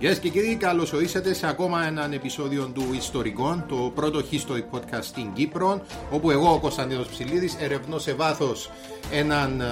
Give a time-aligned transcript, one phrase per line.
[0.00, 5.02] Γεια και κύριοι, καλώς ορίσατε σε ακόμα έναν επεισόδιο του Ιστορικών, το πρώτο history podcast
[5.02, 8.70] στην Κύπρο, όπου εγώ, ο Κωνσταντίνος Ψηλίδης, ερευνώ σε βάθος
[9.12, 9.62] έναν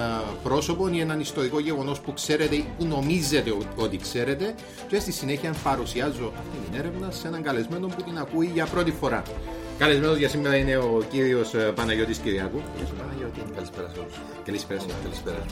[0.43, 4.55] πρόσωπο ή έναν ιστορικό γεγονός που ξέρετε ή που νομίζετε ότι ξέρετε,
[4.87, 8.91] και στη συνέχεια παρουσιάζω αυτή την έρευνα σε έναν καλεσμένο που την ακούει για πρώτη
[8.91, 9.23] φορά.
[9.77, 12.61] Καλεσμένο για σήμερα είναι ο κύριος Παναγιώτης Κυριακού.
[13.55, 14.13] Καλησπέρα σε όλους.
[14.45, 14.81] Καλησπέρα.
[15.03, 15.45] Καλησπέρα.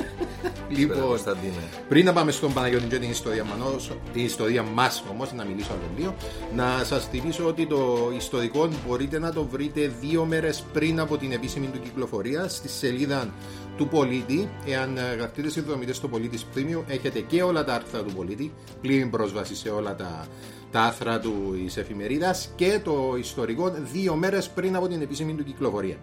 [0.69, 1.63] Λοιπόν, Κωνσταντίνε.
[1.89, 5.71] πριν να πάμε στον Παναγιώτη και την ιστορία, μας, την ιστορία μας όμως, να μιλήσω
[5.71, 6.15] άλλο λίγο,
[6.55, 11.31] να σας θυμίσω ότι το ιστορικό μπορείτε να το βρείτε δύο μέρες πριν από την
[11.31, 13.33] επίσημη του κυκλοφορία στη σελίδα
[13.77, 14.49] του Πολίτη.
[14.65, 19.05] Εάν ε, γραφτείτε συνδρομητέ στο Πολίτη Premium, έχετε και όλα τα άρθρα του Πολίτη, πλήρη
[19.05, 20.27] πρόσβαση σε όλα τα,
[20.75, 25.95] τα άρθρα του εφημερίδας και το ιστορικό δύο μέρες πριν από την επίσημη του κυκλοφορία.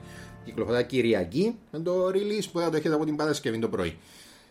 [0.44, 3.96] Κυκλοφορία Κυριακή με το release που θα το έχετε από την Παρασκευή το πρωί.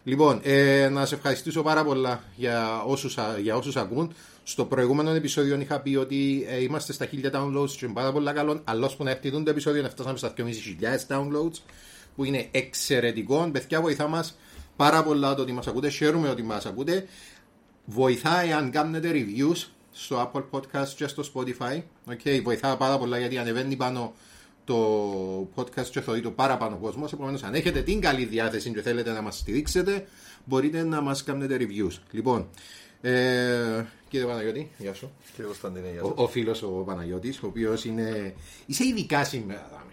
[0.03, 4.13] Λοιπόν, ε, να σε ευχαριστήσω πάρα πολλά για όσους, α- για όσους ακούν.
[4.43, 8.33] Στο προηγούμενο επεισόδιο είχα πει ότι ε, είμαστε στα 1000 downloads και είναι πάρα πολλά
[8.33, 8.61] καλό.
[8.63, 10.43] Αλλά ώσπου να έρθει το επεισόδιο φτάσαμε στα 2.500
[11.07, 11.57] downloads
[12.15, 13.49] που είναι εξαιρετικό.
[13.51, 14.37] Παιδιά, βοηθά μας
[14.75, 15.89] πάρα πολλά το ότι μας ακούτε.
[15.89, 17.05] Χαίρομαι ότι μας ακούτε.
[17.85, 21.81] Βοηθάει αν κάνετε reviews στο Apple Podcast και στο Spotify.
[22.09, 24.13] Okay, βοηθά πάρα πολλά γιατί ανεβαίνει πάνω
[24.65, 24.77] το
[25.55, 27.07] podcast και θεωρεί το παραπάνω κόσμο.
[27.13, 30.05] Επομένως, αν έχετε την καλή διάθεση και θέλετε να μας στηρίξετε,
[30.45, 31.97] μπορείτε να μας κάνετε reviews.
[32.11, 32.47] Λοιπόν,
[33.01, 35.11] ε, κύριε Παναγιώτη, γεια σου.
[35.31, 36.13] Κύριε Κωνσταντίνε, γεια Ο, σας.
[36.17, 38.33] ο φίλος ο Παναγιώτης, ο οποίος είναι.
[38.65, 39.83] είσαι ειδικά σήμερα, δάμε.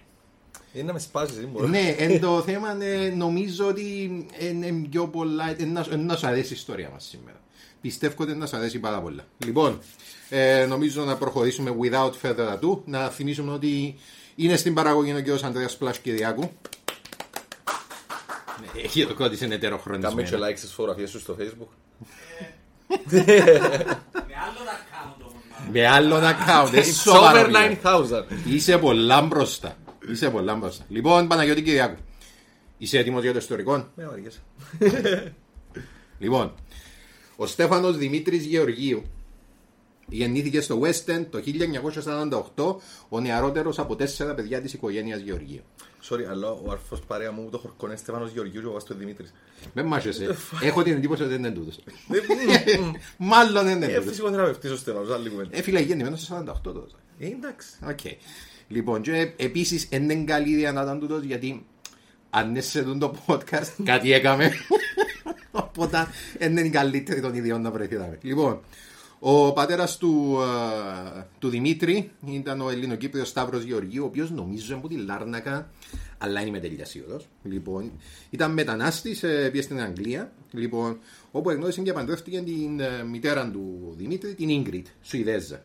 [0.73, 1.67] Είναι να με σπάσεις, δεν μπορώ.
[1.67, 5.51] ναι, εν το θέμα ε, νομίζω ότι είναι πιο πολλά.
[5.59, 7.41] ε, να- ε, να σου αρέσει η ιστορία μας σήμερα.
[7.81, 9.25] Πιστεύω ότι να σου αρέσει πάρα πολλά.
[9.45, 9.79] Λοιπόν,
[10.29, 12.79] ε, νομίζω να προχωρήσουμε without further ado.
[12.85, 13.99] Να θυμίσουμε ότι
[14.35, 15.43] είναι στην παραγωγή ο κ.
[15.45, 16.51] Ανδρέας Πλάσ Κυριάκου.
[18.61, 20.47] Ναι, Έχει το κόντις είναι Κάμε και ετεροχρονισμένο.
[20.47, 21.69] like στις φωτογραφίες σου στο facebook.
[25.73, 26.73] Με άλλον account.
[26.73, 28.05] ε, It's σοβαρό, over μιλάω.
[28.05, 28.25] 9000.
[28.47, 29.77] Είσαι πολλά μπροστά.
[30.11, 30.85] Είσαι πολλά μπροστά.
[30.89, 31.97] Λοιπόν, Παναγιώτη Κυριάκου.
[32.79, 34.39] Είσαι έτοιμος για το ιστορικό; Με βαριέσαι.
[36.19, 36.55] Λοιπόν,
[37.41, 39.03] ο Στέφανος Δημήτρης Γεωργίου
[40.09, 41.39] γεννήθηκε στο West End το
[42.57, 42.77] 1948,
[43.09, 45.61] ο νεαρότερος από τέσσερα παιδιά της οικογένειας Γεωργίου.
[46.09, 49.35] Sorry, αλλά ο αρφός παρέα μου το χωρκό είναι Στέφανος Γεωργίου και ο Βάστος Δημήτρης.
[49.73, 50.37] Με μάχεσαι.
[50.63, 51.79] Έχω την εντύπωση ότι δεν είναι τούτος.
[53.19, 54.05] Μάλλον δεν είναι Ε, τούτος.
[54.05, 55.57] φυσικοθεραπευτής ο Στέφανος, άλλη κουβέντα.
[55.57, 56.95] Ε, φίλε, γεννημένος στο 48 τότε.
[57.19, 57.69] Ε, εντάξει.
[57.89, 57.99] Οκ.
[58.69, 61.67] Λοιπόν, και επίσης δεν είναι καλή ιδέα να ήταν τούτος γιατί
[62.31, 64.53] αν έσαι το podcast κάτι έκαμε.
[65.59, 66.07] Οπότε
[66.39, 67.97] δεν είναι η καλύτερη των ιδιών να βρεθεί.
[67.97, 68.19] δάμε.
[68.23, 68.61] Λοιπόν,
[69.19, 74.89] ο πατέρας του, α, του Δημήτρη ήταν ο Ελληνοκύπριος Σταύρος Γεωργίου, ο οποίος νομίζω από
[74.89, 75.71] τη Λάρνακα,
[76.19, 77.29] αλλά είναι με τελειά σίγουρος.
[77.43, 77.93] Λοιπόν,
[78.31, 80.99] ήταν μετανάστης, ε, πήγε στην Αγγλία, λοιπόν,
[81.31, 85.65] όπου εγνώρισε και παντρεύτηκε την ε, μητέρα του Δημήτρη, την Ίγκριτ, Σουηδέζα.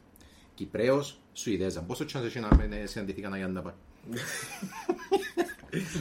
[0.55, 1.81] Κυπρέος, Σουηδέζα.
[1.81, 3.73] Πόσο chance έχει να μην ε, συναντηθήκαν για να πάει.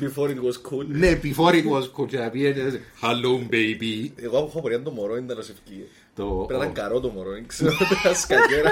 [0.00, 0.86] Before it was cool.
[0.88, 2.06] Ναι, before it was cool.
[2.06, 2.54] και να πει, ε,
[3.02, 4.10] Hello baby.
[4.16, 5.84] Εγώ έχω πορεία το μωρό, είναι να σε ευκεί.
[6.14, 7.72] Το- Πρέπει να ο- ήταν καρό το μωρό, δεν ξέρω.
[8.02, 8.70] Πέρα σκαγέρα.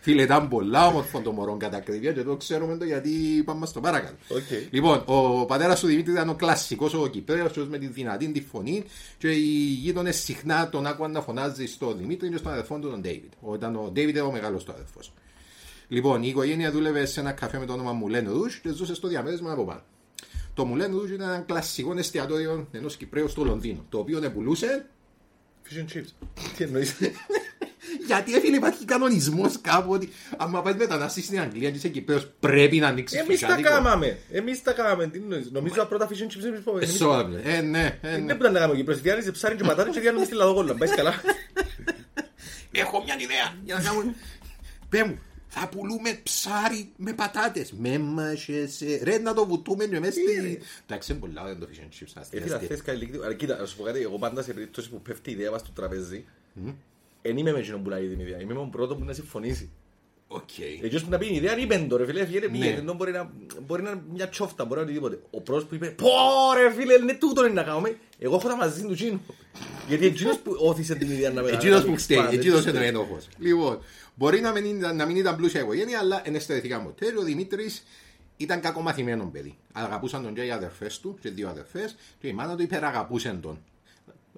[0.00, 3.10] Φίλε, ήταν πολλά όμορφο το μωρό κατά ακρίβεια και το ξέρουμε το γιατί
[3.44, 4.14] πάμε στο παρακάτω.
[4.28, 4.40] Οκ.
[4.70, 8.84] Λοιπόν, ο πατέρας του Δημήτρης ήταν ο κλασικός ο Κυπραίος, με τη δυνατή τη φωνή
[9.18, 13.00] και οι γείτονες συχνά τον άκουγαν να φωνάζει στο Δημήτρη και στον αδερφό του τον
[13.00, 13.32] Ντέιβιντ.
[13.40, 15.00] Όταν ο Ντέιβιντ ήταν ο μεγάλος του αδερφό.
[15.94, 19.08] Λοιπόν, η οικογένεια δούλευε σε ένα καφέ με το όνομα Μουλέν Ρούζ και ζούσε στο
[19.08, 19.80] διαμέρισμα από πάνω.
[20.54, 24.86] Το Μουλέν Ρούζ ήταν ένα κλασικό εστιατόριο ενός Κυπρέου στο Λονδίνο, το οποίο πουλούσε
[25.68, 26.26] Fish and chips.
[26.56, 26.94] Τι εννοείς;
[28.06, 32.78] Γιατί έφυγε υπάρχει κανονισμός κάπου ότι άμα πάει μετανάστη στην Αγγλία και είσαι Κυπρέος πρέπει
[32.78, 34.18] να ανοίξεις Εμείς τα κάμαμε.
[34.30, 35.06] Εμείς τα κάμαμε.
[35.06, 36.76] Τι εννοείς; Νομίζω τα πρώτα fish and chips εμείς πω.
[36.76, 37.40] εμείς- Σώδαμε.
[37.44, 38.26] Ε, ναι, ε, ναι.
[38.26, 39.00] Δεν πρέπει να κάνουμε Κύπρος.
[39.00, 40.74] Διάνυζε ψάρι και πατάτες και διάνυζε στη λαδογόλα.
[40.74, 41.14] Πάει καλά.
[42.72, 44.14] Έχω μια ιδέα για να κάνουμε.
[44.88, 45.18] Πε μου,
[45.56, 47.72] θα πουλούμε ψάρι με πατάτες.
[47.72, 49.00] Με μάχεσαι.
[49.02, 50.60] Ρε να το βουτούμε και μέσα στη...
[50.86, 52.12] Εντάξει, είναι πολλά δεν το fish and chips.
[52.14, 52.68] άστια, Έφυγα άστια.
[52.76, 53.24] χθες κάτι λίγο.
[53.24, 54.00] Αλλά κοίτα, να σου πω κάτι.
[54.00, 56.24] Εγώ πάντα σε περίπτωση που πέφτει η ιδέα μας στο τραπέζι,
[57.22, 58.40] εν είμαι με εκείνον που λέει την ιδέα.
[58.40, 59.70] Είμαι με τον πρώτο που να συμφωνήσει.
[60.28, 60.58] Οκ.
[60.82, 62.48] Εκείνος που να πει η ιδέα είπε το ρε φίλε, φίλε, Ναι.
[62.48, 63.30] πήγε, ενώ μπορεί να,
[63.66, 65.28] μπορεί να είναι μια τσόφτα, μπορεί να είναι οτιδήποτε.
[65.30, 66.08] Ο πρώτος που είπε, πω
[66.56, 69.20] ρε φίλε, είναι τούτο είναι να κάνουμε, εγώ έχω τα μαζί του Τζίνου.
[69.88, 72.70] Γιατί εκείνος που ώθησε την ιδέα να με Εκείνος που ξέρει, Πάνε, εκείνος έτσι.
[72.70, 73.28] είναι ο ένοχος.
[73.38, 73.78] Λοιπόν,
[74.14, 77.06] μπορεί να μην, ήταν- να μην ήταν πλούσια οικογένεια, αλλά εν εστερήθηκαν ποτέ.
[77.18, 77.84] Ο Δημήτρης
[78.36, 79.56] ήταν κακομαθημένο παιδί.
[79.72, 83.58] Αγαπούσαν τον και οι αδερφές του, και δύο αδερφές, και η μάνα του υπεραγαπούσε τον.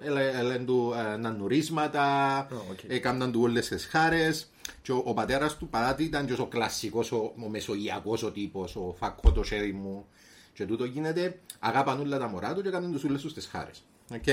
[0.01, 2.79] Έλε- Έλεν του ε, να νουρίσματα, οκ.
[2.87, 4.49] έκαναν του όλες τις χάρες
[4.81, 8.31] και ο, ο πατέρας του παρά ότι ήταν και ο κλασικός, ο, ο μεσογειακός ο
[8.31, 10.05] τύπος, ο φακό το χέρι μου
[10.53, 13.83] και τούτο γίνεται, αγάπαν όλα τα μωρά του και έκαναν τους όλες τους τις χάρες.
[14.13, 14.23] Οκ.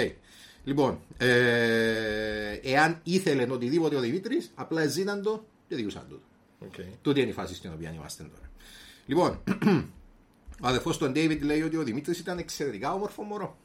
[0.65, 6.21] Λοιπόν, ε, εάν ήθελε οτιδήποτε ο Δημήτρης, απλά ζήταν το και διούσαν το.
[6.59, 6.75] Οκ.
[7.03, 8.51] Τούτη είναι η φάση στην οποία είμαστε τώρα.
[9.07, 9.43] Λοιπόν,
[10.63, 13.57] ο αδερφός του Ντέιβιντ λέει ότι ο Δημήτρης ήταν εξαιρετικά όμορφο μωρό.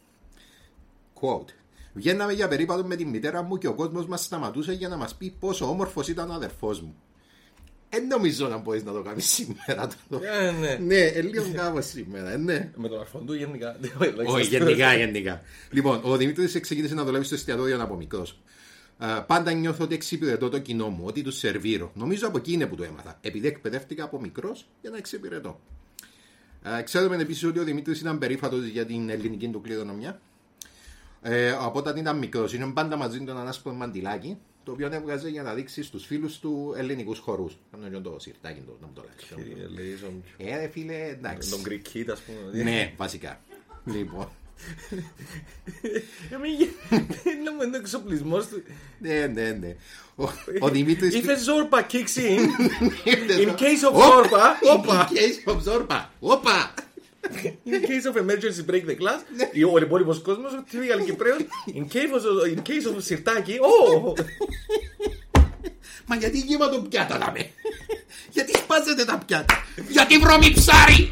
[1.22, 1.50] Quote.
[1.94, 5.16] Βγαίναμε για περίπατο με τη μητέρα μου και ο κόσμος μας σταματούσε για να μας
[5.16, 6.96] πει πόσο όμορφος ήταν ο αδερφός μου.
[7.90, 9.88] Δεν νομίζω να μπορείς να το κάνεις σήμερα.
[10.10, 10.78] το- Ε, ναι.
[10.96, 12.72] ναι, ε, λίγος κάπως σήμερα, ε, ναι.
[12.76, 13.78] Με τον αρφόν του γενικά.
[14.26, 15.42] Όχι, γενικά, γενικά.
[15.72, 18.40] Λοιπόν, ο Δημήτρης ξεκίνησε να δουλεύει στο εστιατόριο από μικρός.
[19.28, 21.92] πάντα νιώθω ότι εξυπηρετώ το κοινό μου, ότι τους σερβίρω.
[21.96, 23.18] Νομίζω από εκεί είναι που το έμαθα.
[23.22, 25.60] Επειδή εκπαιδεύτηκα από μικρός για να εξυπηρετώ.
[26.80, 30.22] Ε, ξέρουμε επίσης ότι ο Δημήτρης ήταν περήφατος για την ελληνική του κληρονομιά.
[31.22, 34.38] Ε, από όταν ήταν μικρός, είναι πάντα μαζί του ένα άσπρο μαντιλάκι,
[34.70, 37.58] το οποίο έβγαζε για να δείξει στους φίλους του ελληνικούς χορούς.
[37.72, 39.04] Κάνω και το σιρτάκι του, να μου το
[39.76, 39.98] λέει.
[40.38, 41.50] Ε, ρε φίλε, εντάξει.
[41.50, 42.64] Τον Greek Kid, ας πούμε.
[42.64, 43.42] Ναι, βασικά.
[43.86, 44.30] λοιπόν.
[47.40, 48.64] Είναι μου είναι εξοπλισμός του.
[49.00, 49.76] Ναι, ναι, ναι.
[50.16, 50.24] Ο,
[50.60, 51.16] ο Δημήτρης...
[51.16, 52.40] If a Zorba kicks in,
[53.44, 55.10] in case of Όπα, Zorba, όπα.
[55.10, 56.06] In case of Zorba.
[56.20, 56.74] Όπα.
[57.66, 59.22] In case of emergency break the glass,
[59.52, 61.38] ή ο υπόλοιπος κόσμος, ο typical Κυπρέος,
[61.68, 64.20] in case of, in case of σιρτάκι, oh!
[66.06, 67.52] Μα γιατί γύμα το πιάτα να με;
[68.32, 71.10] γιατί σπάζετε τα πιάτα; γιατί βρώμη ψάρι;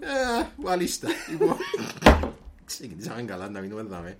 [0.00, 1.08] Ε, Μάλιστα.
[1.30, 1.56] Λοιπόν,
[2.64, 4.18] Ξεκινήσαμε καλά να μείνουμε δάμε.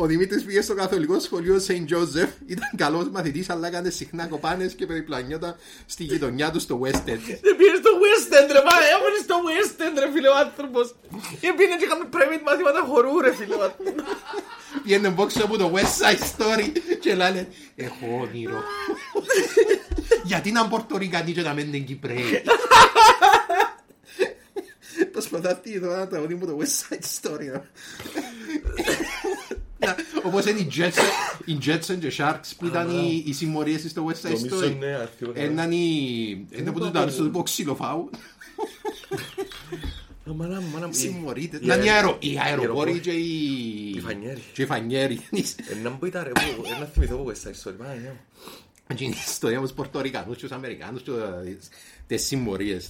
[0.00, 1.72] Ο Δημήτρης πήγε στο καθολικό σχολείο St.
[1.72, 2.28] Joseph.
[2.46, 5.56] Ήταν καλός μαθητής, αλλά έκανε συχνά κοπάνες και περιπλανιόταν
[5.86, 7.24] στη γειτονιά του στο West End.
[7.46, 10.94] Δεν πήγε στο West End ρε, μα έμονε στο West End ρε φίλε ο άνθρωπος.
[11.40, 14.04] Και πήγαινε και είχαμε private μαθήματα χορού ρε φίλε ο άνθρωπος.
[14.82, 18.62] Πήγαινε μπόξο από το West Side Story και λένε Έχω όνειρο.
[20.24, 22.42] Γιατί να Πορτορικανοί και να μένουν είναι Κυπρέοι;
[25.12, 27.60] Προσπαθάτε εδώ να τραγουδί μου το West Side Story.
[29.78, 29.94] Ναι.
[30.22, 31.08] Όπως είναι οι Jetson,
[31.66, 33.32] Jetson και οι Sharks που ήταν οι, οι
[33.88, 34.76] στο West Side Story.
[35.34, 38.10] Έναν είναι από τους τάρους του ξυλοφάου.
[40.90, 41.60] Συμμορείτε.
[41.62, 41.82] Ήταν
[42.18, 45.20] οι αεροπόροι και οι φανιέροι.
[45.78, 46.40] Έναν που ήταν ρε που,
[46.76, 47.16] έναν θυμηθώ
[49.06, 51.10] η ιστορία με τους Πορτορικανούς και τους Αμερικάνους και
[52.06, 52.88] τις συμμορίες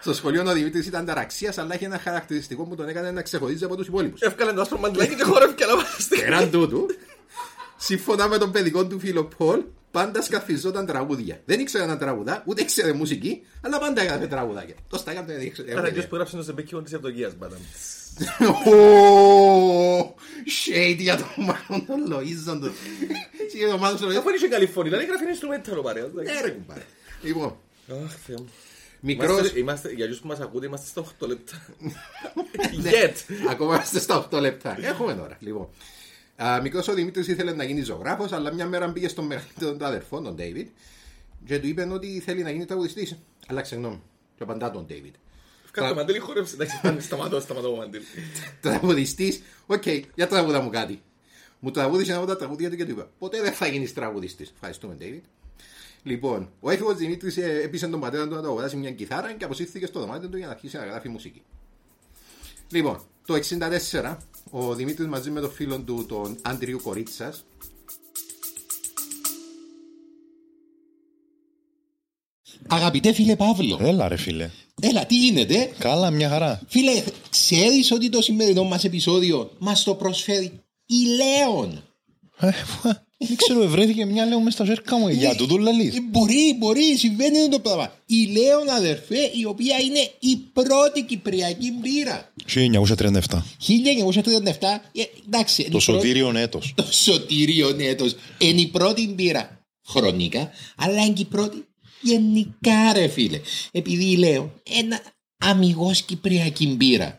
[0.00, 3.22] στο- στο σχολείο ο Δημήτρης ήταν ταραξίας, αλλά είχε ένα χαρακτηριστικό που τον έκανε να
[3.22, 4.20] ξεχωρίζει από τους υπόλοιπους.
[4.20, 6.16] Εύκαλε το άσπρο μαντιλάκι και χόρευκε να βάστε.
[6.16, 6.86] Πέραν τούτου,
[7.76, 11.40] σύμφωνα με τον παιδικό του φίλο Πολ, πάντα σκαφιζόταν τραγούδια.
[11.44, 14.74] Δεν ήξερε να τραγουδά, ούτε ήξερε μουσική, αλλά πάντα έκανε τραγουδάκια.
[14.88, 15.78] Το στα έκανε δεν ήξερε.
[15.78, 17.56] Άρα ποιος που έγραψε το σεμπέκιο της Ευδοκίας, μπάτα.
[18.70, 20.14] Ω,
[20.64, 22.72] Shade για τον Μάνο τον Λοΐζον του.
[23.56, 24.16] Για τον Μάνος τον Λοΐζον.
[24.16, 26.06] Αφού είναι και καλή φωνή, δηλαδή γράφει instrumental ο παρέας.
[26.12, 26.82] Ναι ρε κουμπάρε.
[27.22, 27.56] Λοιπόν,
[28.04, 28.48] Αχ, Θεέ μου.
[29.00, 29.38] Μικρός...
[29.38, 31.62] Είμαστε- Είμαστε, για αυτούς που μας ακούτε, είμαστε στα 8 λεπτά.
[32.82, 32.90] Ναι.
[32.90, 33.34] Yet.
[33.50, 34.76] Ακόμα είμαστε στα 8 λεπτά.
[34.80, 35.36] Έχουμε τώρα.
[35.40, 35.68] Λοιπόν.
[36.36, 39.84] Α, μικρός ο Δημήτρης ήθελε να γίνει ζωγράφος, αλλά μια μέρα πήγε στον μεγαλύτερο του
[39.84, 40.66] αδερφό, τον David,
[41.46, 43.16] και του είπε ότι θέλει να γίνει τραγουδιστής.
[43.46, 44.02] Αλλά συγγνώμη,
[44.36, 45.10] και απαντά του ο David.
[45.70, 46.54] Κάτω το μαντήλι χόρεψε.
[46.54, 48.04] Εντάξει, σταμ- σταματώ, σταματώ το μαντήλι.
[48.60, 49.82] Τραγουδιστής, οκ,
[50.14, 51.02] για τραγούδα μου κάτι.
[51.58, 54.50] Μου τραγούδισε ένα από τα τραγούδια του και του είπα: Ποτέ δεν θα γίνεις τραγουδιστής.
[54.54, 55.20] Ευχαριστούμε, David.
[56.02, 59.44] Λοιπόν, ο έφηβος Δημήτρης ε, έπεισε τον πατέρα του να του αγοράσει μια κιθάρα και
[59.44, 61.42] αποσύρθηκε στο δωμάτιο του για να αρχίσει να γράφει μουσική.
[62.70, 63.34] Λοιπόν, το
[63.92, 64.16] 1964
[64.50, 67.44] ο Δημήτρης μαζί με τον φίλο του, τον Άντριου Κορίτσας,
[72.72, 74.50] Αγαπητέ φίλε Παύλο, Έλα ρε φίλε.
[74.80, 76.60] Έλα, τι γίνεται; Καλά, μια χαρά.
[76.68, 81.82] Φίλε, ξέρεις ότι το σημερινό μας επεισόδιο μας το προσφέρει η Λέων;
[83.22, 85.08] Ε, Δεν ξέρω, ευρέθηκε μια λέω μες στα ζέρκα μου.
[85.08, 85.96] Για τούτο λαλείς.
[85.96, 87.92] Ε, Μπορεί, μπορεί, συμβαίνει το πράγμα.
[88.06, 92.32] Η Λέων αδερφέ, η οποία είναι η πρώτη κυπριακή μπύρα.
[92.46, 93.44] 1937.
[93.58, 95.62] 1937, ε, εντάξει.
[95.62, 96.72] είναι Το η πρώτη- σωτήριον έτος.
[96.76, 98.16] Το σωτήριο έτος.
[98.38, 101.64] Είναι η πρώτη μπύρα χρονικά, αλλά είναι και η πρώτη
[102.00, 103.40] γενικά ρε φίλε.
[103.72, 105.00] Επειδή λέω ένα
[105.38, 107.18] αμυγός κυπριακή μπύρα.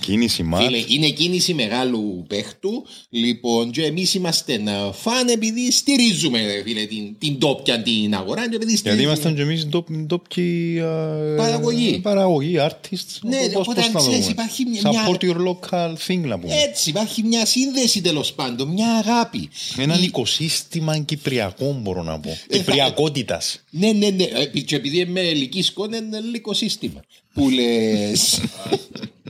[0.00, 0.64] Κίνηση μάτς.
[0.64, 2.86] Φίλε, είναι κίνηση μεγάλου παίχτου.
[3.10, 8.40] Λοιπόν, και εμείς είμαστε να φαν επειδή στηρίζουμε ρε φίλε, την, την τόπια την αγορά.
[8.48, 9.06] Και επειδή Γιατί στηρίζουμε.
[9.06, 11.98] ήμασταν και εμείς ντόπ- ντόπιοι α, Παραγωγή.
[12.02, 13.18] Παραγωγή, artists.
[13.22, 14.30] Ναι, Πώς- οπότε πώς αν να το ξέρεις, πούμε.
[14.30, 16.54] υπάρχει μια- Support your local thing να πούμε.
[16.54, 19.48] Έτσι, υπάρχει μια σύνδεση τέλος πάντων, μια αγάπη.
[19.76, 22.28] Έναν Η- οικοσύστημα κυπριακό μπορώ να πω.
[22.48, 23.60] θα- Κυπριακότητας.
[23.70, 24.24] Ναι, ναι, ναι.
[24.24, 27.00] Ε, Και επειδή είμαι ελική σκόνη, είναι ελληνικό σύστημα.
[27.34, 28.40] Που λες.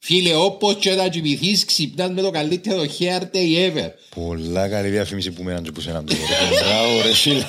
[0.00, 3.88] Φίλε, όπως και να κοιμηθείς, ξυπνάς με το καλύτερο hair day ever.
[4.14, 6.20] Πολλά καλή διαφήμιση που μέναν και που σε έναν τώρα.
[6.64, 7.44] Μπράβο ρε φίλε.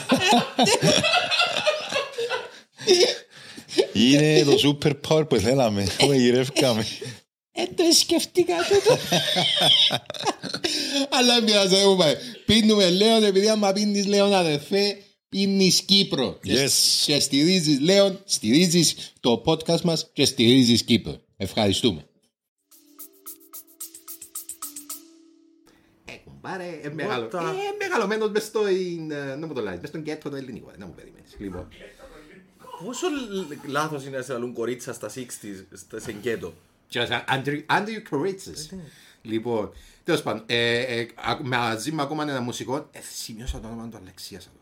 [3.93, 5.87] Είναι το super power που θέλαμε.
[5.97, 6.85] Που γυρεύκαμε.
[7.51, 8.97] Ε, το σκεφτήκα τούτο.
[11.09, 12.13] Αλλά μοιάζει, δεν μου πάει.
[12.45, 14.97] Πίνουμε Λέον, επειδή άμα πίνεις Λέον αδερφέ,
[15.29, 16.39] πίνεις Κύπρο.
[16.43, 16.71] Και- Yes.
[17.05, 21.17] Και στηρίζεις Λέον, στηρίζεις το podcast μας και στηρίζεις Κύπρο.
[21.37, 22.03] Ευχαριστούμε.
[26.53, 29.79] Ε, κουμπάρε, ε, μεγάλο, What the- ε, μεγαλωμένος μες στο, ε, να μου το λάζεις,
[29.79, 31.35] μες στον κέτο το ελληνικό, να μου περιμένεις.
[31.37, 31.67] Λοιπόν,
[32.85, 33.07] Πόσο
[33.65, 36.53] λάθος είναι να σε λαλούν κορίτσα στα 60s, στα σεγκέτο.
[36.87, 38.73] Και σαν Andrew, Andrew Κορίτσες.
[39.21, 39.71] Λοιπόν,
[40.03, 43.97] τέλος πάντων, ε, ε, α- μαζί με ακόμα ένα μουσικό, ε, σημειώσα το όνομα του
[43.97, 44.45] Αλεξίας.
[44.45, 44.53] εδώ.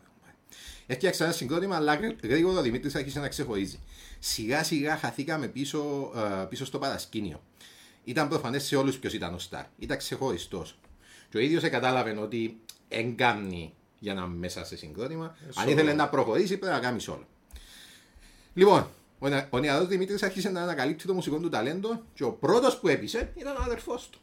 [0.86, 3.80] Έφτιαξα ένα συγκρότημα, αλλά γρή- γρήγορα ο Δημήτρης άρχισε να ξεχωρίζει.
[4.18, 7.42] Σιγά σιγά χαθήκαμε πίσω, ε, πίσω στο παρασκήνιο.
[8.04, 9.64] Ήταν προφανές σε όλους ποιος ήταν ο Σταρ.
[9.78, 10.78] Ήταν ξεχωριστός.
[11.30, 15.36] Και ο ίδιος κατάλαβε ότι εγκάμνει για να είναι μέσα σε συγκρότημα.
[15.54, 17.26] Αν ήθελε να προχωρήσει πρέπει να κάνει όλο.
[18.54, 18.86] Λοιπόν,
[19.18, 22.78] ο, νε- ο νεαρός Δημήτρης άρχισε να ανακαλύπτει το μουσικό του ταλέντο και ο πρώτος
[22.78, 24.18] που έπεισε ήταν ο αδερφός του.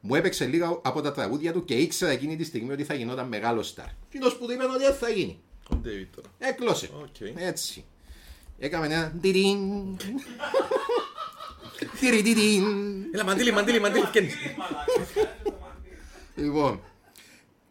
[0.00, 3.28] Μου έπαιξε λίγα από τα τραγούδια του και ήξερα εκείνη τη στιγμή ότι θα γινόταν
[3.28, 3.86] μεγάλο σταρ.
[4.08, 5.38] Και που του είπε ότι δεν θα γίνει.
[5.70, 6.28] Ο Ντέιβιντ τώρα.
[6.38, 6.90] Έκλωσε.
[7.02, 7.20] Οκ.
[7.36, 7.84] Έτσι.
[8.58, 9.58] Έκαμε ένα τιρίν.
[12.00, 12.64] Τιριντιρίν.
[13.12, 14.34] Έλα, μαντήλι, μαντήλι, μαντήλι, φκένεις.
[16.34, 16.80] Λοιπόν,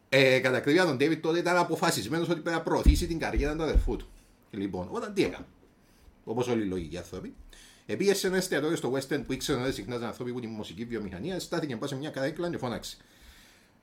[0.09, 3.63] ε, κατά ακρίβεια τον David τότε ήταν αποφασισμένος ότι πρέπει να προωθήσει την καριέρα του
[3.63, 4.07] αδερφού του.
[4.51, 5.45] Λοιπόν, όταν τι έκανε,
[6.23, 7.33] όπως όλοι οι λογικοί άνθρωποι,
[7.85, 10.85] Επήγε σε ένα εστιατόριο στο West End που ήξερε ότι συχνάζαν άνθρωποι που τη μουσική
[10.85, 12.97] βιομηχανία, στάθηκε πάνω σε μια καρέκλα και φώναξε.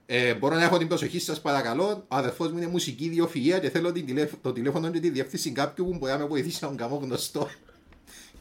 [0.07, 2.05] Ε, μπορώ να έχω την προσοχή σας, παρακαλώ.
[2.09, 5.51] Ο αδερφός μου είναι μουσική ιδιοφυΐα και θέλω την τηλέφ- το τηλέφωνο και τη διεύθυνση
[5.51, 7.51] κάποιου που μπορεί να με βοηθήσει να τον κάνω γνωστό.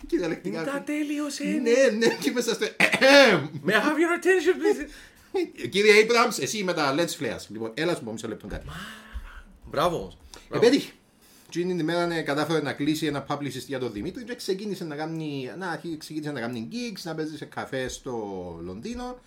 [0.08, 0.64] Κυριολεκτικά.
[0.64, 1.44] Τα τέλειωσε.
[1.44, 2.66] Ναι, ναι, και μέσα στο.
[3.66, 4.90] May I have your attention, please;
[5.72, 7.46] Κύριε Abrams, εσύ με τα lens flares.
[7.48, 8.66] Λοιπόν, έλα σου πω μισό λεπτό κάτι.
[9.70, 10.18] Μπράβο όμως.
[10.50, 10.66] Μπράβο.
[10.66, 10.92] Επέτυχε.
[11.50, 14.96] Και την ημέρα ναι, κατάφερε να κλείσει ένα publicist για τον Δημήτρη και ξεκίνησε να
[14.96, 18.14] κάνει, να, αρχί- ξεκίνησε να κάνει gigs, να παίζει σε καφέ στο
[18.64, 19.20] Λονδίνο.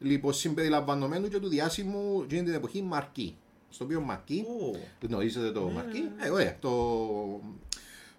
[0.00, 3.36] Λοιπόν, συμπεριλαμβανομένου και του διάσημου εκείνη την εποχή Marquee.
[3.70, 4.76] Στο οποίο Marquee, Ω.
[5.06, 6.56] γνωρίζετε το Marquee; Ε, ωραία.
[6.60, 6.70] Το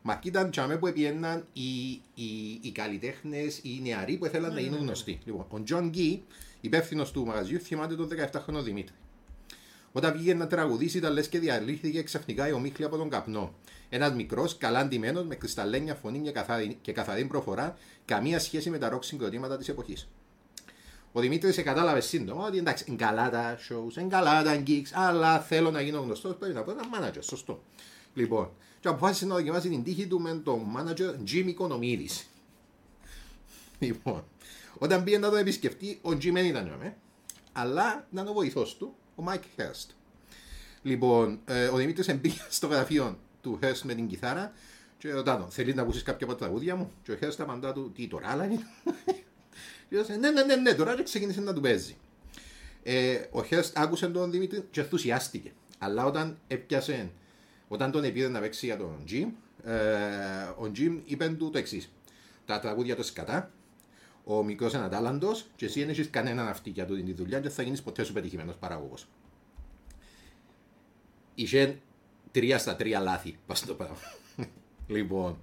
[0.02, 4.80] Marquee ήταν τσαμέ που επηαίναν οι, οι, οι καλλιτέχνες, οι νεαροί που ήθελαν να γίνουν
[4.80, 5.20] γνωστοί.
[5.26, 6.24] Λοιπόν, ο Τζον Γκι,
[6.62, 8.96] υπεύθυνος του μαγαζιού, θυμάται τον 17χρονο Δημήτρη.
[9.92, 13.54] Όταν βγήκε να τραγουδήσει, ήταν λες και διαλύθηκε ξαφνικά η ομίχλη από τον καπνό.
[13.90, 18.78] Ένας μικρός, καλά ντυμένο, με κρυσταλλένια φωνή και καθαρή, και καθαρή προφορά, καμία σχέση με
[18.78, 20.08] τα ροκ συγκροτήματα της εποχής.
[21.12, 24.90] Ο Δημήτρης σε κατάλαβε σύντομα ότι εντάξει, είναι καλά τα shows, είναι καλά τα gigs,
[24.94, 27.64] αλλά θέλω να γίνω γνωστός, πρέπει να πω ένα manager, σωστό.
[28.14, 32.10] Λοιπόν, και αποφάσισε να δοκιμάσει την τύχη του με τον manager Jim Οικονομίδη.
[33.80, 34.24] Λοιπόν,
[34.84, 36.96] όταν πήγε να τον επισκεφτεί, ο Jim δεν ήταν με,
[37.52, 39.90] αλλά ήταν ο βοηθός του, ο Mike Hurst.
[40.82, 44.54] Λοιπόν, ε, ο Δημήτρης μπήκε στο γραφείο του Hurst με την κιθάρα
[44.98, 47.74] και ρωτά τον, θέλεις να ακούσεις κάποια από τα τραγούδια μου; Και ο Hurst απαντά
[47.74, 48.60] του, τι τώρα, άλλα είναι.
[49.90, 51.96] Και έδωσε, ναι, ναι, ναι, ναι, τώρα και ξεκίνησε να του παίζει.
[52.84, 55.52] Ε, ο Χέρστ άκουσε τον Δημήτρη και ενθουσιάστηκε.
[55.78, 57.12] Αλλά όταν έπιασε,
[57.68, 59.28] όταν τον επήρε να παίξει για τον Jim,
[59.64, 59.74] ε,
[60.44, 61.92] ο Jim είπε του το εξής.
[62.46, 63.52] Τα τραγούδια του σκατά,
[64.24, 67.44] ο μικρός είναι ατάλλαντος και εσύ δεν έχεις κανέναν αυτή για τούτη τη δουλειά και
[67.44, 69.08] δεν θα γίνεις ποτέ σου πετυχημένος παραγωγός.
[71.36, 71.80] Είχε
[72.32, 73.98] τρία στα τρία λάθη πας στο πράγμα.
[74.88, 75.38] λοιπόν,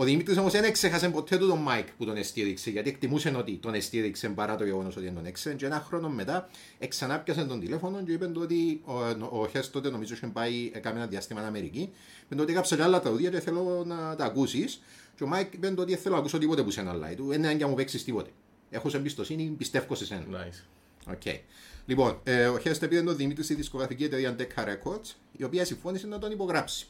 [0.00, 3.56] ο Δημήτρης όμως δεν εξέχασε ποτέ του τον Μάικ που τον εστήριξε, γιατί εκτιμούσε ότι
[3.56, 5.54] τον εστήριξε παρά το γεγονός ότι δεν τον ήξερε.
[5.54, 6.48] Και ένα χρόνο μετά
[6.88, 10.96] ξανάπιασε τον τηλέφωνο και είπε του ότι ο, ο Χερστ τότε νομίζω είχε πάει, έκαμε
[10.98, 11.92] ένα διάστημα στην Αμερική.
[12.24, 14.80] Είπε του ότι έγραψε και άλλα τραγουδία και θέλω να τα ακούσεις.
[15.16, 17.26] Και ο Μάικ είπε του ότι δεν θέλω να ακούσω τίποτε που σένα, λαλεί του,
[17.26, 18.30] δεν είναι ανάγκη να μου παίξεις τίποτε.
[18.70, 20.24] Έχω σε εμπιστοσύνη, πιστεύω σε σένα.
[20.32, 21.12] Nice.
[21.14, 21.38] Okay.
[21.86, 26.06] Λοιπόν, ε, ο Χερστ πήρε τον Δημήτρης στη δισκογραφική εταιρεία Decca Records, η οποία συμφώνησε
[26.06, 26.86] να τον υπογράψει.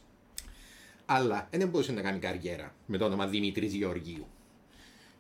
[1.13, 4.27] Αλλά δεν μπορούσε να κάνει καριέρα με το όνομα Δημήτρη Γεωργίου.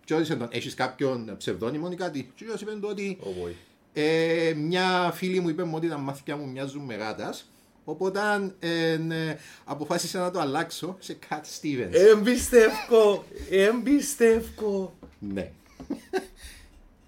[0.04, 3.52] Και ρώτησε τον, έχεις κάποιον ψευδόνυμο ή κάτι; Και είπε του ότι Oh boy.
[3.92, 7.50] ε, μια φίλη μου είπε μου ότι τα μάθκια μου μοιάζουν με γάτας,
[7.84, 8.20] οπότε
[8.58, 11.92] ε, ε, αποφάσισα να το αλλάξω σε Cat Stevens.
[11.92, 13.24] Εμπιστεύκω!
[13.50, 14.96] Εμπιστεύκω!
[15.18, 15.50] Ναι.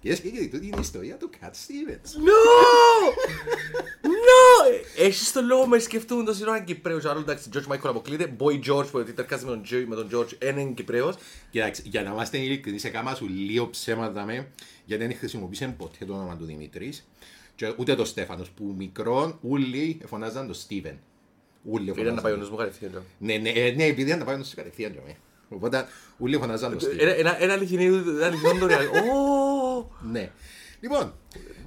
[0.01, 2.09] Κυρίες και κύριοι, τούτη είναι η ιστορία του Cat Stevens.
[2.27, 2.41] No!
[4.03, 4.42] No!
[4.97, 7.05] Έχεις τον λόγο με σκεφτούν το σύνορα Κυπρέος.
[7.05, 8.35] Άλλο εντάξει, George Michael αποκλείται.
[8.39, 11.15] Boy George που τερκάζει με τον George, με τον George, ένα είναι Κυπρέος.
[11.51, 14.47] Κοιτάξτε, για να είμαστε ειλικρινείς, έκανα σου λίγο ψέματα με,
[14.85, 17.07] γιατί δεν χρησιμοποίησε ποτέ το όνομα του Δημήτρης.
[17.55, 20.97] Και ούτε το Στέφανος, που μικρόν όλοι φωνάζαν το Στίβεν.
[21.71, 22.39] Όλοι Ήταν να πάει ο φωνάζαν.
[22.39, 23.03] νους μου κατευθείαν.
[23.17, 24.91] Ναι, ναι, ε, ναι, επειδή ήταν να πάει να σε κατευθείαν.
[24.95, 25.15] ρε, με.
[25.49, 25.87] Οπότε
[26.19, 26.99] όλοι φωνάζαν το Στίβεν.
[27.07, 28.85] Ένα- Ένα ένα αληθινή ένα αληθινό το ρεάλ.
[28.93, 29.85] Oh!
[30.11, 30.31] Ναι.
[30.83, 31.13] Λοιπόν,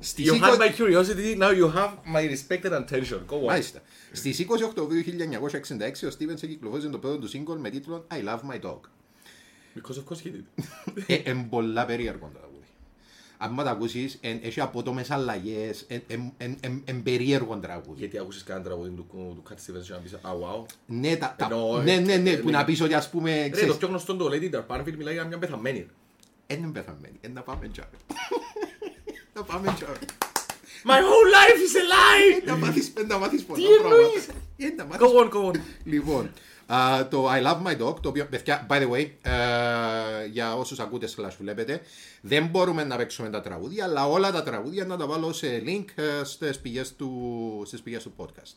[0.00, 3.18] στις You 20 had my curiosity, now you have my respect and attention.
[3.28, 3.44] Go on.
[3.46, 3.80] Μάλιστα.
[4.12, 8.40] Στις 20 Οκτωβρίου 1966 ο Στίβενς κυκλοφόρησε το πρώτο του σύγκολ με τίτλο I Love
[8.54, 8.80] My Dog.
[9.76, 10.64] Because of course he did.
[11.06, 12.64] Ε, Εν πολλά περίεργο το τραγούδι.
[13.38, 17.98] Αν μα το ακούσεις, εν- έχει απότομες αλλαγές, εν- εν- εν- εν- εν περίεργο τραγούδι.
[17.98, 20.66] Γιατί άκουσες κανένα τραγούδι του του Cat Stevens και να πεις «Α, wow».
[20.86, 23.36] Ναι, τα- τα- Εννοώ, ναι, ναι, ναι, ε, που ε, να πεις ότι ας πούμε,
[23.36, 25.86] Ρε, το ξέρεις, πιο γνωστό το Lady Darpanville μιλάει για μια πεθαμένη.
[26.46, 27.88] εν είναι πεθαμένη, εν να πάμε τζάρε.
[29.36, 29.98] Να πάμε τζάρε.
[30.88, 32.40] My whole life is a lie!
[32.40, 34.46] Εν να μάθεις- εν να μάθεις πολλά Τι εννοείς; πράγματα.
[34.56, 35.60] Εν να μάθεις Go on, go on.
[35.84, 36.30] Λοιπόν,
[36.66, 40.78] α, το I Love My Dog, το οποίο, παιδιά, by the way, ε, για όσους
[40.78, 41.80] ακούτε slash βλέπετε,
[42.20, 45.84] δεν μπορούμε να παίξουμε τα τραγούδια, αλλά όλα τα τραγούδια να τα βάλω σε link
[45.94, 48.52] ε, στις πηγές του, στις πηγές του podcast.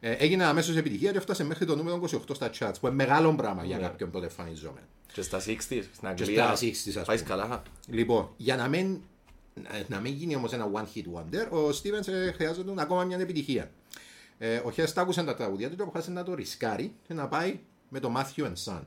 [0.00, 3.34] Ε, έγινε αμέσως επιτυχία και έφτασε μέχρι το νούμερο 28 στα charts, που είναι μεγάλο
[3.34, 4.86] πράγμα για κάποιον τότε εμφανιζόμενο.
[5.12, 6.52] Και στα 60s, στην στα Αγγλία.
[6.54, 7.34] 60s, ας Πάεις πούμε.
[7.36, 7.62] καλά.
[7.88, 9.00] Λοιπόν, για να μην,
[9.88, 13.70] να μην γίνει όμως ένα one hit wonder, ο Stevens ε, χρειάζεται ακόμα μια επιτυχία.
[14.38, 17.58] Ε, ο Χέρστ άκουσε τα τραγουδία του και αποφάσισε να το ρισκάρει και να πάει
[17.88, 18.80] με το Matthew and Son.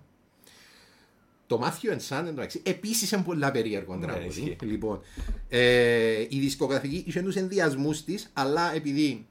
[1.48, 4.28] Το Matthew and Son εντάξει, επίσης είναι πολλά περίεργο τραγούδι.
[4.28, 4.58] ισχύει.
[4.62, 5.02] Λοιπόν,
[5.50, 9.28] ε, η δισκογραφική είχε τους ενδιασμούς της, αλλά επειδή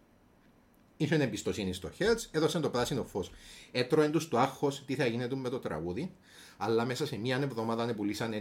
[0.97, 3.31] είχε εμπιστοσύνη στο Hertz, έδωσε το πράσινο φως.
[3.73, 6.13] Έτρωε τους το άγχος τι θα γίνεται με το τραγούδι,
[6.61, 8.37] αλλά μέσα σε μία εβδομάδα πουλήσαν 90.000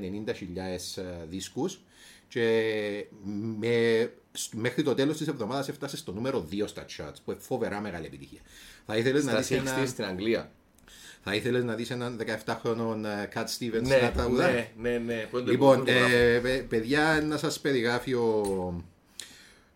[0.95, 1.79] ε, δίσκους
[2.27, 3.05] και
[3.59, 7.39] με, σ- μέχρι το τέλος της εβδομάδας έφτασε στο νούμερο 2 στα charts, που είναι
[7.39, 8.39] φοβερά μεγάλη επιτυχία.
[8.85, 10.51] Θα ήθελες, να Στα δεις, ένα, 60s στην Αγγλία.
[11.23, 14.53] θα ήθελες να δεις έναν 17χρονο ε, Cat Stevens Ναι, να τραγουδάει.
[14.53, 15.27] ναι, ναι, ναι.
[15.31, 16.15] Πού είναι το- Λοιπόν, πού είναι το γράφω.
[16.15, 18.83] ε, παι- παιδιά, να σας περιγράφει ο...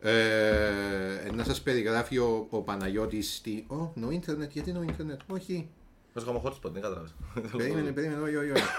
[0.05, 3.63] Ε, να σας περιγράφει ο, ο Παναγιώτης τι...
[3.67, 5.69] Ω, νο ίντερνετ, γιατί νο ίντερνετ, όχι.
[6.13, 7.13] Να σου κάνω hotspot, δεν κατάλαβες.
[7.57, 8.63] Περίμενε, περίμενε, όχι, όχι, όχι.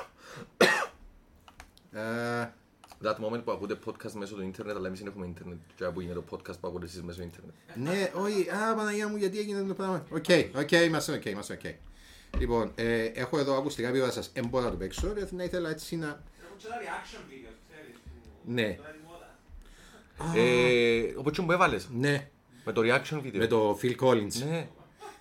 [1.97, 2.53] Ε,
[3.03, 5.59] That moment που ακούτε podcast μέσω του ίντερνετ, αλλά εμείς δεν έχουμε ίντερνετ.
[5.77, 7.55] Και που είναι το podcast που ακούτε εσείς μέσω ίντερνετ.
[7.75, 10.07] ναι, όχι, α, Παναγία μου, γιατί έγινε το πράγμα.
[10.11, 10.25] OK,
[10.57, 11.75] OK, είμαστε οκ, είμαστε οκ.
[12.41, 15.71] Λοιπόν, ε, έχω εδώ ακουστικά βίντεο σας, δεν μπορώ να το παίξω, γιατί να ήθελα
[15.71, 16.07] έτσι να...
[16.07, 18.11] Έχω και ένα reaction videos, ξέρεις, που
[18.45, 20.39] Ναι, τώρα είναι μόδα.
[20.39, 22.31] Ε, Οπότε που έβαλες, ναι,
[22.65, 23.37] με το reaction video.
[23.37, 24.33] με το Phil Collins.
[24.49, 24.69] Ναι.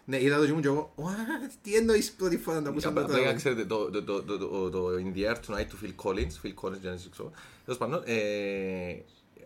[0.05, 3.01] Ναι, είδα το και μου και εγώ, what, τι εννοείς πρώτη φορά να το ακούσαμε
[3.01, 3.65] Απλά το για να τραγούδι.
[3.65, 6.53] ξέρετε, το, το, το, το, το, το In the Air Tonight του Phil Collins, Phil
[6.61, 7.31] Collins, για να σας ξέρω,
[7.65, 8.95] τέλος πάντων, ε,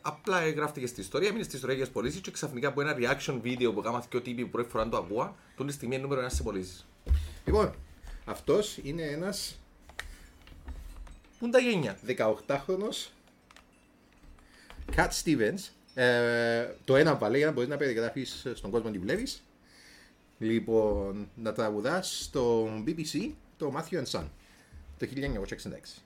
[0.01, 3.41] απλά γράφτηκε στη ιστορία, έμεινε στη ιστορία για τις πωλήσεις και ξαφνικά από ένα reaction
[3.43, 5.93] video που κάμα και ο τύπη που πρώτη φορά να το ακούα, τον τη στιγμή
[5.93, 6.85] είναι νούμερο ένας σε πωλήσεις.
[7.45, 7.73] Λοιπόν,
[8.25, 9.59] αυτός είναι ένας
[11.39, 13.07] Πού είναι τα γένια; 18χρονος
[14.95, 15.69] Cat Stevens.
[15.93, 19.43] Ε, το ένα βάλε για να μπορείς να περιγράφεις στον κόσμο τι βλέπεις.
[20.39, 24.23] Λοιπόν, να τραγουδάς στο BBC το Matthew and Son
[24.97, 26.01] το 1966.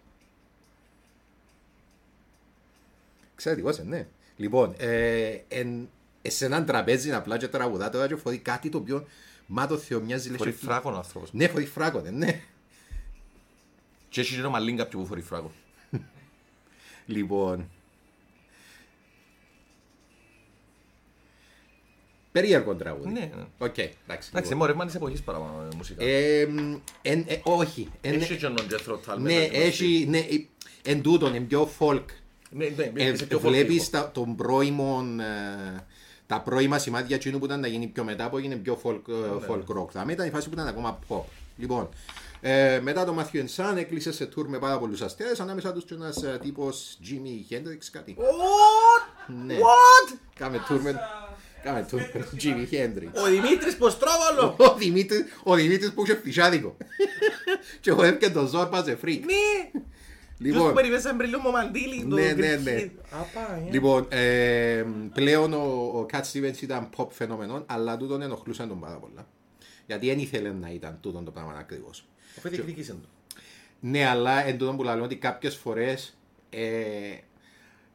[3.33, 4.07] Εξαιρετικός, ε, ναι.
[4.37, 5.89] Λοιπόν, ε, εν,
[6.21, 9.05] ε, σε έναν τραπέζι απλά και τραγουδά τώρα και φορεί κάτι το οποίο
[9.47, 11.33] μα το Θεό μοιάζει λες Φορεί και- φράγον ο άνθρωπος.
[11.33, 12.41] Ναι, φορεί φράγον, ε, ναι.
[14.09, 15.51] Και έχει και το μαλλίν κάποιου που φορεί φράγον.
[17.05, 17.69] Λοιπόν.
[22.31, 23.09] Περίεργο τραγούδι.
[23.11, 23.43] Ναι, ναι.
[23.57, 23.93] Οκ, εντάξει.
[24.07, 24.51] Εντάξει, λοιπόν.
[24.53, 26.03] είμαι ρεύμα της εποχής παραπάνω ε, μουσικά.
[26.03, 27.89] Ε, μ, εν- ε, όχι.
[28.01, 30.05] εν- Έχει και τον Jethro Tull Ναι, μέσα στην έχει.
[30.09, 30.45] Ναι, ε,
[30.83, 32.03] εν τούτον, είναι πιο folk.
[32.49, 34.03] Ναι, ναι, Ε, είσαι πιο Βλέπεις φορτικό.
[34.03, 35.83] τα, τον πρώιμο, ε,
[36.27, 39.15] τα πρώιμα σημάδια εκείνου που ήταν να γίνει πιο μετά που έγινε πιο folk, Ναι,
[39.15, 39.89] ε, folk rock.
[39.91, 41.21] Θα ήταν η φάση που ήταν ακόμα pop.
[41.57, 41.89] Λοιπόν,
[42.41, 45.93] ε, μετά το Matthew & Son έκλεισε σε tour με πάρα πολλούς αστέρες, ανάμεσα τους και
[45.93, 48.15] ένας ε, τύπος Jimmy Hendrix κάτι.
[48.19, 49.31] What?
[49.45, 49.55] Ναι.
[49.55, 50.17] What?
[50.35, 50.99] Κάμε tour με,
[51.63, 53.23] κάμε tour με τον Jimmy Hendrix.
[53.25, 54.55] Ο Δημήτρης Ποστρόβαλο.
[54.57, 56.77] Ο Δημήτρης, ο Δημήτρης που είχε φυσάδικο.
[57.81, 59.25] και εγώ έπαιρνε τον Ζόρπα σε φρίκ.
[59.25, 59.33] Ναι.
[60.37, 62.05] Ποιος Λοιπόν, που περιμένει σαν μπριλό μου μαντήλι.
[62.09, 62.75] το Ναι, ναι, Greek ναι.
[62.79, 62.89] Kid.
[63.11, 63.71] Απά, ε.
[63.71, 65.57] Λοιπόν, ε, πλέον ο,
[65.99, 69.27] ο Cat Stevens ήταν pop φαινόμενο, αλλά τούτον ενοχλούσαν τον πάρα πολλά.
[69.85, 72.05] Γιατί δεν ήθελε να ήταν τούτον το πράγμα ακριβώς.
[72.37, 73.07] Αφού διεκδικήσε το.
[73.79, 76.17] Ναι, αλλά εν τούτον που λέμε ότι κάποιες φορές
[76.49, 76.67] ε,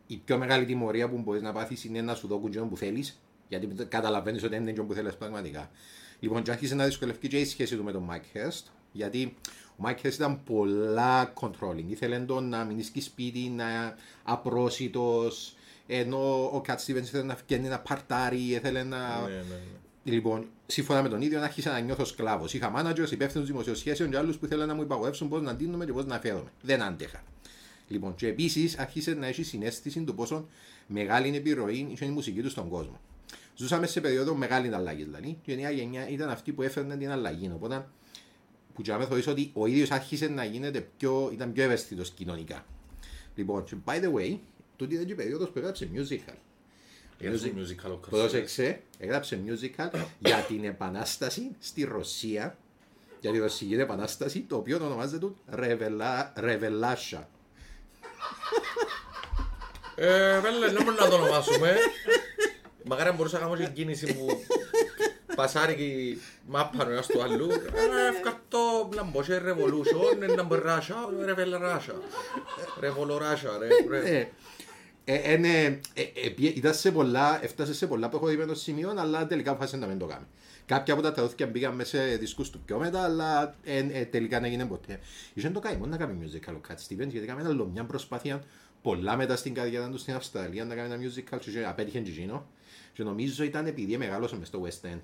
[0.07, 3.20] η πιο μεγάλη τιμωρία που μπορείς να πάθεις είναι να σου δώκουν τζον που θέλεις,
[3.49, 5.71] γιατί καταλαβαίνεις ότι δεν είναι τζον που θέλεις πραγματικά.
[6.21, 9.37] Λοιπόν, και άρχισε να δυσκολευτεί και η σχέση του με τον Mike Hurst, γιατί
[9.77, 11.85] ο Mike Hurst ήταν πολλά controlling.
[11.87, 15.31] Ήθελε τον να μείνει στη σπίτι, να απρόσιτο,
[15.87, 19.21] ενώ ο Cat Stevens ήθελε να φτιάξει να παρτάρει, ήθελε να.
[19.21, 19.61] Ναι, ναι, ναι.
[20.05, 22.55] Λοιπόν, σύμφωνα με τον ίδιο, άρχισα να νιώθω σκλάβος.
[22.55, 25.93] Είχα managers, υπεύθυνους δημοσιοσχέσεων και άλλους που ήθελαν να μου υπαγορεύσουν πώς να ντύνουμε και
[25.93, 26.51] πώς να φέρομαι.
[26.63, 27.23] Δεν άντεχα.
[27.89, 30.49] Λοιπόν, και επίσης άρχισε να έχει συνέστηση του πόσο
[30.87, 33.01] μεγάλη είναι η επιρροή είχε η μουσική του στον κόσμο.
[33.57, 37.11] Ζούσαμε σε περίοδο μεγάλη αλλαγή, δηλαδή, και η νέα γενιά ήταν αυτή που έφερνε την
[37.11, 37.51] αλλαγή.
[37.55, 37.88] Οπότε,
[38.75, 42.64] που για μένα θεωρήσω ότι ο ίδιος άρχισε να γίνεται πιο, ήταν πιο ευαίσθητο κοινωνικά.
[43.35, 44.38] Λοιπόν, και by the way,
[44.77, 46.35] τούτη ήταν και η περίοδος που έγραψε musical.
[47.19, 48.09] Έγραψε musical ο Κασίλας.
[48.09, 52.59] Πρόσεξε, έγραψε musical για την επανάσταση στη Ρωσία,
[53.21, 57.29] για τη Ρωσική επανάσταση, το οποίο ονομάζεται Ρεβελά, Ρεβελάσια.
[59.95, 61.77] Ε, βέλε, δεν μπορούμε να το ονομάσουμε.
[62.88, 64.27] Μακάρι να μπορούσα να κάνω και κίνηση που
[65.37, 67.51] πασάρει και η μάπα ο ένας του αλλού.
[67.51, 71.94] Ε, Ευκατώ να μπω σε revolution, να μπω Russia, ρεβελ Russia.
[72.81, 74.01] Ρεβολο Russia, ρε.
[74.01, 74.18] ρε.
[74.18, 74.29] Ε,
[75.05, 79.27] ε, ε, ναι, ε, ε, πιέ- ήταν σε πολλά, έφτασε σε πολλά προχωρημένο σημείο, αλλά
[79.27, 80.25] τελικά αποφάσισε να μην το κάνει.
[80.66, 84.40] Κάποια από τα τραγούδια μπήκαν μέσα σε δίσκους του πιο μετά, αλλά ε, ε, τελικά
[84.40, 85.01] δεν έγινε ποτέ.
[85.35, 88.44] Είχε το καημό να κάνει musical ο Cat Stevens, γιατί έκαμε άλλο μια προσπάθεια
[88.83, 92.46] πολλά μετά στην καριέρα του στην Αυστραλία να κάνει ένα musical και απέτυχε εκείνο.
[92.97, 95.01] Και νομίζω ήταν επειδή μεγάλωσε μες στο West End.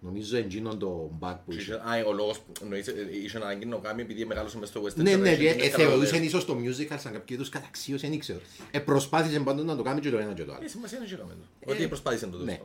[0.00, 1.74] Νομίζω εκείνον το back που είχε.
[1.74, 4.82] Α, ο λόγος που εννοείς, ε, είχε ανάγκη να το κάνει επειδή μεγάλωσε μες στο
[4.82, 5.02] West End.
[5.02, 6.26] Ναι, ναι, και και είχε ε, θεωρούσαν καταλάβει.
[6.26, 8.40] ίσως το musical σαν κάποιο είδους καταξίωση, δεν ξέρω.
[8.70, 10.64] Ε, προσπάθησε πάντως να το κάνει και το ένα και το άλλο.
[10.64, 11.26] Ε, σημασία δεν είχε το.
[11.64, 12.44] Ότι προσπάθησε να το ναι.
[12.44, 12.60] δώσει.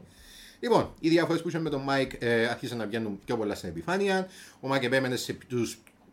[0.59, 3.69] Λοιπόν, οι διαφορές που είχε με τον Μάικ ε, άρχισαν να βγαίνουν πιο πολλά στην
[3.69, 4.27] επιφάνεια.
[4.59, 5.71] Ο Μάικ επέμενε στους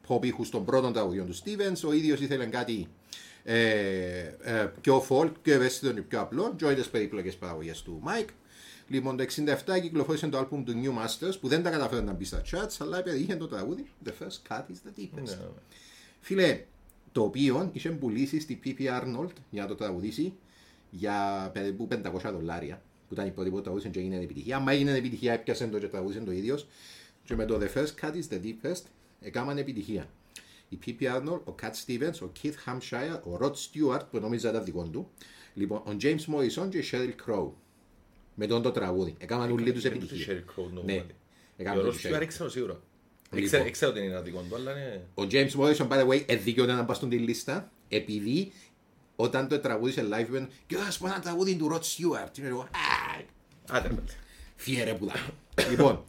[0.09, 1.89] pop ήχους των πρώτων τραγουδιών του Stevens.
[1.89, 3.04] Ο ίδιο ήθελε κάτι ε, ε,
[4.81, 6.55] πιο folk, πιο ευαίσθητο και πιο απλό.
[6.57, 8.29] Και όχι τις περίπλοκες παραγωγές του Μάικ.
[8.89, 12.25] Λοιπόν, το 67 κυκλοφόρησε το album του New Masters που δεν τα καταφέρει να μπει
[12.25, 15.25] στα charts, αλλά είχε το τραγούδι The First Cut is the Deepest.
[15.25, 15.39] Ναι.
[16.21, 16.65] Φίλε,
[17.13, 20.33] το οποίο είχε πουλήσει στη PP Arnold για να το τραγουδήσει
[20.91, 24.57] για περίπου 500 δολάρια που ήταν η πρώτη που το τραγούδισε και έγινε επιτυχία.
[24.57, 26.67] Αν έγινε επιτυχία έπιασε το και τραγούδισε το ίδιος
[27.25, 28.83] και με το The First Cut is the Deepest
[29.21, 30.09] έκαναν επιτυχία.
[30.75, 34.65] Η PP Arnold, ο Cat Stevens, ο Keith Hampshire, ο Rod Stewart που νόμιζα ήταν
[34.65, 35.11] δικό του,
[35.55, 37.49] λοιπόν, ο James Morrison και η Sheryl Crow
[38.35, 39.15] με τον το τραγούδι.
[39.19, 40.27] Έκαναν όλοι τους επιτυχία.
[40.35, 41.15] Sheryl Crow, το Ναι, κομμάτι.
[41.57, 42.15] έκαναν Ο το Ρος Sheryl.
[42.19, 42.81] Stewart ήξερα σίγουρα.
[43.25, 43.39] Λοιπόν.
[43.45, 45.07] Ήξερα- Ήξερα ότι είναι ένα δικό του, αλλά είναι...
[45.15, 48.53] Ο James Morrison, by the way, εδίκαιωνε να πας στην λίστα επειδή
[49.17, 52.29] όταν το τραγούδισε live είπαν «Και θα σου πω ένα τραγούδι του Rod Stewart».
[52.33, 52.67] Και εγώ «Α,
[53.71, 54.13] Άντε, ρε, παιδί.
[54.57, 55.71] Φιέρε που δάμε.
[55.71, 56.05] λοιπόν,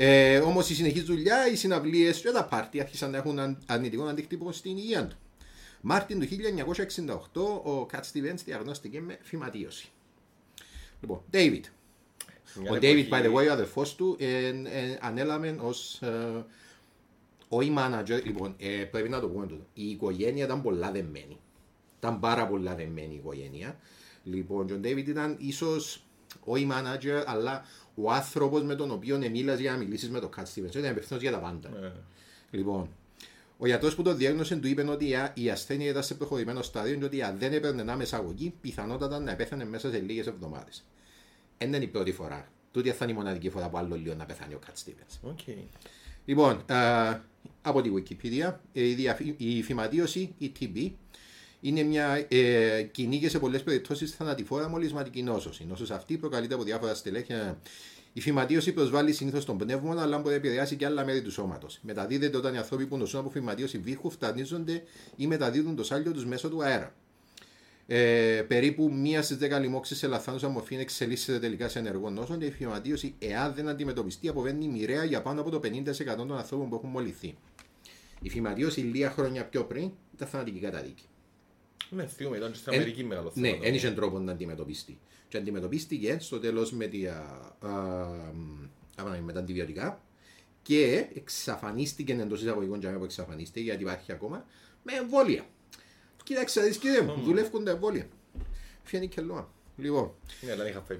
[0.00, 4.04] ε, όμως η συνεχής δουλειά, οι συναυλίες και τα πάρτι άρχισαν να έχουν αν- αρνητικό
[4.04, 5.16] αντίκτυπο στην υγεία του.
[5.80, 9.88] Μάρτιν του 1968 ο Cat Stevens διαγνώστηκε με φυματίωση.
[11.00, 11.60] Λοιπόν, David.
[12.60, 14.54] Μια Ο εποχή- David, by the way, ο αδερφός του, ε, ε,
[15.00, 16.44] ανέλαβε ως ε,
[17.48, 18.20] όχι manager.
[18.24, 19.66] Λοιπόν, ε, πρέπει να το πούμε τούτο.
[19.74, 21.38] Η οικογένεια ήταν πολλά δεμένη.
[21.98, 23.78] Ήταν πάρα πολλά δεμένη η οικογένεια.
[24.24, 26.02] Λοιπόν, και ο David ήταν ίσως
[26.44, 27.64] όχι manager, αλλά
[28.02, 30.74] ο άνθρωπος με τον οποίο μίλας για να μιλήσεις με τον Cat Stevens.
[30.74, 31.68] Ήταν υπευθύνος για τα πάντα.
[31.68, 31.92] Ε,
[32.50, 32.88] Λοιπόν,
[33.58, 36.96] ο γιατρός που το διέγνωσε του είπε ότι α, η ασθένεια ήταν σε προχωρημένο στάδιο
[36.96, 40.84] και ότι αν δεν έπαιρνε ένα μεσαγωγή, πιθανότατα να πέθανε μέσα σε λίγες εβδομάδες.
[41.58, 42.48] Δεν είναι η πρώτη φορά.
[42.72, 45.18] Τούτη θα είναι η μοναδική φορά που άλλο λίγο να πεθάνει ο Cat Stevens.
[45.30, 45.38] OK.
[46.24, 47.20] Λοιπόν, α,
[47.62, 50.90] από τη Wikipedia, ε, η, διαφυ- η φυματίωση, η TB,
[51.60, 55.50] είναι μια ε, κοινή και σε πολλές περιπτώσεις θανατηφόρα μολυσματική νόσο.
[55.60, 57.60] Η νόσος αυτή προκαλείται από διάφορα στελέχια.
[58.12, 61.78] Η φυματίωση προσβάλλει συνήθως τον πνεύμονα, αλλά μπορεί να επηρεάσει και άλλα μέρη του σώματος.
[61.82, 64.82] Μεταδίδεται όταν οι άνθρωποι που νοσούν από φυματίωση βήχουν, φτερνίζονται
[65.16, 66.94] ή μεταδίδουν το σάλιο τους μέσω του αέρα.
[67.86, 72.44] Ε, περίπου μία στις 10 λοιμώξεις σε λαθάνουσα μορφή εξελίσσεται τελικά σε ενεργό νόσο και
[72.44, 76.74] η φυματίωση, εάν δεν αντιμετωπιστεί, αποβαίνει μοιραία για πάνω από το 50% των ανθρώπων που
[76.74, 77.36] έχουν μολυθεί.
[78.20, 81.04] Η φυματίωση λίγα χρόνια πιο πριν ήταν θανατική καταδίκη.
[81.90, 83.62] Ναι, θείο, ήταν και στην Εν- Αμερική μεγάλο Ναι, θέμα.
[83.62, 84.98] δεν είχε τρόπο να αντιμετωπιστεί.
[85.28, 87.72] Και αντιμετωπίστηκε στο τέλος με, τη, α, α,
[88.32, 90.00] μ, με τα αντιβιωτικά
[90.62, 94.44] και εξαφανίστηκε εντός εισαγωγικών για μένα που εξαφανίστηκε γιατί υπάρχει ακόμα
[94.82, 95.44] με εμβόλια.
[96.24, 98.06] Κοίταξε, δεις κύριε μου, δουλεύουν τα εμβόλια.
[98.82, 99.48] Φαίνεται και λόγα.
[99.76, 100.96] Λοιπόν, Ναι, αλλά είχα 5G.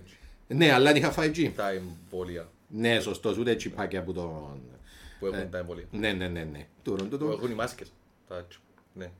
[0.49, 1.53] ναι, αλλά αν είχα 5G.
[1.57, 4.61] Τα εμβόλια Ναι, σωστός, ούτε τσιπάκια από τον.
[5.19, 5.85] που έχουν τα εμβόλια.
[5.91, 6.67] Ναι, ναι, ναι, ναι.
[6.83, 7.31] Τούτο, Που τούτο.
[7.31, 7.93] έχουν οι μάσκες.
[8.29, 8.63] Τα τσου-
[8.95, 9.11] Ναι.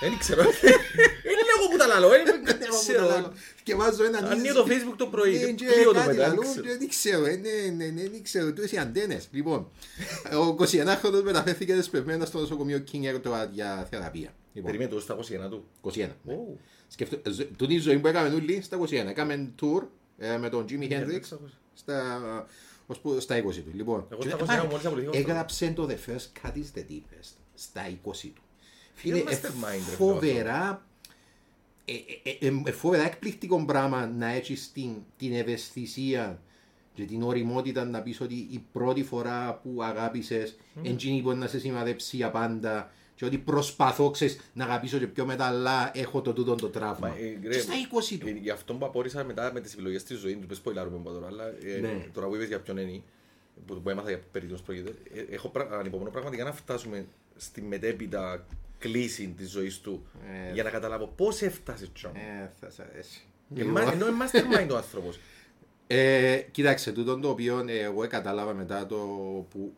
[0.00, 0.42] Δεν ξέρω.
[0.42, 2.08] Είναι λίγο που τα λαλώ.
[2.08, 3.32] Δεν ξέρω.
[3.62, 5.38] Και βάζω ένα Ανοίγω το facebook το πρωί.
[5.38, 6.20] Ναι, και Κλείω το κάτι μετά.
[6.20, 6.66] δεν λαλούν, ξέρω.
[6.66, 7.50] και Δεν ξέρω, ε, ναι,
[7.84, 8.46] ναι, ναι, δεν ξέρω.
[8.46, 9.28] Τούτες οι αντένες.
[9.30, 9.70] Λοιπόν,
[10.38, 14.34] ο 21χρονος μεταφέρθηκε δεσπευμένα στο νοσοκομείο King Air για θεραπεία.
[14.52, 15.64] Λοιπόν, Περιμένει το στα 21 του.
[15.82, 16.16] 21.
[16.22, 16.32] ναι.
[16.34, 16.56] Ω,
[16.88, 18.90] Σκεφτώ- ζω- Τούτη η ζωή που έκαμε όλοι στα 21.
[18.92, 19.82] Έκαμε tour
[20.18, 21.20] ε, με τον Jimi Hendrix Hendrix,
[21.74, 22.46] στα,
[22.86, 23.70] ως που- στα 20 του.
[23.74, 26.52] Λοιπόν, Εγώ και στα λέει, 21 «Πάρε, μόλις απολυθήκα στο- έγραψε το The First Cut
[26.52, 28.42] is the Deepest στα 20 του.
[29.02, 30.86] Είναι Φίλε, ε, mastermind, ρε, φοβερά
[31.84, 36.40] ε, ε, ε, ε, φοβερά εκπληκτικό πράγμα να έχεις την, την ευαισθησία
[36.94, 41.58] και την οριμότητα να πεις ότι η πρώτη φορά που αγάπησες εντζήνη μπορεί να σε
[41.58, 46.32] σημαδέψει για πάντα και ότι προσπαθώ ξέρεις, να αγαπήσω και πιο μετά αλλά έχω το
[46.32, 47.08] τούτο το τραύμα.
[47.08, 47.72] Μα, ε, Και ρε, στα
[48.10, 48.28] 20 του.
[48.28, 51.10] ε, Γι' αυτό που απόρρισα μετά με τις επιλογές της ζωής του, πες ποιλάρουμε από
[51.10, 52.06] τώρα, αλλά ε, Ναι.
[52.12, 53.02] τώρα που είπες για ποιον είναι,
[53.66, 57.62] που, που έμαθα για περί τίνος πρόκειται, ε, έχω πρα- ανυπομονώ πραγματικά να φτάσουμε στη
[57.62, 58.46] μετέπειτα
[58.80, 60.06] κλίση της ζωής του
[60.48, 62.12] Ε, για να καταλάβω πώς έφτασε τσιόν.
[62.16, 63.20] Ε, θα σ' αρέσει.
[63.56, 65.18] Εμά- Ενώ είναι mastermind ο άνθρωπος.
[65.86, 68.96] Ε, κοίταξε, τούτο το οποίο ε, εγώ κατάλαβα μετά το
[69.50, 69.72] που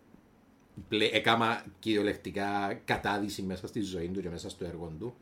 [0.89, 5.15] πλε, έκαμα κυριολεκτικά κατάδυση μέσα στη ζωή του και μέσα στο έργο του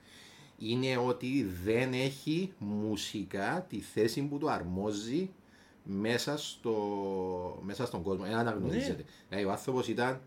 [0.59, 5.31] είναι ότι δεν έχει μουσικά τη θέση που του αρμόζει
[5.85, 6.75] μέσα, στο,
[7.65, 8.25] μέσα στον κόσμο.
[8.25, 9.05] Δεν αναγνωρίζεται.
[9.29, 10.21] Δηλαδή ο άνθρωπος ήταν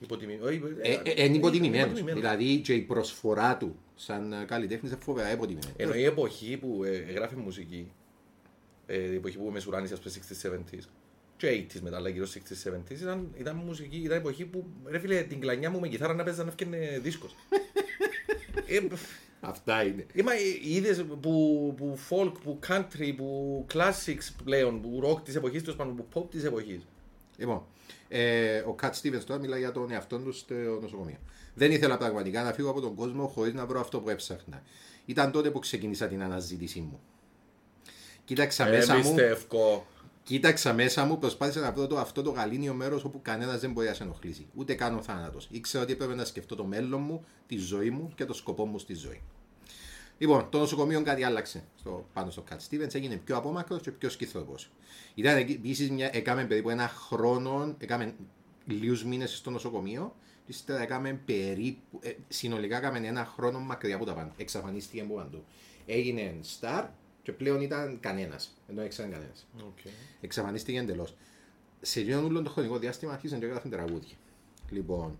[0.00, 1.98] είναι υποτιμημένος.
[1.98, 2.02] υποτιμημένος.
[2.02, 5.72] Δηλαδή και η προσφορά του σαν καλλιτέχνης είναι φοβερά υποτιμημένη.
[5.76, 7.90] Ενώ η εποχή που ε, έγραφε μουσική,
[8.86, 10.82] ε, η εποχή που μεσουράνησε ας πούμε 60s, 70s
[11.36, 15.22] και 80s μετά, αλλά γύρω 60s, 70s ήταν, ήταν μουσική, ήταν εποχή που ρε φίλε
[15.22, 17.34] την κλανιά μου με κιθάρα να παίζα να έφτιανε δίσκος.
[18.66, 18.80] ε,
[19.40, 20.06] Αυτά είναι.
[20.12, 25.62] Είμα, ε, είδες που, που folk, που country, που classics πλέον, που rock της εποχής,
[25.62, 26.86] τέλος πάντων, που pop της εποχής.
[27.36, 27.62] Λοιπόν,
[28.08, 31.18] ε, ο Κατ Στίβενς τώρα μιλάει για τον εαυτό του στο νοσοκομείο.
[31.54, 34.62] Δεν ήθελα πραγματικά να φύγω από τον κόσμο χωρίς να βρω αυτό που έψαχνα.
[35.04, 37.00] Ήταν τότε που ξεκίνησα την αναζήτησή μου.
[38.24, 39.86] Κοίταξα μέσα μου, Εμπιστεύκω.
[40.22, 43.86] κοίταξα μέσα μου, προσπάθησα να βρω το, αυτό το γαλήνιο μέρος όπου κανένας δεν μπορεί
[43.86, 44.46] να σε ενοχλήσει.
[44.54, 45.48] Ούτε καν ο θάνατος.
[45.50, 48.78] Ήξερα ότι έπρεπε να σκεφτώ το μέλλον μου, τη ζωή μου και το σκοπό μου
[48.78, 49.22] στη ζωή.
[50.18, 54.08] Λοιπόν, το νοσοκομείο κάτι άλλαξε στο, πάνω στο Κατ Στίβεν, έγινε πιο απόμακρος και πιο
[54.08, 54.70] σκυθροπός.
[55.14, 56.10] Ήταν επίσης μια.
[56.12, 58.14] Έκαμε περίπου ένα χρόνο, έκαμε
[58.66, 60.14] λίγους μήνες στο νοσοκομείο,
[60.46, 61.98] και ύστερα έκαμε περίπου.
[62.02, 64.32] Ε, συνολικά έκαμε ένα χρόνο μακριά από τα πάντα.
[64.36, 65.44] Εξαφανίστηκε από παντού.
[65.86, 66.84] Έγινε star
[67.22, 68.56] και πλέον ήταν κανένας.
[68.68, 69.46] Ενώ έξερε κανένας.
[69.58, 69.90] Okay.
[70.20, 71.14] Εξαφανίστηκε εντελώς.
[71.80, 74.16] Σε εκείνον όλο το χρονικό διάστημα άρχισαν και έγραφαν τραγούδια.
[74.70, 75.18] Λοιπόν,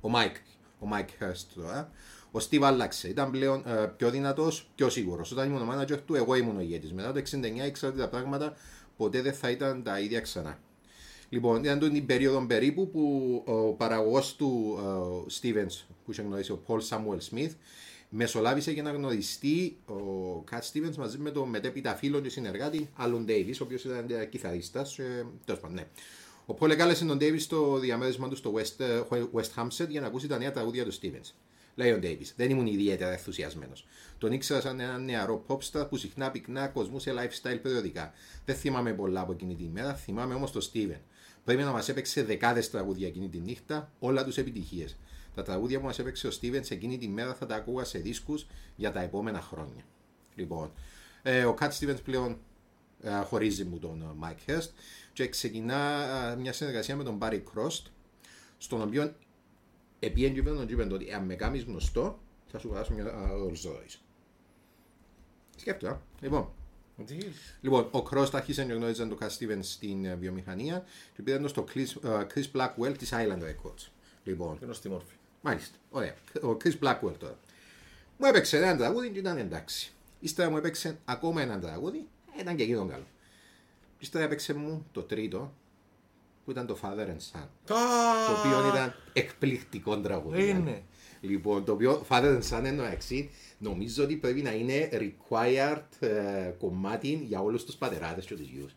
[0.00, 0.36] ο Μάικ,
[0.78, 1.90] ο Μάικ Χερστ τώρα,
[2.30, 3.08] ο Στίβ άλλαξε.
[3.08, 5.32] Ήταν πλέον ε, πιο δυνατός, πιο σίγουρος.
[5.32, 6.92] Όταν ήμουν ο manager του, εγώ ήμουν ο ηγέτης.
[6.92, 8.56] Μετά το 69 ήξερα ότι τα πράγματα
[8.96, 10.58] ποτέ δεν θα ήταν τα ίδια ξανά.
[11.28, 14.78] Λοιπόν, ήταν την περίοδο περίπου που ο παραγωγός του
[15.40, 17.50] Stevens, που είχε γνωρίσει ο Paul Samuel Smith,
[18.08, 23.24] μεσολάβησε για να γνωριστεί ο Κατ Stevens μαζί με τον μετέπειτα φίλο και συνεργάτη Άλον
[23.28, 24.98] Davis, ο οποίος ήταν ε, κιθαρίστας.
[24.98, 25.86] Ε, τέλος πάντων, ναι.
[26.46, 30.06] Ο Paul εκάλεσε τον Davis στο διαμέρισμα του στο West, ε, West Hampstead για να
[30.06, 31.32] ακούσει τα νέα τραγούδια του Stevens.
[31.78, 33.86] Λέει ο Davis, δεν ήμουν ιδιαίτερα ενθουσιασμένος.
[34.18, 38.12] Τον ήξερα σαν έναν νεαρό popstar που συχνά πυκνά κοσμούσε lifestyle περιοδικά.
[38.44, 41.00] Δεν θυμάμαι πολλά από εκείνη τη μέρα, θυμάμαι όμως τον Steven.
[41.44, 44.96] Πρέπει να μας έπαιξε δεκάδες τραγούδια εκείνη τη νύχτα, όλα τους επιτυχίες.
[45.34, 47.98] Τα τραγούδια που μας έπαιξε ο Steven σε εκείνη τη μέρα θα τα ακούγα σε
[47.98, 49.84] δίσκους για τα επόμενα χρόνια.
[50.34, 50.72] Λοιπόν,
[51.22, 52.38] ε, ο Cat Stevens πλέον
[53.02, 54.68] ε, χωρίζει μου τον ε, Mike Hurst
[55.12, 57.82] και ξεκινά ε, μια συνεργασία με τον Barry Cross,
[58.58, 59.14] στον οποίο
[59.98, 63.98] επίεν και τον είπε ότι αν με κάνεις γνωστό θα σου βγάλω μια Rolls Royce.
[65.56, 65.92] Σκέφτομαι.
[65.92, 66.00] α.
[66.20, 66.48] Λοιπόν,
[67.60, 70.84] Λοιπόν, ο Cross άρχισε να γνώριζε τον Cat Stevens στην ε, βιομηχανία
[71.14, 73.88] και πήγαν το στο Chris, ε, Chris Blackwell της Island Records.
[74.24, 75.76] Λοιπόν, Είναι στη μόρφη; Μάλιστα.
[75.90, 76.14] Ωραία.
[76.42, 77.38] Ο Chris Blackwell τώρα.
[78.18, 79.92] Μου έπαιξε ένα τραγούδι και ήταν εντάξει.
[80.20, 82.06] Ύστερα μου έπαιξε ακόμα ένα τραγούδι,
[82.40, 83.06] ήταν και εκείνο καλό.
[83.98, 85.52] Ύστερα έπαιξε μου το τρίτο,
[86.48, 87.46] που ήταν το Father and Son.
[87.66, 87.74] Το
[88.26, 90.48] Το οποίο ήταν εκπληκτικό τραγούδι.
[90.48, 90.82] Είναι.
[91.20, 97.24] Λοιπόν, το οποίο Father and Son εννοεξή νομίζω ότι πρέπει να είναι required ε, κομμάτι
[97.26, 98.74] για όλους τους πατεράδες και τους γιους.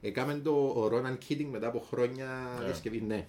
[0.00, 2.28] Έκαμε το ο Ronan Keating μετά από χρόνια
[2.64, 3.26] διασκευής, ναι,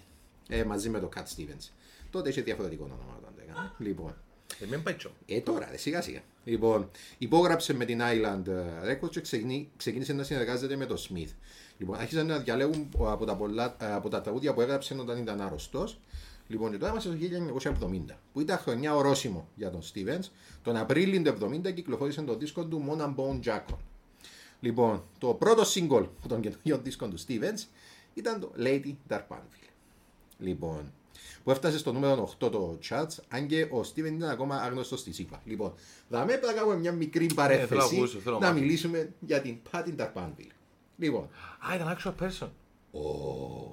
[0.50, 1.70] ε, μαζί με το Cat Stevens.
[2.12, 3.72] Τότε είχε διαφορετικό όνομα όταν το έκανε.
[3.78, 4.16] Λοιπόν,
[4.62, 5.12] Ε, μην πάει τσο.
[5.26, 6.20] ε, τώρα, ρε, σιγά σιγά.
[6.44, 11.30] Λοιπόν, υπόγραψε με την Island ε, Records και ξεκινή- ξεκίνησε να συνεργάζεται με το Smith.
[11.78, 15.42] Λοιπόν, άρχισαν να διαλέγουν από τα, πολλά, ε, από τα τραγούδια που έγραψε όταν ήταν
[15.42, 16.00] άρρωστος.
[16.48, 17.18] Λοιπόν, και τώρα είμαστε στο
[18.08, 20.30] 1970, που ήταν χρονιά ορόσημο για τον Stevens.
[20.64, 23.78] Τον Απρίλιο του 1970 κυκλοφόρησε το δίσκο του Monan Bone Jackon.
[24.60, 27.68] Λοιπόν, το πρώτο single από τον καινούριο δίσκο του Stevens
[28.14, 29.70] ήταν το Lady Darpanville.
[30.40, 30.94] Λοιπόν,
[31.44, 35.12] που έφτασε στο νούμερο 8 το charts, αν και ο Steven ήταν ακόμα άγνωστος στη
[35.14, 35.42] ΣΥΠΑ.
[35.46, 35.74] Λοιπόν,
[36.10, 38.62] θα με να κάνουμε μια μικρή θέλω να παρέθεση ακούσω, θέλω να να μάθω.
[38.62, 40.57] μιλήσουμε για την Patty Darpanville.
[40.98, 41.30] Λοιπόν,
[41.72, 42.48] Α, ήταν actual person.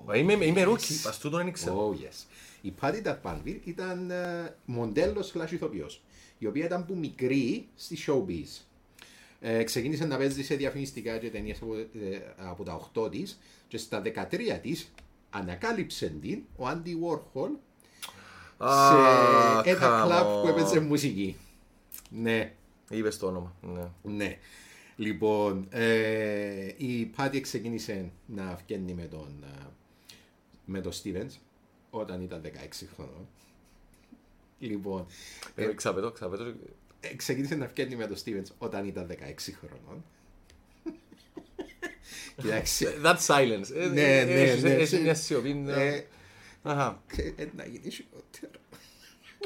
[0.06, 1.74] Μα Είμαι, είμαι rookie, πας τούτον δεν ήξερα.
[1.76, 2.24] oh yes.
[2.62, 6.02] Η Patti D'Arbanville ήταν ε, μοντέλος slash ηθοποιός,
[6.38, 8.60] η οποία ήταν που μικρή στη showbiz.
[9.40, 11.86] Ε, ξεκίνησε να παίζει σε διαφημιστικά και ταινίες από, ε,
[12.36, 14.92] από τα 8 της και στα 13 της
[15.30, 17.50] ανακάλυψε την ο Andy Warhol
[18.58, 18.88] Α,
[19.62, 20.48] σε ένα come κλαμπ που on.
[20.50, 21.36] έπαιζε μουσική.
[22.10, 22.52] Ναι,
[22.90, 23.54] Είπες το όνομα.
[23.60, 23.88] Ναι.
[24.02, 24.38] ναι.
[24.96, 29.66] Λοιπόν, ε, η Πάτη ξεκίνησε να βγαίνει με τον, ε,
[30.64, 31.36] με τον Stevens
[31.90, 33.28] όταν ήταν 16 χρονών.
[34.58, 35.06] Λοιπόν,
[35.54, 36.54] Ε, Ξαπέτω, ξαπέτω.
[37.00, 40.04] ε, ξεκίνησε να βγαίνει με τον Stevens όταν ήταν 16 χρονών.
[42.36, 43.74] Κοιτάξτε, That silence.
[43.74, 44.70] Ε, Ναι, ε, ναι, έχεις- ναι.
[44.70, 45.54] έχεις μια σιωπή.
[45.54, 45.72] ναι.
[45.72, 46.04] ε,
[46.62, 47.02] Αχα.
[47.36, 48.60] ε, να γίνει χειρότερο.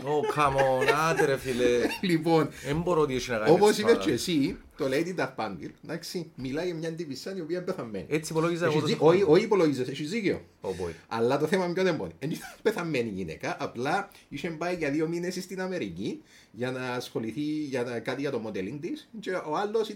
[0.03, 1.67] Oh, come on, άντε ρε φίλε.
[2.01, 3.53] Λοιπόν, Δεν μπορώ ότι έχει να κάνεις.
[3.53, 4.05] Όπως έτσι είπες πάρα.
[4.05, 8.07] και εσύ, το Lady Darpanville, εντάξει, μιλάει για μια τύπισσα η οποία είναι πεθαμένη.
[8.09, 10.41] Έτσι υπολόγιζα Έχεις εγώ το δι- Όχι, όχι υπολογίζεσαι, έχεις δίκιο.
[10.63, 10.91] Oh boy.
[11.09, 12.11] Αλλά το θέμα είναι ποιο δεν μπορεί.
[12.19, 17.41] Δεν ήταν πεθαμένη γυναίκα, απλά είχε πάει για δύο μήνες στην Αμερική για να ασχοληθεί
[17.41, 19.09] για να- κάτι για το modeling της.
[19.21, 19.91] Και ο άλλος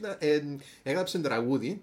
[0.82, 1.80] έγραψε τραγούδι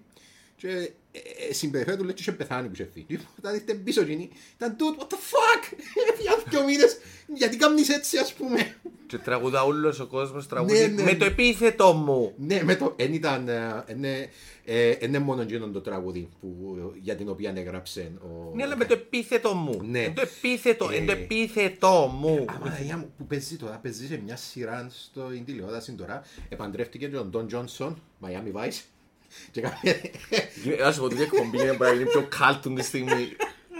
[0.56, 3.06] και ε, ε, συμπεριφέρει του λέει και είχε πεθάνει που είχε φύγει.
[3.08, 5.78] Λοιπόν, Όταν ήρθε πίσω εκείνη, ήταν dude, what the fuck!
[6.22, 6.98] Για δύο μήνες,
[7.34, 8.76] γιατί κάνεις έτσι ας πούμε.
[9.06, 11.18] Και τραγουδά όλος ο κόσμος τραγούδι Ναι, ναι, με ναι.
[11.18, 12.32] το επίθετο μου.
[12.36, 14.28] Ναι, με το, εν ήταν, ε, είναι,
[14.64, 18.54] ε, είναι μόνο εκείνο το τραγούδι που, για την οποία έγραψε ο...
[18.54, 19.80] Ναι, αλλά με το επίθετο μου.
[19.84, 19.98] Ναι.
[19.98, 20.96] Είναι το επίθετο, Ε.
[20.96, 22.44] είναι το επίθετο μου.
[22.48, 26.22] Αμαλαγιά μου, που παίζει τώρα, παίζει σε μια σειρά στο τηλεόραση τώρα.
[26.48, 28.80] Επαντρεύτηκε τον Don Johnson, Miami Vice.
[29.52, 29.96] Και κάποια...
[30.84, 33.36] Να σου πω ότι η εκπομπή είναι που είναι πιο κάλτουν τη στιγμή.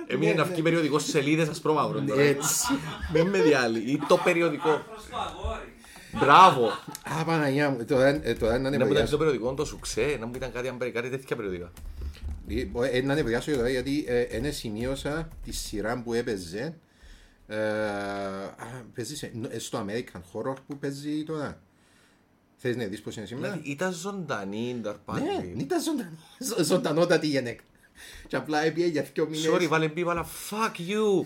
[0.06, 2.22] Έμεινε να βγει περιοδικό σε σελίδες ασπρόμαυρο τώρα.
[2.22, 2.66] Έτσι.
[3.12, 3.78] Μην με διάλει.
[3.78, 4.82] Ή το περιοδικό.
[4.90, 5.72] Προς το αγόρι.
[6.12, 6.66] Μπράβο.
[7.20, 9.10] Α, Παναγιά μου, τώρα, ε, τώρα είναι Να μου ήταν ανεβριάσω.
[9.10, 11.72] το περιοδικό το σουξέ, να μου ήταν κάτι, αν παίρνει κάτι τέτοια περιοδικά.
[12.92, 16.74] Ε, να ανεβριάσω τώρα γιατί ε, είναι σημείωσα τη σειρά που έπαιζε.
[17.46, 21.60] Ε, α, παίζεις σε, ε, στο American Horror που παίζει τώρα;
[22.62, 25.55] Θες να δεις πώς είναι σήμερα; Δηλαδή ήταν ζωντανή η Ναι, Νταρπάντη.
[25.57, 27.62] ήταν ζωντανό, ζω- ζωντανότατη γυναίκα.
[28.27, 29.49] Και απλά έπιε για δύο μήνες.
[29.53, 31.25] Sorry, βάλε μπίπ, αλλά fuck you.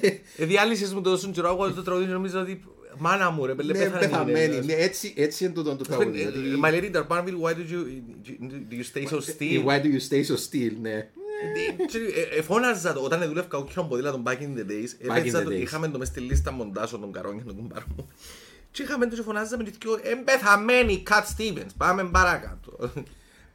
[0.36, 2.62] Ε, Διάλυσες μου τόσο καιρό, εγώ το τραγούδι νομίζω ότι
[2.98, 3.98] μάνα μου ρε, πέλε Ναι, πέθανε.
[3.98, 4.64] πεθαμένη.
[4.64, 6.22] Ναι, έτσι, έτσι είναι το, το τραγούδι.
[6.22, 7.82] Ε, δηλαδή, My lady Darpanville, why did you,
[8.70, 9.64] do you stay so still?
[9.64, 10.90] Why do you stay so still, ναι.
[10.92, 11.08] Ε,
[12.34, 15.44] ε, Εφώναζα το, όταν δούλευκα όχι ποδήλατο back in the days, Back in έπαιζα the
[15.44, 15.60] το, days.
[15.60, 18.08] είχαμε το μες στη λίστα μοντάζω των καρών και των κουμπάρων μου.
[18.76, 22.92] Και είχαμε το και φωνάζαμε και δυο, εμπεθαμένη Cat Stevens, πάμε παρακάτω.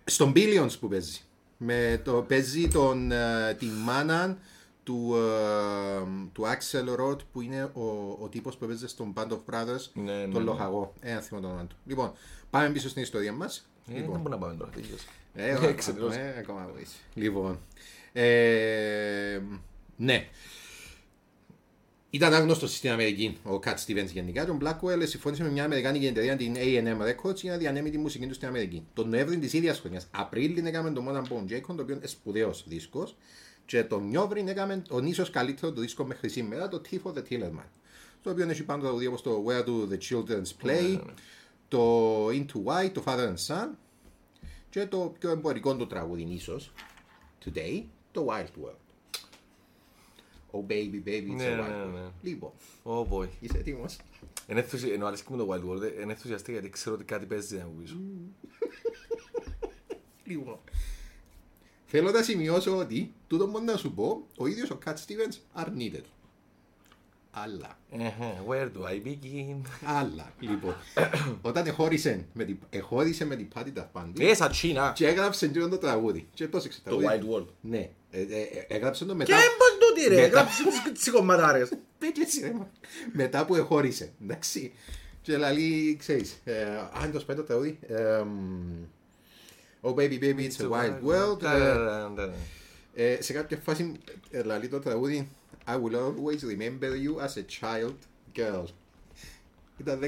[0.03, 1.21] Στον Billions που παίζει.
[1.57, 4.37] Με το, παίζει τον, ε, τη μάνα
[4.83, 6.03] του, ε,
[6.33, 10.11] του Axel Roth που είναι ο, ο τύπος που παίζει στον Band of Brothers, Ναι,
[10.11, 10.49] ναι, τον ναι.
[10.51, 10.93] λοχαγό.
[10.99, 11.75] Ένα θυμό το όνομα του.
[11.85, 12.13] Λοιπόν,
[12.49, 13.69] πάμε πίσω στην ιστορία μας.
[13.89, 15.05] Ε, Δεν μπορούμε να πάμε τώρα, τελείωσε.
[15.33, 16.19] Ε, Ε, ακόμα- ξενερώσει.
[16.19, 16.97] ε, ακόμα βοήθησε.
[17.13, 17.59] Λοιπόν.
[18.13, 19.39] Ε,
[19.95, 20.27] ναι.
[22.13, 24.45] Ήταν άγνωστος στην Αμερική ο Κατ Stevens γενικά.
[24.45, 28.27] Τον Blackwell συμφώνησε με μια Αμερικάνικη εταιρεία, την AM Records, για να διανέμει τη μουσική
[28.27, 28.85] τους στην Αμερική.
[28.93, 32.63] Τον Νοέμβρη της ίδιας χρονιάς, Απρίλιο, έκαμε το Modern Bone Jacob, το οποίο είναι σπουδαίος
[32.67, 33.15] δίσκος.
[33.65, 37.21] Και τον Νιόβριν έκαμε τον ίσως καλύτερο του δίσκο μέχρι σήμερα, το Tea for the
[37.29, 37.69] Tillerman.
[38.23, 40.99] Το οποίο έχει πάνω τραγουδία όπως το Where Do the Children's Play,
[41.67, 43.67] το Into White, το Father and Son
[44.69, 46.71] και το πιο εμπορικό του τραγούδι ίσως,
[47.45, 48.80] Today, το Wild World.
[50.51, 51.99] Oh baby, baby, it's Ναι, a ναι, wild ναι.
[51.99, 52.11] world.
[52.21, 52.51] Λοιπόν,
[52.83, 53.27] Oh boy.
[53.39, 53.97] είσαι έτοιμος;
[54.47, 57.57] Εν ενθουσι- Ενώ αρέσκει μου το Wild World, εν ενθουσιαστεί γιατί ξέρω ότι κάτι παίζει
[57.57, 57.95] να μου πεις.
[60.23, 60.59] Λοιπόν.
[61.85, 65.97] Θέλω να σημειώσω ότι, τούτο μόνο να σου πω, ο ίδιος ο Cat Stevens αρνείται
[65.97, 66.09] του.
[67.33, 69.55] Αλλά, Εχε, Where do I begin?
[69.85, 70.75] αλλά, λοιπόν,
[71.41, 74.91] όταν εχώρισε με την, εχώρισε με την Patti Darpanti Ε, σαν Τσίνα.
[74.95, 76.27] και έγραψε εκείνο το τραγούδι.
[76.33, 77.27] Και πρόσεξε Το τραγούδι.
[77.31, 77.45] Wild World.
[77.61, 79.35] Ναι, ε, ε, ε, έγραψε το Και μετά.
[79.35, 81.69] πώς Πότε ρε, γράψε τις- τις κομματάρες.
[81.97, 82.51] Πέτει έτσι ρε.
[82.53, 82.69] μα.
[83.13, 84.11] Μετά που εχώρισε.
[84.23, 84.73] Εντάξει.
[85.21, 86.63] Και λέει, ξέρεις, ε,
[87.01, 87.79] αν το σπάει το τραγούδι.
[87.87, 88.83] ε, μ,
[89.83, 91.39] Oh baby baby it's a wild world.
[91.41, 92.33] Ναι, ε, ναι, ναι, ναι.
[92.93, 93.91] ε, Σε κάποια φάση
[94.31, 95.29] ε, λέει το τραγούδι
[95.67, 97.93] I will always remember you as a child
[98.35, 98.63] girl.
[99.77, 100.07] Ήταν 16.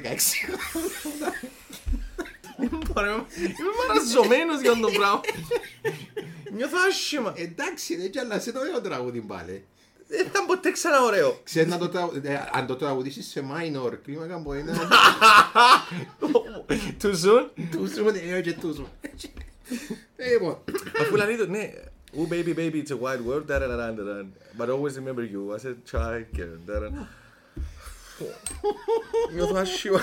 [2.93, 5.21] Ωραία, Είμαι μαραζωμένος για τον πράγμα.
[6.53, 7.33] Νιώθω άσχημα.
[7.37, 9.65] Εντάξει, ρε, κι αλλά σε το ωραίο τραγούδι πάλι.
[10.07, 11.39] Δεν ήταν ποτέ ξανά ωραίο.
[11.43, 14.73] Ξέρεις να το τραγου- ε, αν το τραγουδήσεις σε minor κλίμακα μπορεί να...
[17.01, 17.49] Too soon.
[17.71, 18.87] Του σου είναι και του σου.
[20.15, 20.57] Ε, Λοιπόν,
[21.01, 21.71] Αφού λέει το, ναι.
[22.17, 23.45] Oh baby baby it's a wide world.
[23.47, 24.25] da, da, da, da, da,
[24.57, 26.25] But always remember you as a child.
[26.37, 26.89] girl, da, da.
[29.33, 29.99] Νιώθω άσχημα.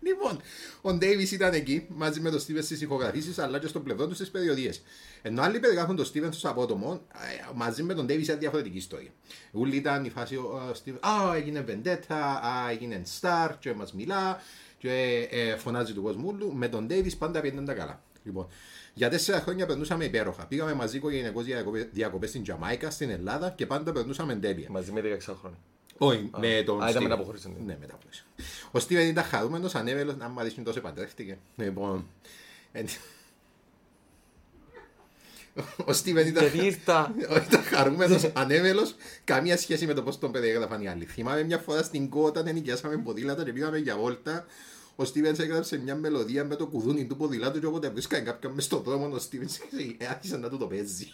[0.00, 0.40] Λοιπόν,
[0.80, 4.14] ο Ντέιβις ήταν εκεί μαζί με τον Στίβεν στις ηχογραφήσεις αλλά και στο πλευρό του
[4.14, 4.82] στις περιοδίες.
[5.22, 9.10] Ενώ άλλοι περιγράφουν τον Στίβεν στο απότομο, ε, μαζί με τον Ντέιβις ήταν διαφορετική ιστορία.
[9.52, 14.42] Ούλοι ήταν η φάση, ο Στίβεν, Α, έγινε βεντέτα, Α, έγινε στάρ, και μα μιλά,
[14.78, 16.54] και ε, φωνάζει του κόσμου όλου.
[16.54, 18.02] Με τον Ντέιβις πάντα πήγαιναν τα καλά.
[18.22, 18.48] Λοιπόν,
[18.94, 20.46] για τέσσερα χρόνια περνούσαμε υπέροχα.
[20.46, 21.44] Πήγαμε μαζί οικογενειακώς
[21.92, 24.70] διακοπές στην Τζαμάικα, στην Ελλάδα και πάντα περνούσαμε τέλεια.
[24.70, 25.58] Μαζί με 16 χρόνια.
[26.02, 27.02] Όχι, με τον Α, ήταν Στίβεν.
[27.02, 27.54] μετά που χωρίσαν.
[27.66, 28.24] Ναι, μετά που χωρίσαν.
[28.70, 31.38] Ο Στίβεν ήταν χαρούμενος, ανέβελος, να μου αρέσει τόσο παντρεύτηκε.
[31.56, 32.06] Λοιπόν,
[32.72, 32.86] εν-
[35.84, 37.14] ο Στίβεν ήταν, Γιατί ήρθα.
[37.46, 38.94] ήταν χαρούμενος, ανέβελος,
[39.24, 41.04] καμία σχέση με το πώς τον περιέγραφαν οι άλλοι.
[41.04, 44.46] Θυμάμαι μια φορά στην Κό όταν ενοικιάσαμε ποδήλατα και πήγαμε για βόλτα,
[44.96, 48.64] ο Στίβεν έγραψε μια μελωδία με το κουδούνι του ποδηλάτου και όποτε βρίσκανε κάποιον μες
[48.64, 49.48] στον δρόμο, ο Στίβεν
[50.10, 51.12] άρχισε να του το παίζει.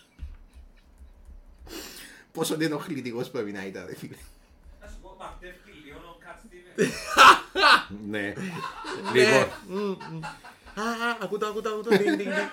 [2.33, 4.17] Πόσο ενοχλητικός πρέπει να ήταν, ρε φίλε.
[8.11, 8.33] Ναι.
[9.15, 9.43] Λοιπόν,
[10.75, 11.83] Α, α, ακούω, ακούω, ακούω.
[11.91, 12.49] ding, ding, ding.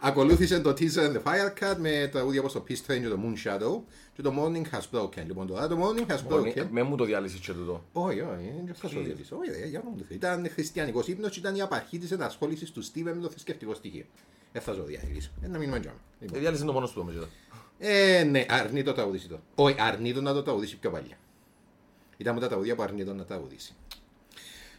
[0.00, 3.46] ακολούθησε το Teaser and the Firecut με τραγούδια όπως το Peace Train και το Moon
[3.48, 3.80] Shadow
[4.14, 5.24] και το Morning Has Broken.
[5.26, 6.66] Λοιπόν, τώρα το Morning Has Broken.
[6.70, 7.84] Με μου το διάλυσεις και τούτο.
[7.92, 9.36] Όχι, όχι, δεν θα σου διαλύσω.
[9.36, 10.18] Όχι, ρε, για να μου το θέλει.
[10.18, 14.04] Ήταν χριστιανικός ύπνος και ήταν η απαρχή της ενασχόλησης του Steven με το θρησκευτικό στοιχείο.
[14.52, 15.30] Δεν θα σου διαλύσω.
[15.42, 15.96] Ε, Να μείνουμε τζάμε.
[16.20, 16.40] Ε, Λοιπόν.
[16.40, 17.14] Διάλυσες το μόνος του όμως.
[17.84, 19.40] Ε, ναι, αρνεί το τραγουδίσει το.
[19.54, 21.16] Όχι, αρνεί το να το τραγουδίσει πιο παλιά.
[22.16, 23.74] Ήταν από τα τραγουδία που αρνεί το να τραγουδίσει.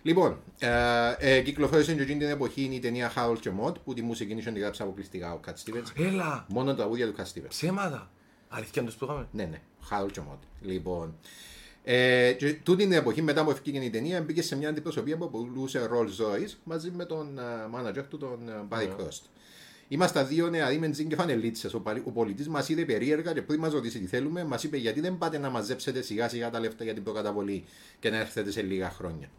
[0.01, 4.01] Λοιπόν, ε, ε, κυκλοφόρησε και εκείνη την εποχή η ταινία Harold και Mod που τη
[4.01, 6.05] μουσική είχε τη γράψει αποκλειστικά ο Cat Stevens.
[6.05, 6.45] Έλα.
[6.49, 7.47] Μόνο τα τραγούδια του Cat Stevens.
[7.47, 8.11] Ψέματα.
[8.49, 10.37] Αλήθεια τους που είχαμε; Ναι, ναι, Harold και Mod.
[10.61, 11.15] Λοιπόν,
[11.83, 15.29] ε, και τούτη την εποχή μετά που ευκήγε η ταινία μπήκε σε μια αντιπροσωπεία που
[15.29, 19.21] πουλούσε Rolls Royce μαζί με τον uh, manager του, τον uh, Barry Crost.
[19.87, 21.73] Είμαστε δύο νεαροί με τζιν και φανελίτσες.
[21.73, 24.77] Ο, παλι- ο πολιτής μας είδε περίεργα και πριν μας ρωτήσει τι θέλουμε, μας είπε
[24.77, 27.63] γιατί δεν πάτε να μαζέψετε σιγά σιγά τα λεφτά για την προκαταβολή
[27.99, 29.29] και να έρθετε σε λίγα χρόνια.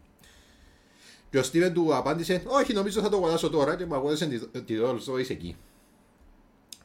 [1.29, 4.61] Και ο Στίβεν του απάντησε, Όχι, νομίζω θα το αγοράσω τώρα και μου αγόρασε τη,
[4.61, 5.55] τη Rolls Royce εκεί.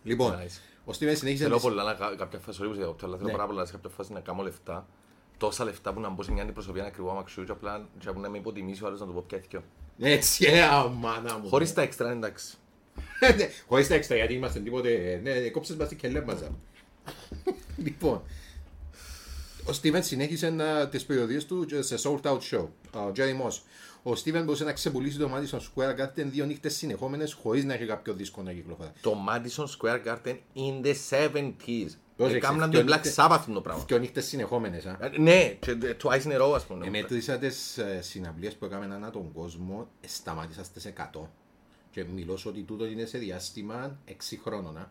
[0.02, 0.58] Λοιπόν, Nice.
[0.84, 1.42] ο Στίβεν συνέχισε.
[1.42, 3.34] Θέλω τις- πολλά να κα- κάποια φάση, sorry που σε διακόπτω, αλλά θέλω Ναι.
[3.34, 4.86] πάρα πολλά σε κάποια φάση να κάνω λεφτά.
[5.38, 8.28] Τόσα λεφτά που να μπω σε μια αντιπροσωπεία να κρυβώ αμαξιού και απλά και να
[8.28, 9.62] με υποτιμήσει ο άλλος να του πω πια θυκιο.
[9.98, 11.48] Έτσι, ε, αμάνα μου.
[11.48, 12.56] Χωρίς τα έξτρα εντάξει.
[13.36, 15.20] Ναι, Χωρίς τα έξτρα, γιατί είμαστε τίποτε.
[15.22, 16.38] Ναι, κόψες μας την κελέ μας.
[17.76, 18.22] Λοιπόν,
[19.64, 22.66] ο Στίβεν συνέχισε να, τις περιοδίες του σε sold out show.
[22.94, 23.58] Ο Jerry Moss.
[24.02, 27.86] Ο Στίβεν μπορούσε να ξεπουλήσει το Madison Square Garden δύο νύχτες συνεχόμενες χωρίς να έχει
[27.86, 28.90] κάποιο δίσκο να κυκλοφορεί.
[29.00, 31.88] Το Madison Square Garden in the 70s.
[32.16, 33.84] Πρόσεξε, Έκαναν δυο το Black νύχτες- Sabbath το πράγμα.
[33.88, 34.86] Δύο νύχτες συνεχόμενες.
[34.86, 34.98] α.
[35.00, 36.86] Ε, Ναι, και ε, twice in a row ας πούμε.
[36.86, 41.30] Εμέτρησα τις ε, συναυλίες που έκαμε ανά τον κόσμο, ε, σταμάτησα στις 100.
[41.90, 44.12] Και μιλώ σου ότι τούτο είναι σε διάστημα 6
[44.44, 44.76] χρόνων.
[44.76, 44.90] α.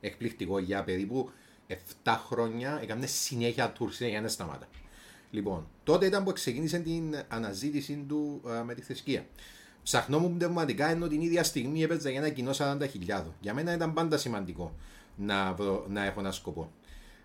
[0.00, 1.30] Εκπληκτικό για περίπου
[1.68, 1.74] 7
[2.26, 4.68] χρόνια έκαμε συνέχεια tour, συνέχεια δεν σταμάτα.
[5.30, 9.26] Λοιπόν, τότε ήταν που ξεκίνησε την αναζήτηση του ε, με τη θρησκεία.
[9.82, 13.24] Ψαχνόμουν πνευματικά ενώ την ίδια στιγμή έπαιζα για ένα κοινό 40.000.
[13.40, 14.74] Για μένα ήταν πάντα σημαντικό
[15.16, 16.72] να, βρω- να έχω ένα σκοπό.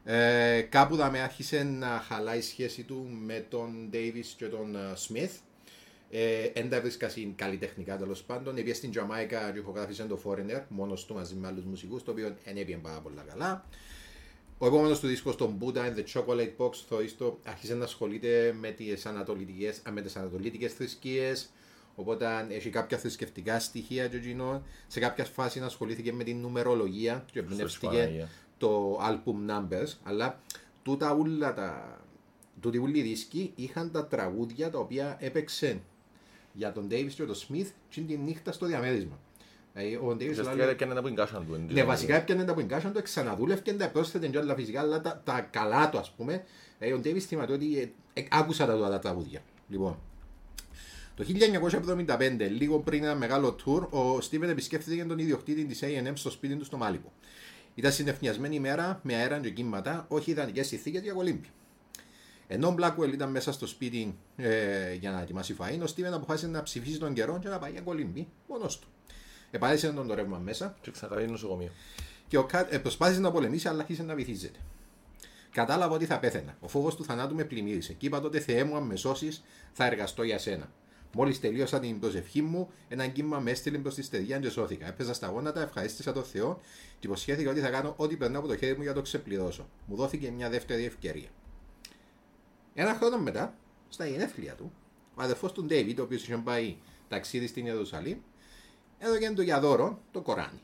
[0.04, 4.78] Ε, κάπου θα με άρχισε να χαλάει η σχέση του με τον Davis και τον
[4.96, 5.38] Σμιθ.
[6.14, 8.58] Ε, εν τα βρίσκα συν καλλιτεχνικά τέλος πάντων.
[8.58, 12.36] Επειδή στην Τζαμάικα και ηχογράφησε το Foreigner μόνος του μαζί με άλλους μουσικούς, το οποίο
[12.46, 13.66] δεν έπιε πάρα πολλά καλά.
[14.58, 16.76] Ο επόμενος του δίσκος, τον Buddha and the Chocolate Box,
[17.18, 21.50] το άρχισε να ασχολείται με τις ανατολίτικε τις ανατολίτικες θρησκείες.
[21.96, 24.64] Οπότε έχει κάποια θρησκευτικά στοιχεία και εκείνο.
[24.88, 28.30] Σε κάποια φάση ασχολήθηκε με την νουμερολογία και εμπνεύστηκε Παναγία.
[28.58, 29.94] το album numbers.
[30.04, 30.42] Αλλά
[30.84, 32.00] τούτα ούλα τα.
[32.60, 35.82] Τούτοι ούλοι οι δίσκοι είχαν τα τραγούδια τα οποία έπαιξε
[36.54, 39.20] για τον Davis και τον Smith και την νύχτα στο διαμέρισμα.
[39.74, 41.74] Δηλαδή, ο Davis Ουσιαστικά λέει- έπιανε τα που εγκάσαν του.
[41.74, 45.22] ναι, βασικά έπιανε τα που εγκάσαν το, ξαναδούλευκε, τα πρόσθετε και όλα φυσικά, αλλά τα,
[45.26, 46.44] τα καλά του, ας πούμε.
[46.80, 47.90] Ε, ο Ντέβις θυμάται ότι ε,
[48.22, 49.40] ε, άκουσα τα, τα τραγούδια.
[49.70, 49.98] Λοιπόν,
[51.16, 56.30] το 1975, λίγο πριν ένα μεγάλο tour, ο Στίβεν επισκέφθηκε τον ιδιοκτήτη της A&M στο
[56.30, 57.12] σπίτι του στο Μάλιπο.
[57.76, 61.48] Ήταν συνεφνιασμένη ημέρα με αέρα και κύματα, όχι ιδανικές συνθήκε για κολύμπη.
[62.54, 66.48] Ενώ ο Blackwell ήταν μέσα στο σπίτι ε, για να ετοιμάσει φαΐ, ο Στίβεν αποφάσισε
[66.48, 68.88] να ψηφίσει τον καιρό και να πάει για κολύμπη μόνος του.
[69.52, 71.72] Επάλεσε τον το ρεύμα μέσα Και ξανακαλεί νοσοκομείο.
[72.28, 74.60] και ο Κατ ε, προσπάθησε να πολεμήσει, αλλά άρχισε να βυθίζεται.
[75.52, 76.58] Κατάλαβα ότι θα πέθαινα.
[76.60, 77.94] Ο φόβος του θανάτου με πλημμύρισε.
[77.94, 80.72] Και είπα τότε, Θεέ μου, αν με σώσεις, θα εργαστώ για σένα.
[81.14, 84.88] Μόλις τελείωσα την προσευχή μου, ένα κύμα με έστειλε προς τη στεδιά και σώθηκα.
[84.88, 86.60] Έπαιζα στα γόνατα, ευχαρίστησα τον Θεό
[87.00, 89.70] και υποσχέθηκα ότι θα κάνω ό,τι περνά από το χέρι μου για να το ξεπληρώσω.
[89.86, 91.30] Μου δόθηκε μια δεύτερη ευκαιρία.
[92.74, 93.56] Ένα χρόνο μετά,
[93.90, 94.72] στα γενέθλια του,
[95.16, 98.18] ο αδερφός του Ντέιβιτ, ο οποίος είχε πάει ταξίδι στην Ιερουσαλήμ,
[98.98, 100.62] έδωκε του για δώρο το Κοράνι.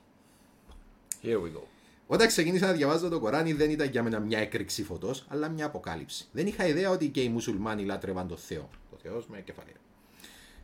[1.23, 1.61] Here we go.
[2.07, 5.65] Όταν ξεκίνησα να διαβάζω το Κοράνι, δεν ήταν για μένα μια έκρηξη φωτός, αλλά μια
[5.65, 6.27] αποκάλυψη.
[6.31, 8.69] Δεν είχα ιδέα ότι και οι μουσουλμάνοι λάτρευαν τον Θεό.
[8.91, 9.75] Το Θεός με κεφαλαίο.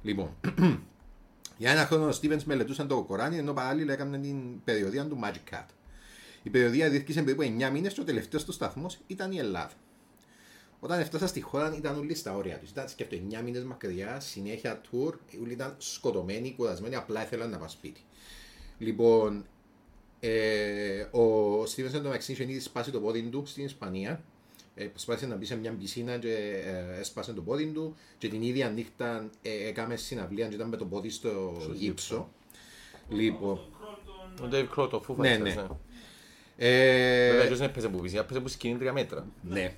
[0.01, 0.35] Λοιπόν,
[1.57, 5.53] για ένα χρόνο ο Στίβενς μελετούσαν το Κοράνι, ενώ παράλληλα έκαναν την περιοδία του Magic
[5.53, 5.65] Cat.
[6.43, 9.71] Η περιοδία διήρκησε περίπου 9 μήνες και ο τελευταίος του σταθμός ήταν η Ελλάδα.
[10.83, 12.69] Όταν έφτασα στη χώρα ήταν όλοι στα όρια τους.
[12.69, 17.69] Ήταν σκέφτομαι 9 μήνες μακριά, συνέχεια tour, όλοι ήταν σκοτωμένοι, κουρασμένοι, απλά ήθελαν να πάνε
[17.69, 18.01] σπίτι.
[18.77, 19.45] Λοιπόν,
[20.19, 24.23] ε, ο Στίβεν εντωμεταξύ είχε ήδη σπάσει το πόδι του στην Ισπανία.
[24.75, 28.41] Ε, προσπάθησε να μπει σε μια πισίνα και ε, έσπασε το πόδι του και την
[28.41, 32.29] ίδια νύχτα ε, έκαμε συναυλία και ήταν με το πόδι στο, γύψο.
[33.09, 33.59] Λοιπόν,
[34.41, 35.53] Ο Dave Crow, το Foo Ναι, Fighters, ναι.
[35.53, 35.67] ναι.
[36.57, 39.25] ε, Βέβαια, ποιος δεν έπαιζε που πισίνα, έπαιζε που σκηνή τρία μέτρα.
[39.41, 39.75] Ναι.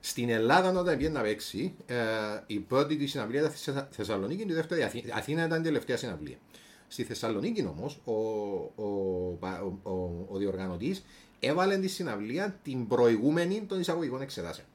[0.00, 1.94] Στην Ελλάδα, όταν βγαίνει να παίξει, ε,
[2.46, 5.64] η πρώτη της συναυλία ήταν στη Θεσσα- Θεσσαλονίκη και η δεύτερη Αθή- Αθήνα ήταν η
[5.64, 6.36] τελευταία συναυλία.
[6.88, 9.38] Στη Θεσσαλονίκη όμως, ο, ο,
[9.82, 11.04] ο, ο, ο διοργανωτής
[11.40, 14.66] έβαλε τη συναυλία την προηγούμενη των εισαγωγικών εξετάσεων.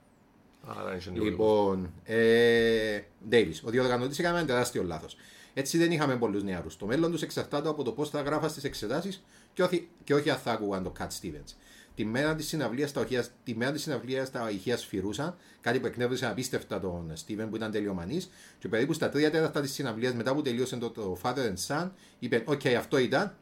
[0.67, 1.23] Άρα είχε λίγο.
[1.25, 2.99] Λοιπόν, ε,
[3.31, 5.15] Davis, ο διοργανωτής έκανε ένα τεράστιο λάθος.
[5.53, 6.77] Έτσι δεν είχαμε πολλούς νεαρούς.
[6.77, 10.29] Το μέλλον τους εξαρτάται από το πώς θα γράφας στι εξετάσεις και, όχι- και όχι
[10.29, 11.55] αν θα άκουγαν το Cat Stevens.
[11.95, 15.85] Τη μέρα της συναυλίας τα, οχεία- τη μέρα της συναυλίας τα ηχεία σφυρούσαν, κάτι που
[15.85, 18.29] εκνεύρισε απίστευτα τον Στίβεν που ήταν τελειομανής.
[18.59, 21.89] Και περίπου στα τρία τέταρτα της συναυλίας, μετά που τελείωσε το, το Father and Son,
[22.19, 23.37] είπε: Οκ, αυτό ήταν.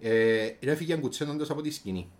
[0.00, 2.10] Ε, έφυγε κουτσαίνοντας από τη σκηνή.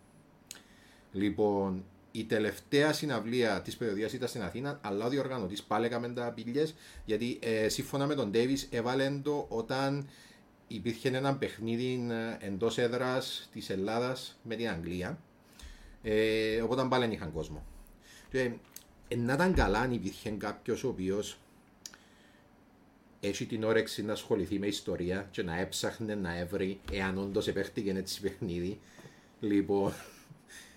[1.12, 6.32] Λοιπόν, η τελευταία συναυλία της περιοδείας ήταν στην Αθήνα, αλλά ο διοργανωτής πάλι έκαμε τα
[6.32, 6.74] πηγές,
[7.04, 10.08] γιατί ε, σύμφωνα με τον Ντέβιτ έβαλε το όταν
[10.68, 12.06] υπήρχε ένα παιχνίδι
[12.38, 15.18] εντός έδρας της Ελλάδας με την Αγγλία.
[16.08, 17.64] Ε, οπότε πάλι δεν είχαν κόσμο.
[18.30, 18.50] Και,
[19.08, 21.38] ε, να ήταν καλά αν υπήρχε κάποιος ο οποίος
[23.20, 27.90] έχει την όρεξη να ασχοληθεί με ιστορία και να έψαχνε να έβρει εάν όντως επέχτηκε
[27.90, 28.80] έτσι παιχνίδι.
[29.40, 29.92] Λοιπόν,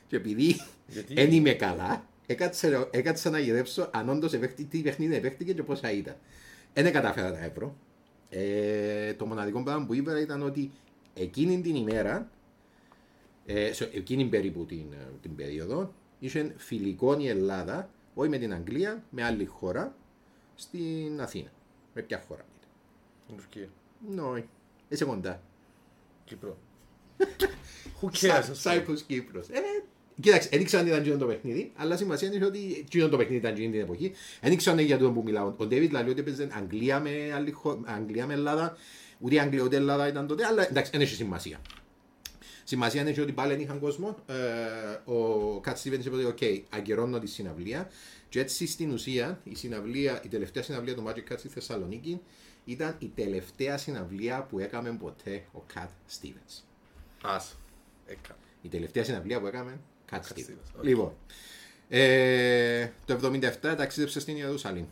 [0.08, 4.32] και επειδή Γιατί- δεν είμαι καλά, έκατσα, έκατσα να γυρέψω αν όντως
[4.70, 6.16] τι παιχνίδι επέχτηκε και πόσα ήταν.
[6.74, 7.76] Δεν κατάφερα να έβρω.
[8.30, 10.72] Ε, το μοναδικό πράγμα που είπα ήταν ότι
[11.14, 12.30] εκείνη την ημέρα,
[13.52, 18.54] ε, σε εκείνη περίπου την, ε, την περίοδο, είχε φιλικό η Ελλάδα, όχι με την
[18.54, 19.96] Αγγλία, με άλλη χώρα,
[20.56, 21.52] στην Αθήνα.
[21.94, 22.70] Με ποια χώρα ήταν.
[23.24, 23.68] Στην Τουρκία.
[24.36, 24.44] Ναι,
[24.90, 25.42] είσαι κοντά.
[26.26, 26.58] Κύπρο.
[28.02, 28.56] Who cares, ας πούμε.
[28.58, 29.48] Σάιπρος Κύπρος.
[29.50, 29.60] Ε,
[30.22, 33.40] κοίταξε, δεν ήξερα αν ήταν εκείνο το παιχνίδι, αλλά σημασία είναι ότι εκείνο το παιχνίδι
[33.40, 34.12] ήταν εκείνη την εποχή.
[34.42, 35.54] Δεν ήξερα αν είναι για το που μιλάω.
[35.58, 38.78] Ο Ντέβιτ λέει ότι έπαιζε Αγγλία με, άλλη χω- Αγγλία με Ελλάδα.
[39.20, 41.62] Ούτε η Αγγλία ούτε η Ελλάδα ήταν τότε, αλλά εντάξει, δεν έχει σημασία.
[42.70, 44.18] Σημασία είναι ότι πάλι δεν είχαν κόσμο.
[44.26, 46.38] Ε, ο Cat Stevens είπε ότι, οκ,
[46.70, 47.90] αγκαιρώνω τη συναυλία.
[48.30, 52.22] Και έτσι στην ουσία, η, συναυλία, η τελευταία συναυλία του Majikat στη Θεσσαλονίκη
[52.66, 56.64] ήταν η τελευταία συναυλία που έκαμε ποτέ ο Cat Stevens.
[57.22, 57.58] Ας.
[58.06, 58.38] Έκα.
[58.62, 59.80] Η τελευταία συναυλία που έκαμε,
[60.12, 60.40] Cat Stevens.
[60.40, 60.84] Stevens, OK.
[60.84, 61.14] Λοιπόν,
[61.90, 63.20] ε, το
[63.62, 64.86] 77 ταξίδεψε στην Ιερουσαλήμ.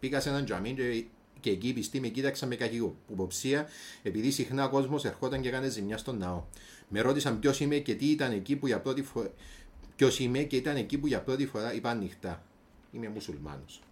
[0.00, 1.04] Πήγα σε έναν τζαμί και,
[1.40, 3.68] και εκεί οι πιστοί με κοίταξαν με καχυποψία
[4.02, 6.44] επειδή συχνά ο κόσμος ερχόταν και έκανε ζημιά στον ναό.
[6.92, 9.30] Με ρώτησαν ποιος είμαι και τι ήταν εκεί που για πρώτη φορά.
[9.96, 12.42] Ποιος είμαι και ήταν εκεί που για πρώτη φορά είπα ανοιχτά.
[12.92, 13.82] Είμαι μουσουλμάνος.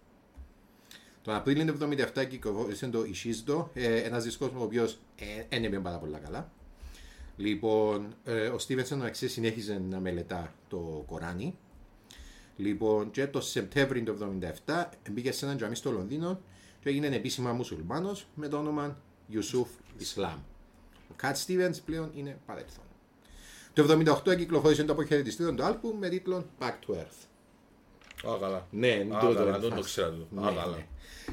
[1.21, 3.71] Τον Απρίλιο του 1977 κυκλοφόρησε το Izitso,
[4.03, 4.99] ένας δίσκο ο οποίος
[5.49, 6.51] δεν έπαιρνε πάρα πολλά καλά.
[7.37, 11.57] Λοιπόν, ε, ο Στίβενσον αξίε συνέχιζε να μελετά το Κοράνι.
[12.55, 16.41] Λοιπόν, και το Σεπτέμβριο του 1977 μπήκε σε έναν τζαμί στο Λονδίνο
[16.81, 18.97] και έγινε επίσημα μουσουλμάνος με το όνομα
[19.27, 20.39] Ιουσούφ Ισλάμ.
[21.09, 22.88] Ο Κατ Στίβενς πλέον είναι παρελθόν.
[23.87, 27.27] Το 1978 κυκλοφόρησε το αποχαιρετιστήριο του άλπου με τίτλο Back to Earth.
[28.33, 28.67] Α, καλά.
[28.71, 29.81] Ναι, Α, τούτο καλά, είναι δεν το φάση.
[29.87, 30.27] ξέρα του.
[30.31, 30.65] Ναι, Α, καλά.
[30.75, 30.85] ναι.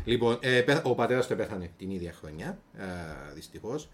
[0.04, 2.58] Λοιπόν, ε, πέ- ο πατέρας του πέθανε την ίδια χρονιά,
[3.34, 3.88] δυστυχώς.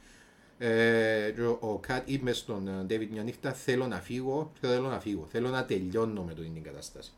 [0.59, 4.89] Ε, και ο- ο Κατ είπε στον ε, David μια νύχτα: Θέλω να φύγω, θέλω
[4.89, 5.27] να φύγω.
[5.31, 7.13] Θέλω να τελειώνω με την κατάσταση.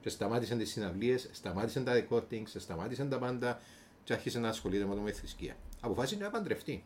[0.00, 3.60] Και σταμάτησαν τις συναυλίες, σταμάτησαν τα recordings, σταμάτησαν τα πάντα
[4.04, 5.56] και άρχισε να ασχολείται με το με θρησκεία.
[5.80, 6.84] Αποφάσισε να παντρευτεί.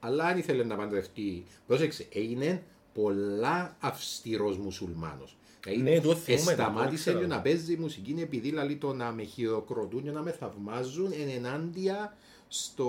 [0.00, 2.62] Αλλά αν ήθελε να παντρευτεί, πρόσεξε, έγινε
[2.94, 5.36] πολλά αυστηρός μουσουλμάνος.
[5.64, 7.18] Δηλαδή, Ναι, το θυμούμαι, το Σταμάτησε ξέρω.
[7.18, 11.32] και να παίζει μουσική επειδή δηλαδή το να με χειροκροτούν και να με θαυμάζουν είναι
[11.32, 12.16] ενάντια
[12.48, 12.84] στο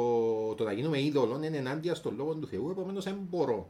[0.57, 3.69] το να γίνουμε είδωλων είναι ενάντια στον λόγο του Θεού επομένως δεν μπορώ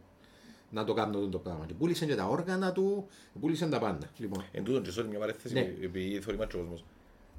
[0.70, 1.66] να το κάνω το πράγμα.
[1.66, 3.08] Και πούλησε και τα όργανα του,
[3.40, 4.10] πούλησε τα πάντα.
[4.18, 5.74] Λοιπόν, Εν τούτον και sorry, μια παρέθεση, Ναι.
[5.82, 6.84] επειδή θεωρεί μάτσο ο κόσμος.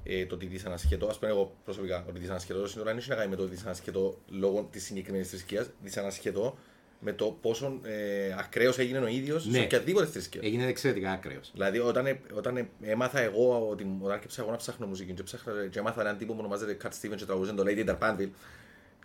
[0.03, 3.29] Ε, το ότι δυσανασχετώ, ας πούμε εγώ προσωπικά, ότι δυσανασχετώ σύνορα δεν έχει να κάνει
[3.29, 6.57] με το δυσανασχετώ λόγω της συγκεκριμένης θρησκείας, δυσανασχετώ
[7.03, 9.57] με το πόσο ε, ακραίος έγινε ο ίδιος Ναι.
[9.57, 10.41] σε οποιαδήποτε θρησκεία.
[10.43, 11.51] έγινε εξαιρετικά άκρεος.
[11.53, 15.23] Δηλαδή, όταν, ε- όταν ε- έμαθα εγώ, ότι, όταν άρχισα εγώ να ψάχνω μουσική και,
[15.23, 18.29] ψάχνα, και έμαθα έναν τύπο που ονομάζεται Cat Stevens και τραγουδούσε το Lady Darpanville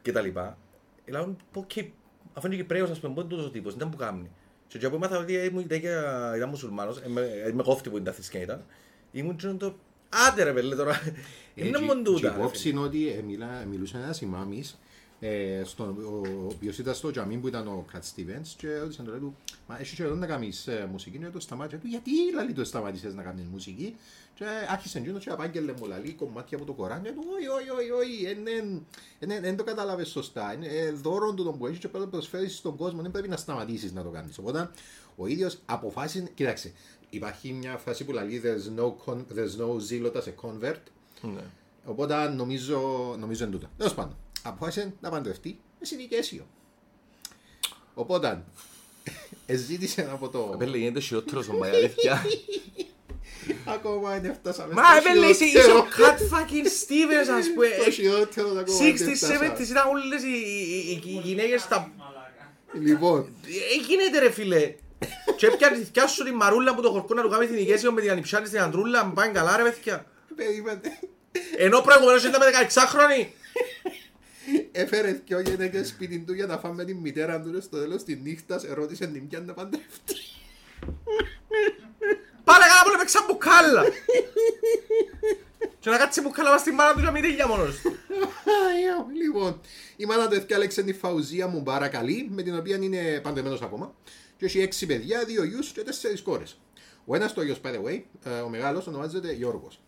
[0.02, 0.58] και τα λοιπά,
[1.06, 1.84] λέω, πω και,
[2.32, 4.30] αφού είναι Κυπρέος, ας πούμε, πού είναι τούτος ο τύπος, δεν ήταν που κάνει.
[4.68, 6.02] Και και που έμαθα ότι ήμουν, ήταν, και-
[6.36, 8.64] ήταν μουσουλμάνος, ε, με, ε, με κόφτη που είναι τα θρησκεία ήταν,
[9.12, 9.74] ήμουν και το,
[10.28, 11.00] άντε ρε πέλε τώρα,
[11.54, 12.18] είναι μόνο Και τούτα.
[12.18, 12.42] η ρε, φίλε.
[12.42, 14.78] υπόψη είναι ότι ε, μιλά, μιλούσε ένας ημάμις
[15.20, 19.04] ε, στον, ο, ο οποίος ήταν στο τζαμί που ήταν ο Κατ Στίβενς και έδωσαν
[19.04, 19.36] το λέει του
[19.68, 22.64] «Μα εσύ και εδώ να κάνεις ε, μουσική» και το σταμάτησε του «Γιατί λαλή το
[22.64, 23.96] σταμάτησες να κάνεις μουσική»
[24.34, 27.70] και άρχισε εκείνος και απάγγελε μου λαλή κομμάτια από το Κοράν και του «Όχι, όχι,
[27.70, 28.86] όχι, όχι, εν- εν-
[29.18, 32.04] εν- εν- δεν το κατάλαβες σωστά, είναι ε, δώρο του τον που έχεις και πρέπει
[32.04, 34.38] να το προσφέρεις στον κόσμο, δεν πρέπει να σταματήσεις να το κάνεις».
[34.38, 34.70] Οπότε
[35.16, 36.72] ο ίδιος αποφάσισε, κοίταξε,
[37.10, 40.80] υπάρχει μια φράση που λέει «There's no, con- there's no zealot as a convert»
[41.22, 41.40] Ναι.
[41.84, 42.80] Οπότε νομίζω,
[43.18, 43.66] νομίζω είναι τούτο.
[43.76, 46.46] Τέλος πάντων, αποφάσισε να παντρευτεί με συνοικέσιο.
[47.94, 48.42] Οπότε,
[49.46, 50.38] εζήτησε από το.
[50.58, 52.22] Πέλε γίνεται χειρότερος ο Μάια, αλήθεια.
[53.74, 55.78] Ακόμα δεν φτάσαμε Μα στο έπαιρνε είσαι είσαι χειρότερο.
[55.78, 57.66] ο Cat fucking Stevens ας πούμε.
[57.82, 59.52] Στο χειρότερο ακόμα δεν 60s, φτάσαμε.
[59.58, 62.52] 70s ήταν όλες οι- οι οι- οι γυναίκες στα Μαλάκα.
[62.72, 64.74] Λοιπόν, Ε, γίνεται ρε φίλε.
[65.36, 68.00] Και έπιανε θυκιά σου τη μαρούλα που το χορκό να του κάνει την ηγέσιο με
[68.00, 70.06] την ανιψιά της την αντρούλα, μου πάνε καλά ρε παιδιά.
[70.36, 70.80] περίμενε.
[71.56, 73.26] Ενώ προηγουμένως ήταν με 16χρονη.
[74.72, 78.18] Έφερε δυο γυναίκες σπίτι του για να φάμε την μητέρα του και στο τέλος της
[78.22, 80.14] νύχτας ερώτησε την ποια να παντρευτεί.
[82.44, 83.84] Πάλε καλά που έπαιξαν μπουκάλα.
[85.78, 87.96] Και να κάτσει μπουκάλα μας στην μάνα του και να μην ρίγια μόνος του.
[88.68, 89.06] Άγιο.
[89.22, 89.60] Λοιπόν,
[89.96, 93.94] η μάνα του έφτιαξε τη Φαουζία μου καλή, με την οποία είναι παντρεμένος ακόμα.
[94.36, 96.58] Και έχει έξι παιδιά, δύο γιους και τέσσερις κόρες.
[97.04, 99.80] Ο ένας το γιος, by the way, ε, ο μεγάλος ονομάζεται Γιώργος.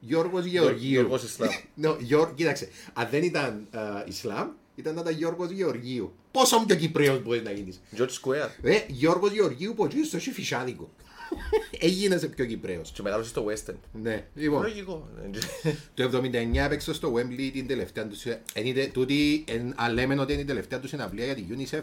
[0.00, 0.90] Γιώργος Γεωργίου.
[0.90, 1.50] Γιώργος Ισλάμ.
[1.82, 3.78] No, Γιώργ, κοίταξε, αν δεν ήταν ε,
[4.08, 6.12] Ισλάμ, ήταν να ήταν Γιώργος Γεωργίου.
[6.30, 7.80] Πόσο πιο Κυπρέος μπορείς να γίνεις.
[7.96, 8.48] George Square.
[8.62, 10.90] Ε, Γιώργος Γεωργίου που εκεί στο έχει φυσάδικο.
[11.78, 12.90] Έγινεσαι πιο Κυπρέος.
[12.90, 13.74] Και μεγάλωσε στο West End.
[14.02, 14.62] Ναι, λοιπόν.
[14.62, 15.08] Λογικό.
[15.94, 18.24] Το 79 έπαιξε στο Wembley την τελευταία τους.
[18.26, 21.82] Εν είτε- Τούτη, εν- αν λέμε ότι είναι η τελευταία τους συναυλία για τη UNICEF,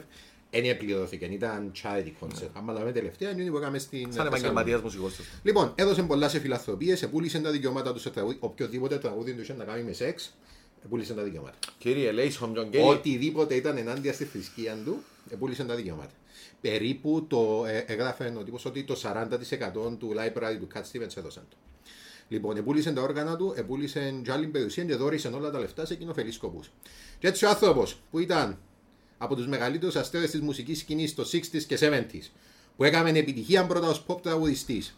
[0.52, 2.50] δεν επληρώθηκε, ήταν charity concert.
[2.54, 4.00] Αν λέμε τελευταία, είναι που έκαμε στην.
[4.00, 4.38] Σαν Θεσσαλονίκη.
[4.38, 5.28] επαγγελματίας μουσικός τους.
[5.44, 8.38] Λοιπόν, έδωσε πολλά σε φιλανθρωπίες, επούλησε τα δικαιώματα τους σε τραγούδι.
[8.40, 10.38] Οποιοδήποτε τραγούδι του είχε να κάνει με σεξ,
[10.86, 11.58] επούλησε τα δικαιώματα.
[11.78, 12.82] Κύριε, λέει Σομ Τζον Κέι.
[12.82, 16.12] Οτιδήποτε ήταν ενάντια στη θρησκεία του, επούλησε τα δικαιώματα.
[16.62, 21.44] Περίπου το ε, έγραφε ο τύπος ότι το 40% του library του Cat Stevens έδωσαν
[21.50, 21.58] του.
[22.28, 25.96] Λοιπόν, επούλησε τα όργανα του, επούλησε και άλλη περιουσία και δόρισε όλα τα λεφτά σε
[25.96, 26.72] κοινοφελείς σκοπούς.
[27.20, 28.58] Και έτσι ο άνθρωπος που ήταν
[29.18, 32.30] από τους μεγαλύτερους αστέρες της μουσικής σκηνής το 60s και 70s,
[32.78, 34.98] που έκαμε επιτυχία πρώτα ως pop τραγουδιστής,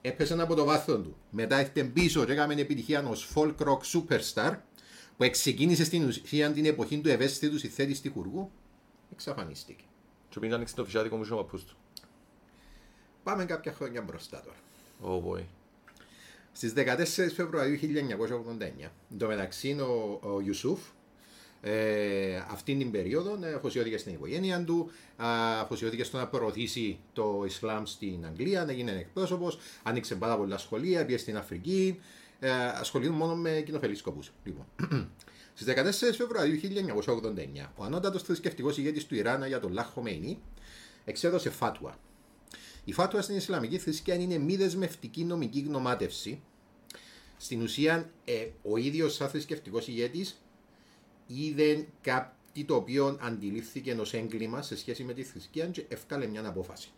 [0.00, 1.16] έπεσε από το βάθρο του.
[1.30, 4.56] Μετά έρθει πίσω και έκαμε επιτυχία ως folk rock superstar,
[5.16, 8.50] που ξεκίνησε στην ουσία την εποχή του ευαίσθητου συνθέτη τυχουργού,
[9.12, 9.84] εξαφανίστηκε.
[10.28, 11.76] Και πήγε να ανοίξει το φυσιάτικο μου ο παππούς του.
[13.22, 14.56] Πάμε κάποια χρόνια μπροστά τώρα.
[15.02, 15.44] Oh boy.
[16.52, 18.62] Στις 14 Φεβρουαρίου 1989,
[19.10, 20.80] εν τω μεταξύ ο, ο Ιουσούφ
[21.66, 27.42] ε, αυτήν την περίοδο ε, αφοσιώθηκε στην οικογένεια του, α, αφοσιώθηκε στο να προωθήσει το
[27.46, 32.00] Ισλάμ στην Αγγλία, έγινε εκπρόσωπος, άνοιξε πάρα πολλά σχολεία, πήγε στην Αφρική,
[32.40, 34.32] ε, ασχολείται μόνο με κοινοφελείς σκοπούς.
[34.44, 34.66] Λοιπόν.
[35.54, 35.74] Στις
[36.10, 40.38] 14 Φεβρουαρίου 1989, ο ανώτατος θρησκευτικός ηγέτης του Ιράν για τον Λάχ Χομέινι
[41.04, 41.98] εξέδωσε φάτουα.
[42.84, 46.42] Η φάτουα στην Ισλαμική θρησκεία είναι μη δεσμευτική νομική γνωμάτευση.
[47.36, 50.43] Στην ουσία, ε, ο ίδιος σαν θρησκευτικός ηγέτης
[51.26, 56.46] είδε κάτι το οποίο αντιλήφθηκε ω έγκλημα σε σχέση με τη θρησκεία και έφκαλε μια
[56.46, 56.88] απόφαση.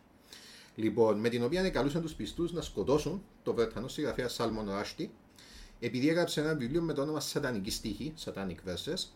[0.74, 5.10] Λοιπόν, με την οποία καλούσαν τους πιστούς να σκοτώσουν τον Βρετανό συγγραφέα Σάλμον Ράστι,
[5.80, 9.08] επειδή έγραψε ένα βιβλίο με το όνομα Σατανική Στίχη, Satanic Verses,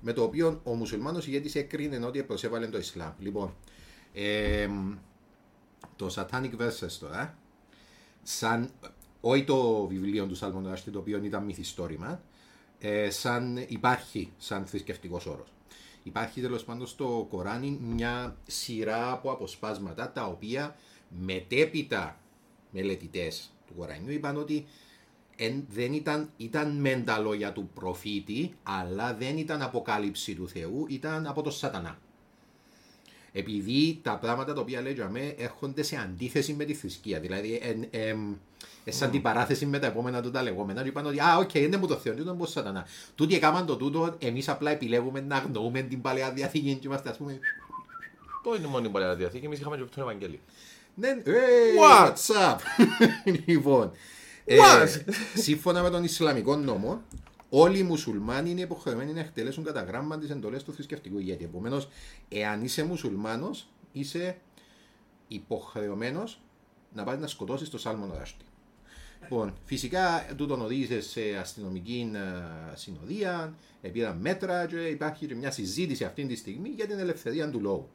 [0.00, 3.12] με το οποίο ο μουσουλμάνος ηγέτης έκρινε ότι προσέβαλε το Ισλάμ.
[3.18, 3.54] Λοιπόν,
[4.12, 4.68] ε,
[5.96, 7.38] το Satanic Verses τώρα,
[8.22, 8.70] σαν,
[9.20, 12.22] όχι το βιβλίο του Σάλμον Ράστι, το οποίο ήταν μυθιστόρημα,
[12.86, 15.48] ε, σαν υπάρχει σαν θρησκευτικός όρος.
[16.02, 20.76] Υπάρχει τέλος πάντων στο Κοράνι μια σειρά από αποσπάσματα τα οποία
[21.08, 22.20] μετέπειτα
[22.70, 24.66] μελετητές του Κορανιού είπαν ότι
[25.36, 30.86] εν, δεν ήταν, ήταν μεν τα λόγια του προφήτη, αλλά δεν ήταν αποκάλυψη του Θεού,
[30.88, 31.98] ήταν από το σατανά.
[33.36, 37.20] Επειδή τα πράγματα τα οποία λέει για μέ έρχονται σε αντίθεση με τη θρησκεία.
[37.20, 38.32] Δηλαδή, εν, εμ,
[38.84, 40.82] ε, σαν την παράθεση με τα επόμενα του τα λεγόμενα.
[40.82, 42.86] Και είπαν ότι, Α, οκ, είναι μου το Θεό, δεν πω σατανά.
[43.14, 47.16] Τούτοι έκαναν το τούτο, εμείς απλά επιλέγουμε να αγνοούμε την παλαιά διαθήκη και είμαστε, ας
[47.16, 47.38] πούμε.
[48.44, 50.38] Το είναι μόνο η Παλαιά Διαθήκη, εμείς είχαμε και τον Ευαγγέλιο.
[50.94, 51.30] Ναι, hey,
[51.82, 52.12] What?
[52.12, 52.58] what's up?
[53.46, 53.92] λοιπόν,
[54.44, 55.12] ε, What?
[55.34, 57.02] σύμφωνα με τον Ισλαμικό νόμο,
[57.48, 61.44] όλοι οι μουσουλμάνοι είναι υποχρεωμένοι να εκτελέσουν κατά γράμμα τις εντολές του θρησκευτικού ηγέτη.
[61.44, 61.88] Επομένως,
[62.28, 64.38] εάν είσαι μουσουλμάνος, είσαι
[65.28, 66.40] υποχρεωμένος
[66.92, 68.44] να πάει να σκοτώσεις το Σάλμον Ράστη.
[69.22, 73.54] Λοιπόν, φυσικά τούτον οδήγησε σε αστυνομική ε, συνοδεία,
[73.92, 77.88] πήραν μέτρα και υπάρχει και μια συζήτηση αυτή τη στιγμή για την ελευθερία του λόγου.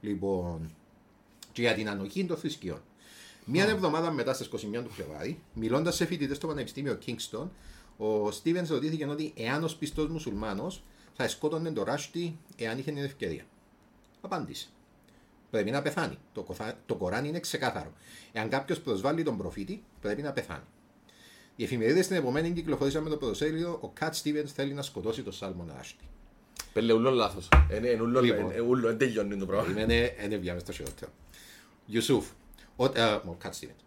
[0.00, 0.70] Λοιπόν,
[1.52, 2.80] και για την ανοχή των θρησκειών.
[3.44, 7.48] Μία εβδομάδα μετά στις 21 του Φλεβάρι, μιλώντας σε φοιτητές στο Πανεπιστήμιο Kingston,
[7.98, 10.82] ο Στίβενς ρωτήθηκε ότι εάν ω πιστό μουσουλμάνος
[11.14, 13.44] θα σκότωνε το Ράστι εάν είχε την ευκαιρία.
[14.20, 14.68] Απάντησε.
[15.50, 16.18] Πρέπει να πεθάνει.
[16.32, 16.78] Το, κοθα...
[16.86, 17.92] το Κοράνι είναι ξεκάθαρο.
[18.32, 20.64] Εάν κάποιος προσβάλλει τον προφήτη, πρέπει να πεθάνει.
[21.56, 25.32] Οι εφημερίδες στην επομένη κυκλοφορήσαν με το πρωτοσέλιδο Ο Κατ Στίβενς θέλει να σκοτώσει τον
[25.32, 26.04] Σάλμον Ράστι.
[26.72, 27.48] Πέλε ούλο λάθος.
[27.76, 28.50] Είναι είναι ούλο, Λοιπόν.
[28.50, 29.72] είναι ούλο, δεν τελειώνει το πράγμα.
[29.72, 31.10] Περίμενε, δεν βγάμε στο χειρότερο.
[31.86, 32.47] Ιουσούφ, ο, ε, ο, Κατ Στίβεν,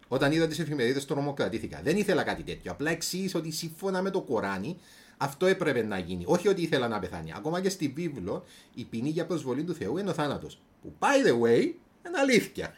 [0.08, 1.80] όταν είδα τις εφημερίδες, το νομοκρατήθηκα.
[1.82, 2.72] Δεν ήθελα κάτι τέτοιο.
[2.72, 4.78] Απλά εξήγησε ότι σύμφωνα με το Κοράνι,
[5.16, 6.24] αυτό έπρεπε να γίνει.
[6.26, 7.32] Όχι ότι ήθελα να πεθάνει.
[7.36, 10.60] Ακόμα και στη βίβλο, η ποινή για προσβολή του Θεού είναι ο θάνατος.
[10.82, 11.60] Που, by the way,
[12.06, 12.74] είναι αλήθεια.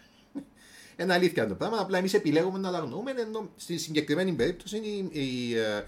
[1.00, 1.78] Είναι αλήθεια το πράγμα.
[1.78, 5.84] Απλά εμείς επιλέγουμε να τα αγνοούμε, ενώ στη συγκεκριμένη περίπτωση η, η, ε,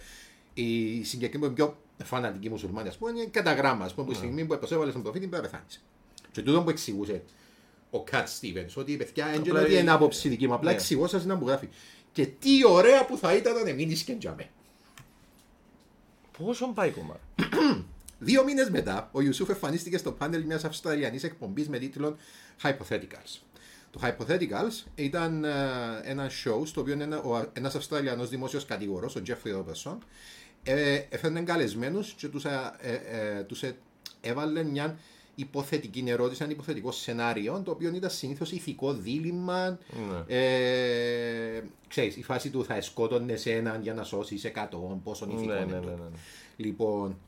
[0.55, 3.85] η συγκεκριμένη πιο φανατική μουσουλμάνη, ας πούμε, είναι κατά γράμμα.
[3.85, 5.85] Α πούμε, που τη στιγμή που προσέβαλε στον προφήτη πρέπει να πεθάνεις.
[6.33, 7.23] Και τούτο που εξηγούσε
[7.91, 10.55] ο Κατ Στίβεν, ότι η παιδιά δεν είναι Απλά ότι είναι η- άποψη δική μου,
[10.55, 10.77] απλά Ναι.
[10.77, 11.69] εξηγώ σας να μου γράφει.
[12.13, 14.49] Και τι ωραία που θα ήταν να μείνει και τζαμέ.
[16.39, 17.21] Πόσο πάει κομμάτι.
[18.19, 22.17] Δύο μήνες μετά, ο Ιουσούφ εμφανίστηκε στο πάνελ μιας Αυστραλιανής εκπομπής με τίτλο
[22.63, 23.41] Hypotheticals.
[23.91, 25.51] Το Hypotheticals ήταν ε,
[26.03, 29.99] ένα show στο οποίο ένα, ο, ένας Αυστραλιανός δημόσιος κατηγορός, ο Τζέφρι Ρόμπερσον,
[30.63, 33.77] ε, έφερνε καλεσμένους και τους, ε, ε, ε, τους ε,
[34.21, 34.99] έβαλε μια
[35.39, 39.79] υποθετική ερώτηση, ένα υποθετικό σενάριο, το οποίο ήταν συνήθως ηθικό δίλημα.
[40.29, 40.37] Ναι.
[40.37, 45.55] Ε, ξέρεις, η φάση του θα σκότωνες έναν για να σώσεις εκατό, πόσο ηθικό Ναι,
[45.55, 45.89] είναι ναι, ναι, τούτο.
[45.91, 46.17] ναι, ναι.
[46.57, 47.19] Λοιπόν,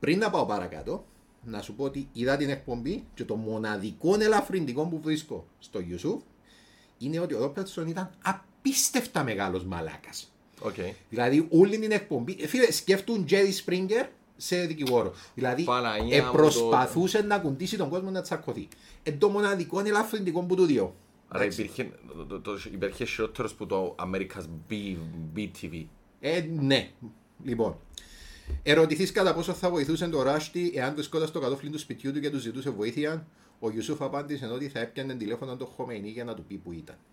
[0.00, 1.04] πριν να πάω παρακάτω,
[1.44, 6.22] να σου πω ότι είδα την εκπομπή και το μοναδικό ελαφρυντικό που βρίσκω στο YouTube
[6.98, 10.32] είναι ότι ο Robertson ήταν απίστευτα μεγάλος μαλάκας.
[10.60, 10.74] Οκ.
[11.10, 12.36] Δηλαδή, όλη την εκπομπή.
[12.40, 14.06] ε, Φίλε, σκέφτουν Jerry Springer
[14.36, 15.12] σε δικηγόρο.
[15.34, 18.68] Δηλαδή, Παναγία ε, μου, προσπαθούσε να κουντήσει τον κόσμο να τσακωθεί.
[19.02, 20.94] Ε, το μοναδικό ελαφρυντικό που του διώ.
[21.28, 24.96] Άρα υπήρχε, το, το, το, υπήρχε χειρότερος που το America's B,
[25.36, 25.84] BTV.
[26.20, 26.90] Ε, ναι.
[27.44, 27.76] Λοιπόν,
[28.62, 32.30] ερωτηθείς κατά πόσο θα βοηθούσε το Ράστι εάν βρισκόταν στο κατόφλι του σπιτιού του και
[32.30, 33.26] του ζητούσε βοήθεια;
[33.58, 36.96] Ο Ιουσούφ απάντησε ότι θα έπιανε τηλέφωνο το Χομεϊνί για να του πει που ήταν.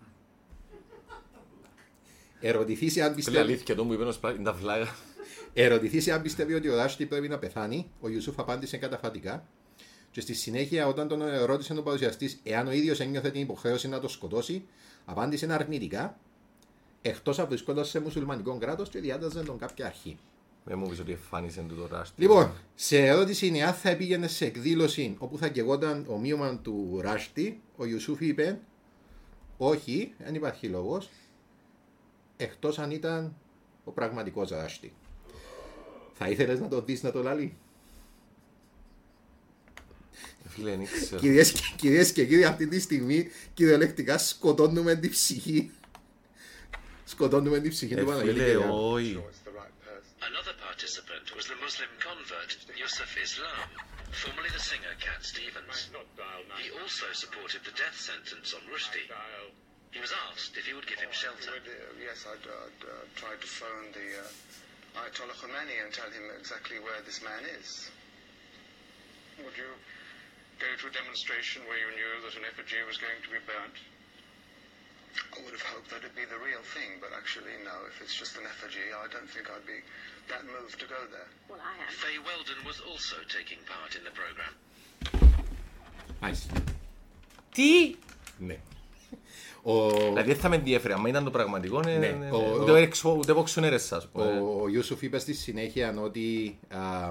[2.40, 4.94] Ερωτηθείς αν Φίλε πιστεύει, αλήθεια, το μου είπε ο Σπράκ, είναι τα βλάγα.
[5.52, 7.90] Ερωτηθείς αν πιστεύει ότι ο Ράστι πρέπει να πεθάνει.
[8.00, 9.46] Ο Ιουσούφ απάντησε καταφατικά.
[10.10, 14.00] Και στη συνέχεια, όταν τον ρώτησε ο παρουσιαστής εάν ο ίδιος ένιωθε την υποχρέωση να
[14.00, 14.64] το σκοτώσει,
[15.04, 16.18] απάντησε αρνητικά,
[17.02, 20.18] εκτός αν βρισκόταν σε μουσουλμανικό κράτος και διάταζε τον κάποια αρχή.
[20.64, 22.20] Δεν μου πεις ότι εμφάνισε του το ράστι.
[22.20, 27.60] Λοιπόν, σε ερώτηση είναι αν θα πήγαινε σε εκδήλωση όπου θα κεγόταν ομοίωμα του Ράστη,
[27.76, 28.60] ο Ιουσούφ είπε
[29.56, 31.10] όχι, δεν υπάρχει λόγος,
[32.36, 33.36] εκτός αν ήταν
[33.84, 34.92] ο πραγματικός Ράστη.
[36.22, 37.56] Θα ήθελε να το δει να το λαλεί.
[40.48, 41.20] Φίλε, δεν ξέρω.
[41.20, 45.70] Κυρίες και, κυρίες και κύριοι, αυτή τη στιγμή κυριολεκτικά σκοτώνουμε την ψυχή.
[47.04, 48.74] Σκοτώνουμε την ψυχή του Ε, Παναγιώτη Φίλε, Κυριάκου.
[48.92, 49.24] όχι.
[50.30, 52.50] Another participant was the Muslim convert
[52.82, 53.66] Yusuf Islam,
[54.22, 55.78] formerly the singer Cat Stevens.
[56.64, 59.06] He also supported the death sentence on Rushdie.
[59.94, 61.50] He was asked if he would give him shelter.
[61.56, 64.26] Would, uh, yes, I'd, I'd uh, try to phone the uh,
[64.96, 67.90] Ayatollah Khomeini and tell him exactly where this man is.
[69.44, 69.72] Would you
[70.60, 73.76] go to a demonstration where you knew that an effigy was going to be burnt?
[75.36, 77.72] I would have hoped that it'd be the real thing, but actually, no.
[77.88, 79.80] If it's just an effigy, I don't think I'd be
[80.28, 81.28] that moved to go there.
[81.48, 81.92] Well, I am.
[81.92, 84.52] Faye Weldon was also taking part in the program.
[86.20, 86.48] Nice.
[87.54, 87.96] D.
[89.62, 92.58] Ο, Δηλαδή δεν θα με ενδιαφέρει, αν ήταν το πραγματικό, ναι, Ναι, ναι, ναι, ο-
[92.62, 94.24] ούτε ο- έξω- ούτε από ξενέρες, ας πούμε.
[94.40, 97.10] Ο, ο Ιούσουφ είπε στη συνέχεια ότι α,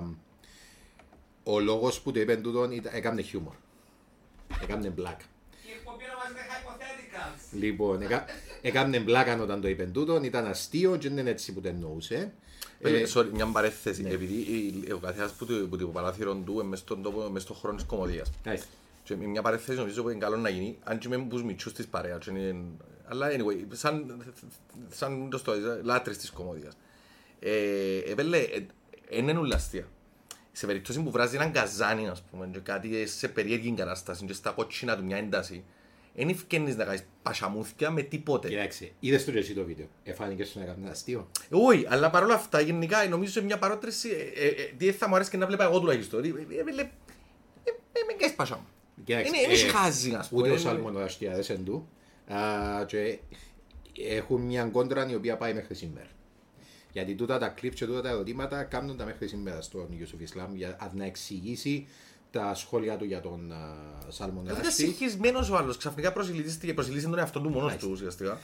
[1.43, 3.54] ο λόγος που το είπε τούτον ήταν- έκανε χιούμορ.
[4.62, 5.26] Έκανε μπλάκα.
[5.68, 7.58] Η εκπομπή ονομάζεται Hypotheticals.
[7.60, 8.26] Λοιπόν, εκα,
[8.62, 12.32] έκανε μπλάκα όταν το είπε τούτον, ήταν αστείο και δεν είναι έτσι που το εννοούσε.
[12.84, 16.54] Ε, Ε, sorry, μια παρέθεση, επειδή η- ο καθένας που του που το παράθυρο του
[16.54, 18.32] είναι μες στον τόπο, μες στον χρόνο της κομμωδίας.
[18.45, 18.68] μάλιστα.
[19.04, 21.74] Και με μια παρέθεση νομίζω που είναι καλό να γίνει, αν και με τους μητσούς
[21.74, 22.24] της παρέας.
[22.26, 22.56] και είναι-
[23.08, 24.24] Αλλά anyway, σαν,
[24.89, 26.78] σαν το στο, λάτρες της κομμόδιας.
[27.39, 28.66] Ε, ε, πέλε, ε,
[29.10, 29.88] είναι ούλα αστεία.
[30.52, 34.52] Σε περίπτωση που βράζει έναν καζάνι, ας πούμε, και κάτι σε περίεργη κατάσταση και στα
[34.52, 35.64] κότσινα του μια ένταση,
[36.16, 38.47] δεν ευκαινείς να κάνεις πασαμούθια με τίποτε.
[38.47, 39.88] Κοίταξε, είδες το και εσύ το βίντεο.
[40.04, 41.30] Εφάνηκε σου να κάνει ένα αστείο.
[41.49, 44.10] Όχι, αλλά παρόλα αυτά γενικά νομίζω σε μια παρότριση.
[44.10, 46.20] Ε, ε, ε, τι θα μου αρέσει και να βλέπα εγώ τουλάχιστον.
[46.20, 46.82] ότι, ε, ε, ε,
[47.64, 48.66] ε, ε, Με κάνεις πασά μου.
[48.66, 50.41] Κοίταξε, Είναι- είναι ε, σχάζει, ας πούμε.
[50.41, 51.88] Ούτε ο Είναι- Σαλμονοδαστιάδες εν του.
[52.34, 53.20] Α, και
[54.08, 56.08] έχουν μια κόντρα η οποία πάει μέχρι σήμερα.
[56.91, 60.56] Γιατί τούτα τα κλειπ και τούτα τα ερωτήματα κάνουν τα μέχρι σήμερα στον Ιωσουφ Ισλάμ
[60.56, 61.88] για α, να εξηγήσει
[62.32, 64.72] τα σχόλια του για τον Ήταν Σαλμονοδαστή.
[64.72, 68.39] συγχυσμένος ο άλλος, ξαφνικά προσιλητίστηκε, προσιλήσει τον εαυτό του μόνος του ουσιαστικά.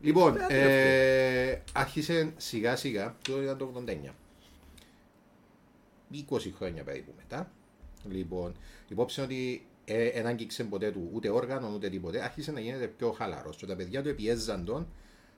[0.00, 4.14] Λοιπόν, Ε, ε, άρχισε σιγά σιγά, το ήταν το 89.
[6.12, 7.50] 20 χρόνια περίπου μετά.
[8.10, 8.54] Λοιπόν,
[8.88, 13.10] υπόψη ότι ε, δεν άγγιξε ποτέ του ούτε όργανο ούτε τίποτε, άρχισε να γίνεται πιο
[13.10, 13.56] χαλαρός.
[13.56, 14.86] Και τα παιδιά του επιέζαν τον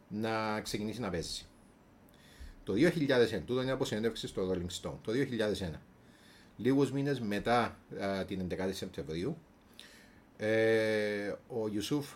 [0.08, 1.44] να ξεκινήσει να παίζει.
[2.64, 5.80] Το 2001, τούτο είναι από συνέντευξη στο Rolling Stone, το 2001,
[6.56, 9.36] λίγους μήνες μετά α, την 11η Σεπτεμβρίου,
[10.36, 12.06] ε, ο Ιουσούφ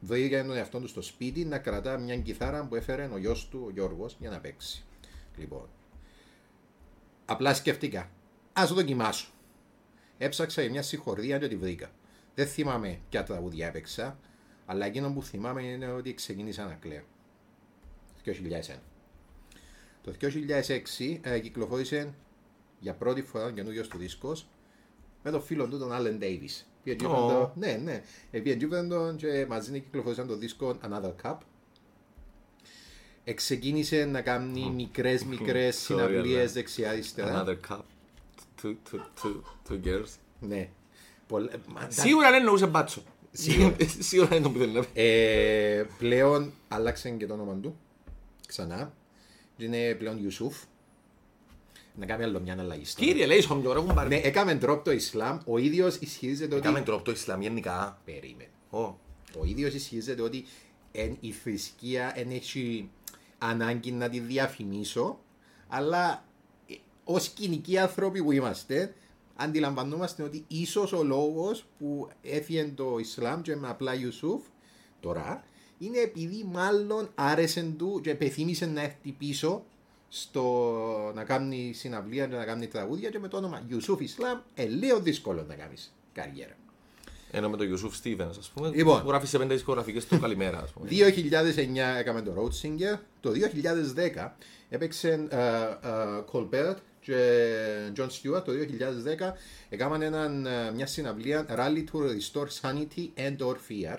[0.00, 3.62] βρήκε τον εαυτό του στο σπίτι να κρατά μια κιθάρα που έφερε ο γιος του,
[3.66, 4.84] ο Γιώργος, για να παίξει.
[5.36, 5.68] Λοιπόν,
[7.24, 8.10] απλά σκεφτήκα,
[8.52, 9.33] ας το δοκιμάσω.
[10.18, 11.90] Έψαξα για μια συγχωρία και τη βρήκα.
[12.34, 14.18] Δεν θυμάμαι ποια τραγούδια έπαιξα,
[14.66, 17.02] αλλά εκείνο που θυμάμαι είναι ότι ξεκίνησα να κλαίω.
[18.24, 18.32] Το
[18.74, 18.78] 2001.
[20.02, 22.14] Το 2006 ε, κυκλοφόρησε
[22.80, 24.46] για πρώτη φορά ο καινούργιος του δίσκος
[25.22, 26.62] με τον φίλο του τον Allen Davis.
[26.82, 27.08] Πήγε και Ω.
[27.10, 28.02] είπαν το- Ναι, ναι.
[28.30, 31.36] Ε, Πήγε και είπαν τον και μαζί κυκλοφόρησαν το δίσκο Another Cup.
[33.24, 37.44] Εξεκίνησε να κάνει μικρές μικρές Sorry, συναυλίες αλλά- δεξιά-αριστερά.
[37.46, 37.80] Another cup.
[38.64, 40.10] Two, two, two, two girls.
[40.40, 40.68] Ναι.
[41.26, 43.02] Πολλα- μα- Σίγουρα δεν εννοούσε μπάτσο.
[43.98, 44.88] Σίγουρα δεν το που θέλει να πει.
[44.94, 47.76] Ε, πλέον άλλαξε και το όνομα του.
[48.46, 48.92] Ξανά.
[49.56, 50.56] Και Είναι πλέον Ιουσούφ.
[51.96, 52.84] Να κάνει άλλο μια αλλαγή.
[52.84, 54.20] στο Κύριε, λέει στον Γιώργο έχουν Ναι, πάρει.
[54.24, 55.38] έκαμε τρόπο το Ισλάμ.
[55.46, 56.66] Ο ίδιος ισχυρίζεται ότι.
[56.66, 58.00] Έκαμε τρόπο το Ισλάμ γενικά.
[58.04, 58.50] Περίμενε.
[58.70, 58.78] Ω.
[59.38, 60.44] Ο ίδιος ισχυρίζεται ότι
[60.92, 62.90] εν, η θρησκεία δεν έχει
[63.38, 65.18] ανάγκη να τη διαφημίσω,
[65.68, 66.24] αλλά
[67.04, 68.94] ως κοινικοί άνθρωποι που είμαστε,
[69.36, 74.42] αντιλαμβανόμαστε ότι ίσως ο λόγος που έφυγε το Ισλάμ και με απλά Ιουσούφ
[75.00, 75.44] τώρα
[75.78, 79.64] είναι επειδή μάλλον άρεσε του και επιθύμησε να έρθει πίσω
[80.08, 84.64] στο να κάνει συναυλία και να κάνει τραγούδια και με το όνομα Ιουσούφ Ισλάμ ε,
[84.64, 86.56] λίγο δύσκολο να κάνεις καριέρα.
[87.30, 89.02] Ενώ με τον Ιωσούφ Στίβενς, ας πούμε, Λοιπόν.
[89.02, 90.88] που γράφει σε πέντε δισκογραφικές του καλημέρα, ας πούμε.
[90.90, 92.98] 2009 έκαμε το Road Singer.
[93.20, 94.36] Το 2010
[94.68, 95.28] έπαιξε
[96.32, 97.16] Colbert και
[97.96, 98.44] John Stewart.
[98.44, 99.32] Το 2010
[99.68, 103.98] έκαναν έναν, ε, μια συναυλία Rally to Restore Sanity and or Fear.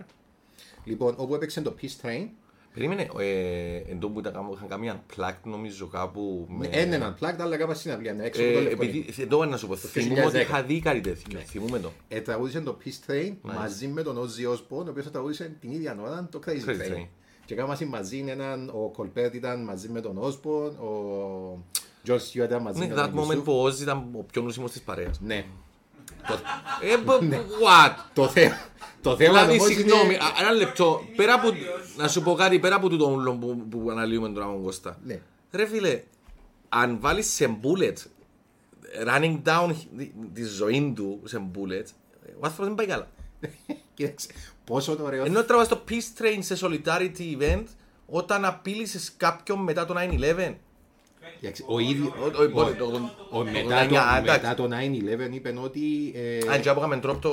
[0.84, 2.28] Λοιπόν, όπου έπαιξε το Peace Train.
[2.74, 6.68] Περίμενε, ε, εν τω που ήταν κάμω- είχαν κάνει unplugged νομίζω κάπου με...
[6.72, 8.14] Έναν έναν plug, αλλά έκαμε συναυλία.
[8.14, 10.28] Ναι, έξω από το Ε, Λευκό επειδή, εδώ να σου πω, θυμούμαι 2010.
[10.28, 11.92] ότι είχα δει κάτι τέτοιο, θυμούμαι το.
[12.08, 15.72] Ε, τραγούδισε το Peace Train μαζί με τον Ozzy Osbourne, ο οποίος θα τραγούδισε την
[15.72, 16.96] ίδια ώρα το Crazy, Crazy Train.
[16.96, 17.08] Train.
[17.46, 21.64] Και έκαναν μαζί έναν, ο Colbert ήταν μαζί με τον Osbourne, ο
[22.08, 23.44] John Stewart ήταν μαζί Ναι, με that τον moment Yusuf.
[23.44, 25.20] που ο Ozzy ήταν ο πιο νοσήμος της παρέας.
[25.22, 25.46] Ναι.
[26.82, 27.24] Ε, μπ-
[27.66, 27.96] what?
[28.14, 28.56] Το θέμα,
[29.02, 30.24] το θέμα Δηλαδή, όμως συγγνώμη, είναι...
[30.24, 31.48] α- ένα λεπτό, πέρα από,
[31.98, 34.98] να σου πω κάτι, πέρα από τούτο ούλο που, που αναλύουμε τώρα με τον Κώστα.
[35.04, 35.20] Ναι.
[35.52, 36.04] Ρε φίλε,
[36.70, 38.04] αν βάλεις σε bullets,
[39.08, 41.90] running down τη- τη ζωή του σε bullets,
[42.40, 43.08] ο άνθρωπος δεν πάει καλά.
[43.94, 44.28] Κοίταξε,
[44.64, 45.26] πόσο το ωραίο...
[45.26, 47.64] Ενώ τραβάς το Peace Train σε solidarity event,
[48.06, 50.54] όταν απείλησες κάποιον μετά το 9-11.
[51.40, 52.08] Κοίταξε, Ο ίδιος...
[52.08, 52.86] Ο- ο- πότε, το-
[53.32, 54.22] Ο, το μετά, 89, το, εντάξει.
[54.32, 54.70] μετά το
[55.30, 56.12] 9-11 είπε ότι...
[56.16, 57.32] ε, Αν και άπογαμε τρόπο το...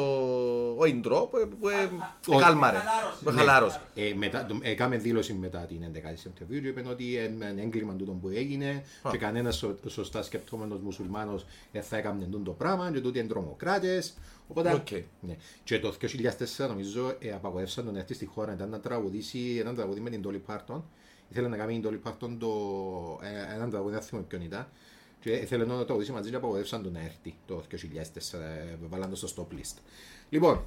[0.77, 1.69] Όχι τρόπο, που που-
[2.27, 2.37] Όχι.
[2.39, 2.77] εκάλμαρε.
[2.77, 3.19] Χαλάρωσε.
[3.25, 3.81] Με χαλάρωσε.
[3.95, 7.95] Ε, μετά, το- έκαμε δήλωση μετά την 11η Σεπτεμβρίου και είπε ότι είναι ένα έγκλημα
[7.95, 13.01] τούτο που έγινε και κανένας σωστά σκεπτόμενος μουσουλμάνος δεν θα έκανε τούτο το πράγμα και
[13.01, 14.15] τούτοι είναι τρομοκράτες.
[14.49, 14.91] Οπότε, Οκ.
[15.21, 15.37] ναι.
[15.65, 20.01] Και το 2004 νομίζω ε, απαγορεύσαν τον έρθει στη χώρα ήταν να τραγουδήσει ένα τραγουδί
[20.01, 20.81] με την Dolly Parton.
[21.33, 22.51] Ήθελε να κάνει την Dolly Parton το,
[23.23, 24.69] ε, έναν τραγουδί, δεν θυμάμαι ποιον ήταν.
[25.21, 29.17] Και ήθελε να τραγουδήσει μαζί και απαγορεύσαν τον να έρθει το 2004, ε, βάλαν το
[29.17, 29.77] στο stop list.
[30.29, 30.65] Λοιπόν,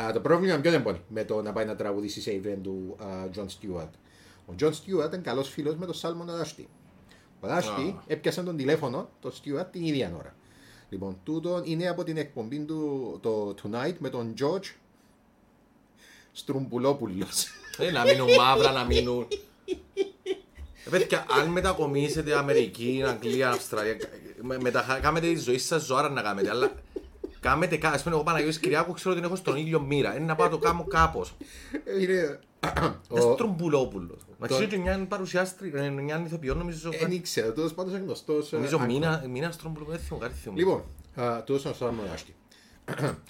[0.00, 3.06] Α, το πρόβλημα ποιο είναι με το να πάει να τραγουδήσει σε event του α,
[3.34, 3.88] John Stewart.
[4.46, 6.68] Ο John Stewart ήταν καλός φίλος με τον Σάλμον Ράστι.
[7.40, 10.34] Ο Ράστι έπιασε τον τηλέφωνο, τον Stewart, την ίδια ώρα.
[10.88, 14.74] Λοιπόν, τούτο είναι από την εκπομπή του το Tonight με τον George
[16.32, 17.46] Στρουμπουλόπουλος.
[17.78, 19.26] Ε, να μείνουν μαύρα, να μείνουν.
[20.86, 23.96] Ε, Παιδιά, αν μετακομίσετε Αμερική, Αγγλία, Αυστραλία,
[24.42, 26.70] με- μετα- κάνετε τη ζωή σας ζωάρα να κάνετε, αλλά
[27.40, 30.16] Κάμετε κα- ας πούμε, εγώ Παναγιώτης Κυριάκου ξέρω ότι έχω στον ήλιο μοίρα.
[30.16, 31.34] Είναι να πάω να το κάνω κάπως.
[31.84, 32.38] Ε, Είναι...
[33.10, 34.20] Ένας Ο- Τρομπουλόπουλος.
[34.38, 36.90] Μα το- ξέρω και μια παρουσιάστρια, ε, μια ηθοποιό νομίζω.
[36.90, 38.52] Δεν ήξερα, τέλος πάντων είναι γνωστός.
[38.52, 38.86] ε, Νομίζω actor.
[38.86, 40.54] μήνα, μήνας Τρομπουλόπουλος, δεν θυμώ, κάτι θυμώ.
[40.56, 40.82] Λοιπόν,
[41.14, 42.34] α, τούτος είναι ο Σάμον Ράστη.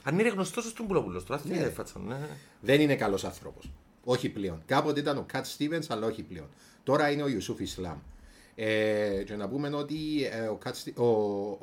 [0.03, 1.57] Αν είναι γνωστός ο Τρομπουλόπουλος, τώρα Ναι.
[1.57, 1.99] τι έφατσα.
[2.07, 2.17] ναι.
[2.61, 3.71] Δεν είναι καλός άνθρωπος.
[4.05, 4.63] Όχι πλέον.
[4.67, 6.47] Κάποτε ήταν ο Κατ Στίβενς, αλλά όχι πλέον.
[6.85, 7.99] Τώρα είναι ο Ιουσούφ Ισλάμ.
[8.55, 9.97] Ε, και να πούμε ότι
[10.33, 11.05] ε, ο, Cat Sti- ο,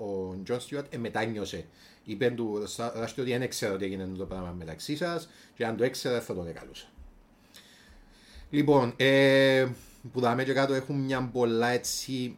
[0.03, 1.65] ο John Stewart ε, μετάνιωσε.
[2.05, 5.77] Είπε του Σα- Ράστη ότι δεν έξερα ότι έγινε το πράγμα μεταξύ σας και αν
[5.77, 6.85] το έξερα δεν θα τον εκαλούσα.
[8.49, 9.67] Λοιπόν, ε,
[10.11, 12.37] που δάμε και κάτω έχουν μια πολλά έτσι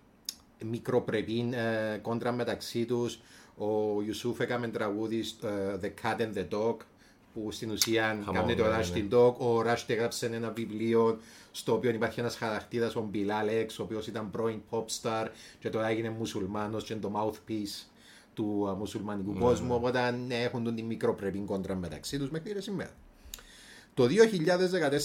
[0.66, 3.20] μικροπρεπή ε, κόντρα μεταξύ τους.
[3.58, 6.76] Ο Ιουσούφ έκαμε τραγούδι ε, The Cat and the Dog
[7.34, 9.08] που στην ουσία Come κάνει on, το ναι, Rush ναι.
[9.10, 9.34] the Dog.
[9.34, 11.20] Ο Rush έγραψε ένα βιβλίο
[11.52, 15.28] στο οποίο υπάρχει ένας χαρακτήρας, ο Bill Alex, ο οποίος ήταν πρώην pop star
[15.60, 17.88] και τώρα έγινε μουσουλμάνος και είναι το mouthpiece
[18.34, 22.62] του α, μουσουλμανικού κόσμου, οπότε ναι, έχουν τον τη μικροπρεπή κόντρα μεταξύ τους μέχρι και
[22.62, 22.90] σήμερα.
[23.94, 24.08] Το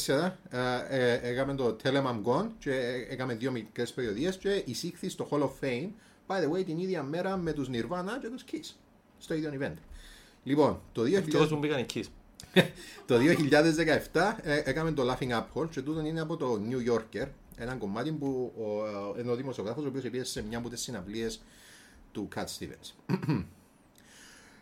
[0.07, 4.37] 2014 ε, ε, έκαμε το Tell 'em I'm Gone και ε, έκαμε δύο μικρές περιοδίες
[4.37, 5.89] και εισήχθη στο Hall of Fame,
[6.26, 8.74] by the way, την ίδια μέρα με τους Nirvana και τους Kiss,
[9.18, 9.74] στο ίδιο event.
[10.45, 11.12] Λοιπόν, το 2000...
[11.12, 12.05] Ευτυχώς μου πήγαν εκεί.
[13.06, 13.16] Το
[14.12, 17.74] 2017 ε, έκαμε το Laughing Up Hall και τούτο είναι από το New Yorker, ένα
[17.74, 18.86] κομμάτι που ο,
[19.16, 21.40] ε, είναι ο δημοσιογράφος ο οποίος επίεσε σε μια από τις συναυλίες
[22.12, 23.16] του Cat Stevens.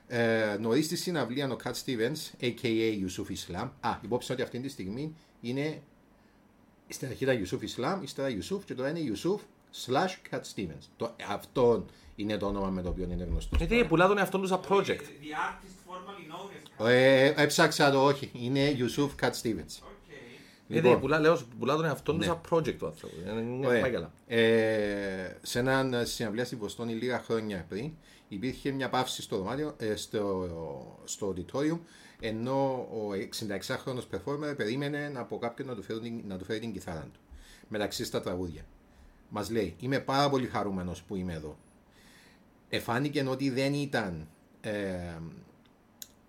[0.07, 3.05] ε, νωρίς στη συναυλία ο Cat Stevens, a.k.a.
[3.07, 5.83] Yusuf Islam, α, υπόψη ότι αυτή τη στιγμή είναι
[6.89, 9.39] στην αρχή ήταν Yusuf Islam, ύστερα Yusuf και τώρα είναι Yusuf
[9.87, 10.87] slash Cat Stevens.
[10.97, 11.87] Το, αυτό
[12.17, 13.57] είναι το όνομα με το οποίο είναι γνωστό.
[13.57, 14.87] Γιατί πουλά τον εαυτόν του σαν project.
[14.87, 15.86] The artist formerly known as
[16.79, 19.79] Ε, έψαξα το όχι, είναι Yusuf Cat Stevens.
[19.81, 20.69] Okay.
[20.69, 21.01] Γιατί Λοιπόν.
[21.01, 22.27] πουλά, λέω, πουλά τον εαυτόν του Ναι.
[22.27, 23.15] σαν project του άνθρωπου.
[23.27, 23.81] Ε, Είναι Ωραία.
[23.81, 24.13] πάει καλά.
[24.27, 27.91] Ε, σε έναν συναυλία στη Βοστόνη λίγα χρόνια πριν
[28.29, 30.49] υπήρχε μια παύση στο δωμάτιο, ε, στο,
[31.05, 31.79] στο auditorium
[32.21, 36.73] ενώ ο 66χρονος performer περίμενε από κάποιον να του, φέρει, την- να του φέρει την
[36.73, 37.21] κιθάρα του
[37.69, 38.63] μεταξύ στα τραγούδια.
[39.29, 41.57] Μας λέει, είμαι πάρα πολύ χαρούμενος που είμαι εδώ.
[42.69, 44.29] Εφάνηκε ότι δεν ήταν
[44.61, 44.71] ε,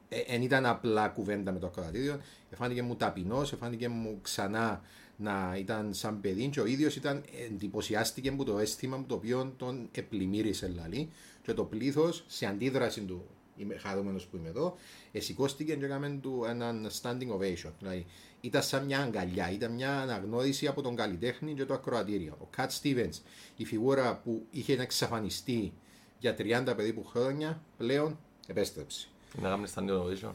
[0.10, 4.82] δεν ήταν απλά κουβέντα με το ακροατήριο, εφάνηκε μου ταπεινός, εφάνηκε μου ξανά
[5.18, 9.54] να ήταν σαν παιδί και ο ίδιος ήταν, εντυπωσιάστηκε που το αίσθημα μου το οποίο
[9.58, 11.10] τον επλημμύρισε λαλή
[11.42, 13.26] και το πλήθος σε αντίδραση του
[13.58, 14.76] είμαι χαρούμενος που είμαι εδώ,
[15.12, 17.72] εσηκώστηκε και έκαμε του έναν standing ovation.
[17.80, 18.06] Δηλαδή,
[18.42, 22.38] ήταν σαν μια αγκαλιά, ήταν μια αναγνώριση από τον καλλιτέχνη και το ακροατήριο.
[22.40, 23.22] Ο Κατ Stevens,
[23.56, 25.74] η φιγούρα που είχε εξαφανιστεί
[26.20, 29.08] για 30 περίπου χρόνια, πλέον επέστρεψε.
[29.42, 30.32] Να κάνεις τα innovation.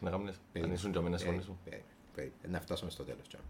[0.00, 0.34] Να κάνεις.
[0.62, 1.58] Αν ήσουν και μένα μόνοι σου.
[1.64, 3.28] Περίμενε, περίμενε, Να φτάσουμε στο τέλος.
[3.30, 3.44] τώρα.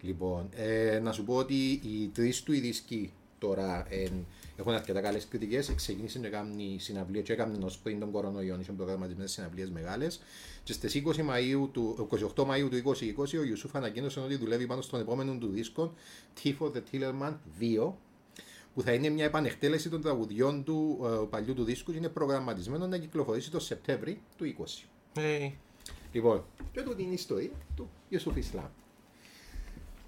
[0.00, 4.08] Λοιπόν, ε, να σου πω ότι οι τρεις του οι δίσκοι τώρα ε,
[4.56, 5.72] έχουν αρκετά καλές κριτικές.
[5.74, 10.20] Ξεκίνησε να κάνει συναυλία και έκαναν ως πριν τον κορονοϊό, είχαν προγραμματισμένες συναυλίες μεγάλες.
[10.64, 14.80] Και στις 20 Μαΐου του, 28 Μαΐου του 2020 ο Ιουσούφ ανακοίνωσε ότι δουλεύει πάνω
[14.80, 15.92] στον επόμενο του δίσκο
[16.42, 17.92] Tifo the Tillerman 2
[18.76, 22.86] που θα είναι μια επανεκτέλεση των τραγουδιών του ε, παλιού του δίσκου και είναι προγραμματισμένο
[22.86, 24.54] να κυκλοφορήσει το Σεπτέμβρη του
[25.14, 25.20] 20.
[25.20, 25.50] Ε,
[26.12, 28.64] Λοιπόν, και τούτη είναι η ιστορία του Ιωσούφ Ισλάμ.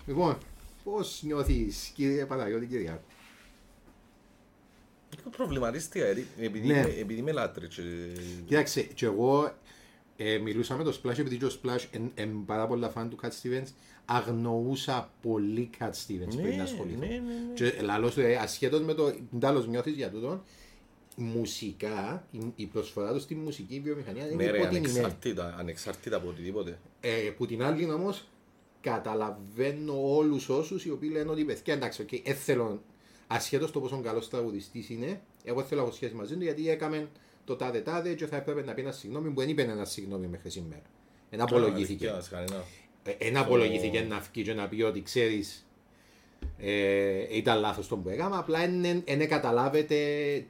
[0.07, 0.39] Λοιπόν,
[0.85, 3.03] πώς νιώθεις, κύριε Παναγιώτη Κυριάκου.
[5.19, 6.75] Έχω προβληματίστηκα, γιατί επειδή Ναι.
[6.79, 7.75] είμαι- επειδή είμαι λάτρης.
[7.75, 9.53] και- Κοίταξε, και εγώ
[10.17, 13.29] ε, μιλούσα με το Splash επειδή και ο Splash είναι πάρα πολλά φαν του Cat
[13.29, 13.67] Stevens.
[14.11, 16.99] Αγνοούσα πολύ Cat Stevens πριν να ασχοληθώ.
[16.99, 17.55] ναι, ναι, ναι.
[17.55, 20.43] Και λαλός σου, ε, ασχέτως με το τέλος νιώθεις για τούτον,
[21.17, 24.99] μουσικά, η, η προσφορά του στη μουσική βιομηχανία δεν Ναι είναι ρε, υποτιμημένη.
[24.99, 26.79] ανεξάρτητα, ανεξάρτητα από οτιδήποτε.
[27.01, 28.29] Ε, που την άλλη όμως
[28.81, 32.83] καταλαβαίνω όλους όσους οι οποίοι λένε ότι παιδιά εντάξει, okay, ε, θέλω
[33.27, 37.09] ασχέτως το πόσο καλός τραγουδιστής είναι, εγώ θέλω να έχω σχέση μαζί του γιατί έκαμε
[37.45, 40.27] το τάδε τάδε και θα έπρεπε να πει ένα συγγνώμη που δεν είπε ένα συγγνώμη
[40.27, 40.83] μέχρι σήμερα.
[41.31, 42.13] Ένα απολογήθηκε.
[43.05, 43.25] Αλήθεια, κανένα.
[43.25, 45.63] Ε, Ένα απολογήθηκε να βγει και να πει ότι ξέρεις.
[46.59, 48.59] Ε, ήταν λάθος το που έκανα, απλά
[49.07, 49.97] δεν καταλάβετε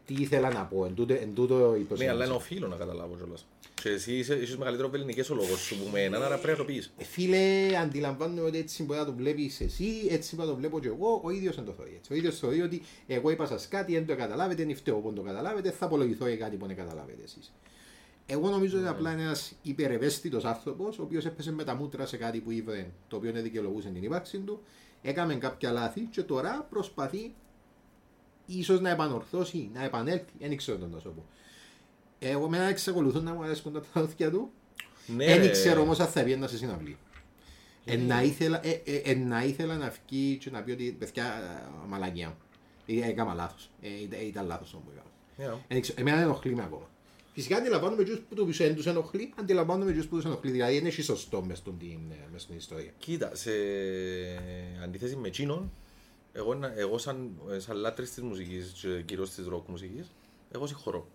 [0.07, 0.84] τι ήθελα να πω.
[0.84, 2.24] Εν τούτο, εν τούτο η Ναι, αλλά προσέγγιση.
[2.24, 3.46] είναι οφείλω να καταλάβω κιόλας.
[3.82, 6.64] Και εσύ είσαι ίσως μεγαλύτερο βεληνικές ο λόγος σου που με έναν, άρα πρέπει να
[6.66, 6.92] το πεις.
[6.99, 10.80] Ε, Φίλε, αντιλαμβάνομαι ότι έτσι μπορεί να το βλέπεις εσύ, έτσι μπορεί να το βλέπω
[10.80, 11.20] και εγώ.
[11.24, 12.12] Ο ίδιος δεν το θεωρεί έτσι.
[12.12, 15.14] Ο ίδιος θεωρεί ότι εγώ είπα σας κάτι, δεν το καταλάβετε, δεν φταίω που δεν
[15.16, 17.53] το καταλάβετε, θα απολογηθώ για κάτι που δεν καταλάβετε εσείς.
[18.31, 22.16] Εγώ νομίζω ότι απλά είναι ένας υπερευαίσθητος άνθρωπος, ο οποίος έπεσε με τα μούτρα σε
[22.16, 24.62] κάτι που είπε, το οποίο δεν δικαιολογούσε την ύπαρξη του,
[25.03, 27.35] έκαμε κάποια λάθη και τώρα προσπαθεί
[28.47, 30.33] ίσως να επανορθώσει, να επανέλθει.
[30.39, 31.24] Δεν ξέρω τον να σου πω.
[32.18, 34.51] Εγώ με εξακολουθούν να μου αρέσουν τα τραγούδια του.
[35.07, 35.51] Ναι, Δεν ρε.
[35.51, 36.97] ξέρω όμως αν θα βγει σε συναυλία.
[37.85, 41.24] Ε, να ήθελα, ε, ε, ε, να ήθελα να βγει και να πει ότι παιδιά
[41.24, 42.35] ε, μαλακιά μου.
[42.87, 43.70] Ε, Έκανα λάθος.
[43.83, 45.11] Ε, ήταν- ήταν λάθος το που έκανα.
[45.55, 45.59] Yeah.
[45.68, 46.89] Δεν ξέρω, Εμένα δεν ενοχλεί με ακόμα.
[47.41, 50.51] Φυσικά αντιλαμβάνομαι τους που τους εν τους ενοχλεί, αντιλαμβάνομαι τους που τους ενοχλεί.
[50.51, 52.91] Δηλαδή είναι έχει σωστό μες στον την, ε, μες στην ιστορία.
[52.99, 53.51] Κοίτα, σε
[54.84, 55.72] αντίθεση με εκείνον,
[56.32, 60.11] εγώ, να- εγώ σαν, σαν λάτρης της μουσικής και κυρίως της ροκ μουσικής,
[60.51, 61.09] εγώ συγχωρώ.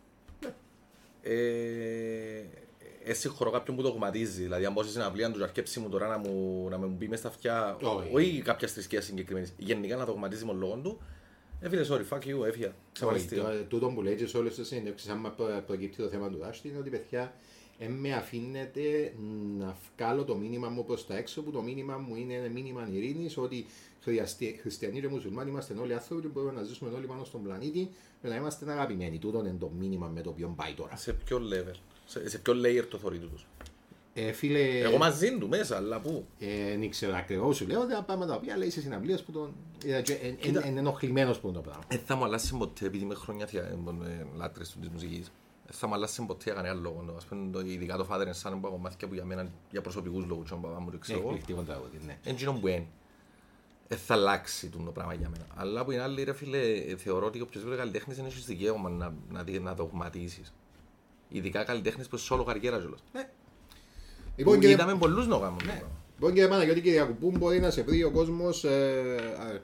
[1.21, 1.33] Ε,
[3.03, 4.41] ε, συγχωρώ κάποιον που το κομματίζει.
[4.41, 6.95] Δηλαδή, αν πω σε συναυλία του και αρκέψει μου τώρα να, μου, να με μου
[6.95, 8.09] μπει μες στα αυτιά, Όχι.
[8.13, 11.01] όχι κάποια θρησκεία συγκεκριμένη, γενικά να το κομματίζει με λόγω του,
[11.63, 12.67] ε, φίλε, sorry, fuck you, έφυγα.
[12.67, 13.41] Όχι, Ξαφανιστήκα.
[13.41, 16.37] το- Τούτο που λέει και σε όλες τις συνέντευξεις, άμα προ- προκύπτει το θέμα του
[16.41, 17.33] Ράστη, είναι ότι παιδιά,
[17.77, 19.13] ε, με αφήνετε
[19.57, 22.89] να βγάλω το μήνυμα μου προς τα έξω, που το μήνυμα μου είναι ένα μήνυμα
[22.91, 23.65] ειρήνης, ότι
[24.01, 27.89] χριστιανοί- χριστιανοί και μουσουλμάνοι είμαστε όλοι άνθρωποι και μπορούμε να ζήσουμε όλοι πάνω στον πλανήτη
[28.21, 29.17] και να είμαστε αγαπημένοι.
[29.19, 30.95] Τούτο είναι το μήνυμα με το οποίο πάει τώρα.
[30.95, 33.45] Σε ποιο level, σε, σε ποιο layer το θωρεί τους.
[34.15, 38.03] Ε, φίλε, Εγώ μαζί του μέσα, αλλά πού; ε, δεν ξέρω ακριβώς σου λέω, τα
[38.03, 39.53] πράγματα τα οποία λέει σε συναυλίες που τον...
[39.85, 40.67] ε, και εν- εν- Κοίτα.
[40.67, 41.83] Είναι ενοχλημένος που είναι το πράγμα.
[41.87, 43.77] Δεν θα μου αλλάσει ποτέ, επειδή είμαι χρόνια θεία, ε,
[44.09, 45.31] ε, λάτρες του της μουσικής.
[45.65, 47.03] Δεν θα μου αλλάσει ποτέ για κανένα λόγο.
[47.07, 47.13] το.
[47.15, 49.49] Ας πούμε, το- ειδικά το Father and Son που έχω μάθει και που για μένα
[49.71, 51.27] για προσωπικούς λόγους και ο παπά μου το ξέρω εγώ.
[51.27, 52.17] Εκπληκτικό τραγούδι, ναι.
[52.23, 52.85] Εν γίνον που είναι.
[53.87, 55.45] Δεν θα αλλάξει το πράγμα για μένα.
[55.55, 59.13] Αλλά που είναι άλλη, ρε φίλε, ε, θεωρώ ότι οποιοδήποτε καλλιτέχνης δεν έχει δικαίωμα να,
[59.31, 60.53] να, δι- να δογματίσεις.
[61.29, 62.99] Ειδικά καλλιτέχνης που σε όλο καριέρα κιόλας.
[64.35, 65.57] Λοιπόν, Που κύριε- Είδαμε πολλούς να κάνουν.
[65.57, 65.87] το πράγμα.
[66.13, 69.59] Λοιπόν κύριε Παναγιώτη Κυριακού, πού μπορεί να σε βρει ο κόσμος ε, α,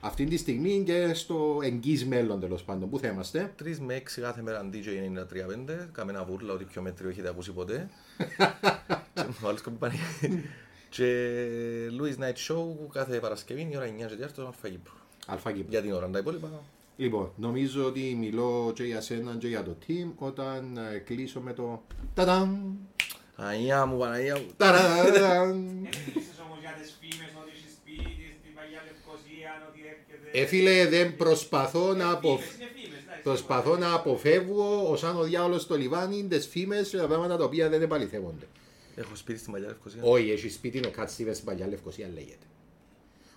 [0.00, 2.90] αυτή τη στιγμή και στο εγγύς μέλλον τέλος πάντων.
[2.90, 7.08] Πού θα είμαστε; 3 με 6 κάθε μέρα DJ 93.5, καμένα βούρλα ότι πιο μέτριο
[7.08, 7.88] έχετε ακούσει ποτέ.
[9.14, 9.94] Και ο άλλος κόμπι πάνε.
[10.88, 11.36] Και
[12.00, 14.92] Louis Night Show κάθε Παρασκευή η ώρα 9 και 4 στο Αλφα Κύπρου.
[15.26, 15.66] Αλφα Κύπρο.
[15.70, 16.48] Για την ώρα, τα υπόλοιπα.
[16.96, 21.52] Λοιπόν, νομίζω ότι μιλώ και για σένα και για το team όταν ε, κλείσω με
[21.52, 21.82] το
[22.14, 22.74] ταδαμ,
[23.36, 24.46] Αγία μου, Παναγία μου.
[24.56, 25.84] ταραδαμ.
[25.86, 30.38] Έκλεισες όμως για τις φήμες ότι έχει σπίτι στην Παγιά Λευκοσία, ότι έρχεται...
[30.40, 32.40] Ε, φίλε, δεν προσπαθώ να, αποφ...
[32.40, 33.22] Φήμες, είναι φήμες, εντάξει.
[33.22, 37.44] προσπαθώ να αποφεύγω ως αν ο διάολος στο λιβάνι τις φήμες και τα πράγματα τα
[37.44, 38.46] οποία δεν επαληθεύονται.
[38.96, 40.00] Έχω σπίτι στην Παλιά Λευκοσία.
[40.02, 42.46] Όχι, έχει σπίτι ο Κατ Στίβενς στην παλιά Λευκοσία λέγεται.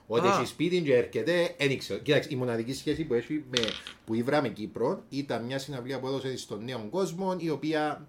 [0.08, 0.34] Ότι Α.
[0.34, 2.00] έχει σπίτι και έρχεται, δεν ξέρω.
[2.00, 3.60] Κοίταξε, η μοναδική σχέση που έχει με,
[4.06, 8.08] που ήβρα με Κύπρο ήταν μια συναυλία που έδωσε στον νέο κόσμο, η οποία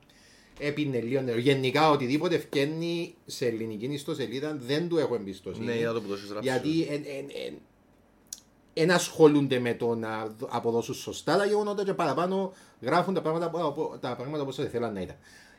[0.60, 1.38] έπινε λίγο νερό.
[1.38, 5.64] Γενικά, οτιδήποτε ευκαινεί σε ελληνική ιστοσελίδα δεν του έχω εμπιστοσύνη.
[5.66, 6.48] Ναι, είδα το που το έχεις γράψει.
[6.50, 7.54] Γιατί εν, εν, εν,
[8.74, 13.50] εν ασχολούνται με το να δ- αποδώσουν σωστά τα γεγονότα και παραπάνω γράφουν τα πράγματα,
[13.50, 15.16] που- τα πράγματα όπως θα θέλαν να ήταν.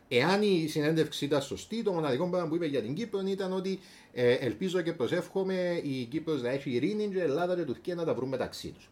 [0.08, 3.80] Εάν η συνέντευξη ήταν σωστή, το μοναδικό πράγμα που είπε για την Κύπρο ήταν ότι
[4.14, 7.96] ε, ελπίζω και προσεύχομαι η Κύπρος να έχει ειρήνη και η Ελλάδα και η Τουρκία
[7.96, 8.90] να τα βρουν μεταξύ τους.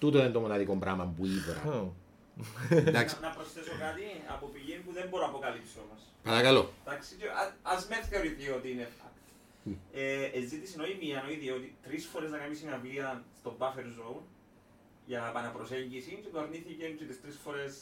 [0.00, 1.92] Τούτο είναι το μοναδικό πράγμα που ήβρα.
[2.40, 2.86] Hm.
[2.90, 6.00] Εντάξει, Να προσθέσω κάτι από πηγή που δεν μπορώ να αποκαλύψω όμως.
[6.22, 6.62] παρακαλώ.
[6.86, 9.08] Εντάξει, και α- ας με θεωρηθεί ότι είναι fact.
[9.92, 14.22] Ε, ζήτησε όχι μία, όχι δύο, ότι τρεις φορές να κάνει συναυλία στο buffer zone
[15.06, 17.72] για επαναπροσέγγιση και το αρνήθηκε και τις τρεις φορές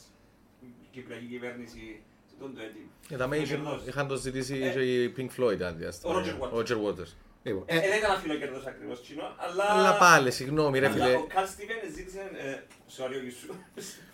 [0.61, 2.85] η Κυπριακή κυβέρνηση σε τον το έτοιμο.
[3.09, 3.85] Ε, τα μέγιστα Κερδός.
[3.87, 4.71] είχαν το ζητήσει Ε.
[4.71, 6.13] και οι Pink Floyd ένα διάστημα.
[6.51, 7.11] Ο Roger Waters.
[7.51, 7.65] Ο Roger Waters.
[7.65, 9.63] Λοιπόν, Ε, ε, ε, δεν ήταν αφιλοκερδός ακριβώς κοινό, αλλά...
[9.71, 11.15] Αλλά πάλι, συγγνώμη ρε Αλλά φίλε.
[11.15, 12.21] Ο Καλ Στίβεν ζήτησε...
[12.45, 12.59] ε,
[12.97, 13.53] Sorry, ο Ιουσού.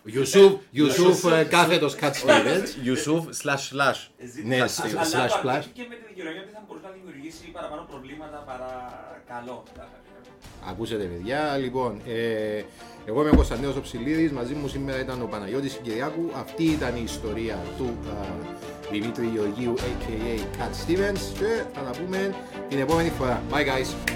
[0.03, 2.75] Ιουσούφ, Ιουσούφ ε, κάθετος Κατ Στίβενς.
[2.87, 3.99] Yusuf slash slash.
[4.43, 5.47] Ναι, Αλλά slash το plus.
[5.49, 8.73] αρνήθηκε με τη δικαιολογία ότι θα μπορούσε να δημιουργήσει παραπάνω προβλήματα παρά
[9.27, 9.63] καλό.
[10.69, 12.63] Ακούσετε παιδιά, λοιπόν, ε,
[13.05, 16.31] εγώ είμαι ο Κωνσταντίνος Οψηλίδης, μαζί μου σήμερα ήταν ο Παναγιώτης Κυριάκου.
[16.39, 18.25] Αυτή ήταν η ιστορία του α,
[18.91, 20.39] Δημήτρη Γεωργίου, a.k.a.
[20.57, 22.35] Cat Stevens και θα τα πούμε
[22.69, 23.41] την επόμενη φορά.
[23.51, 24.15] Bye guys!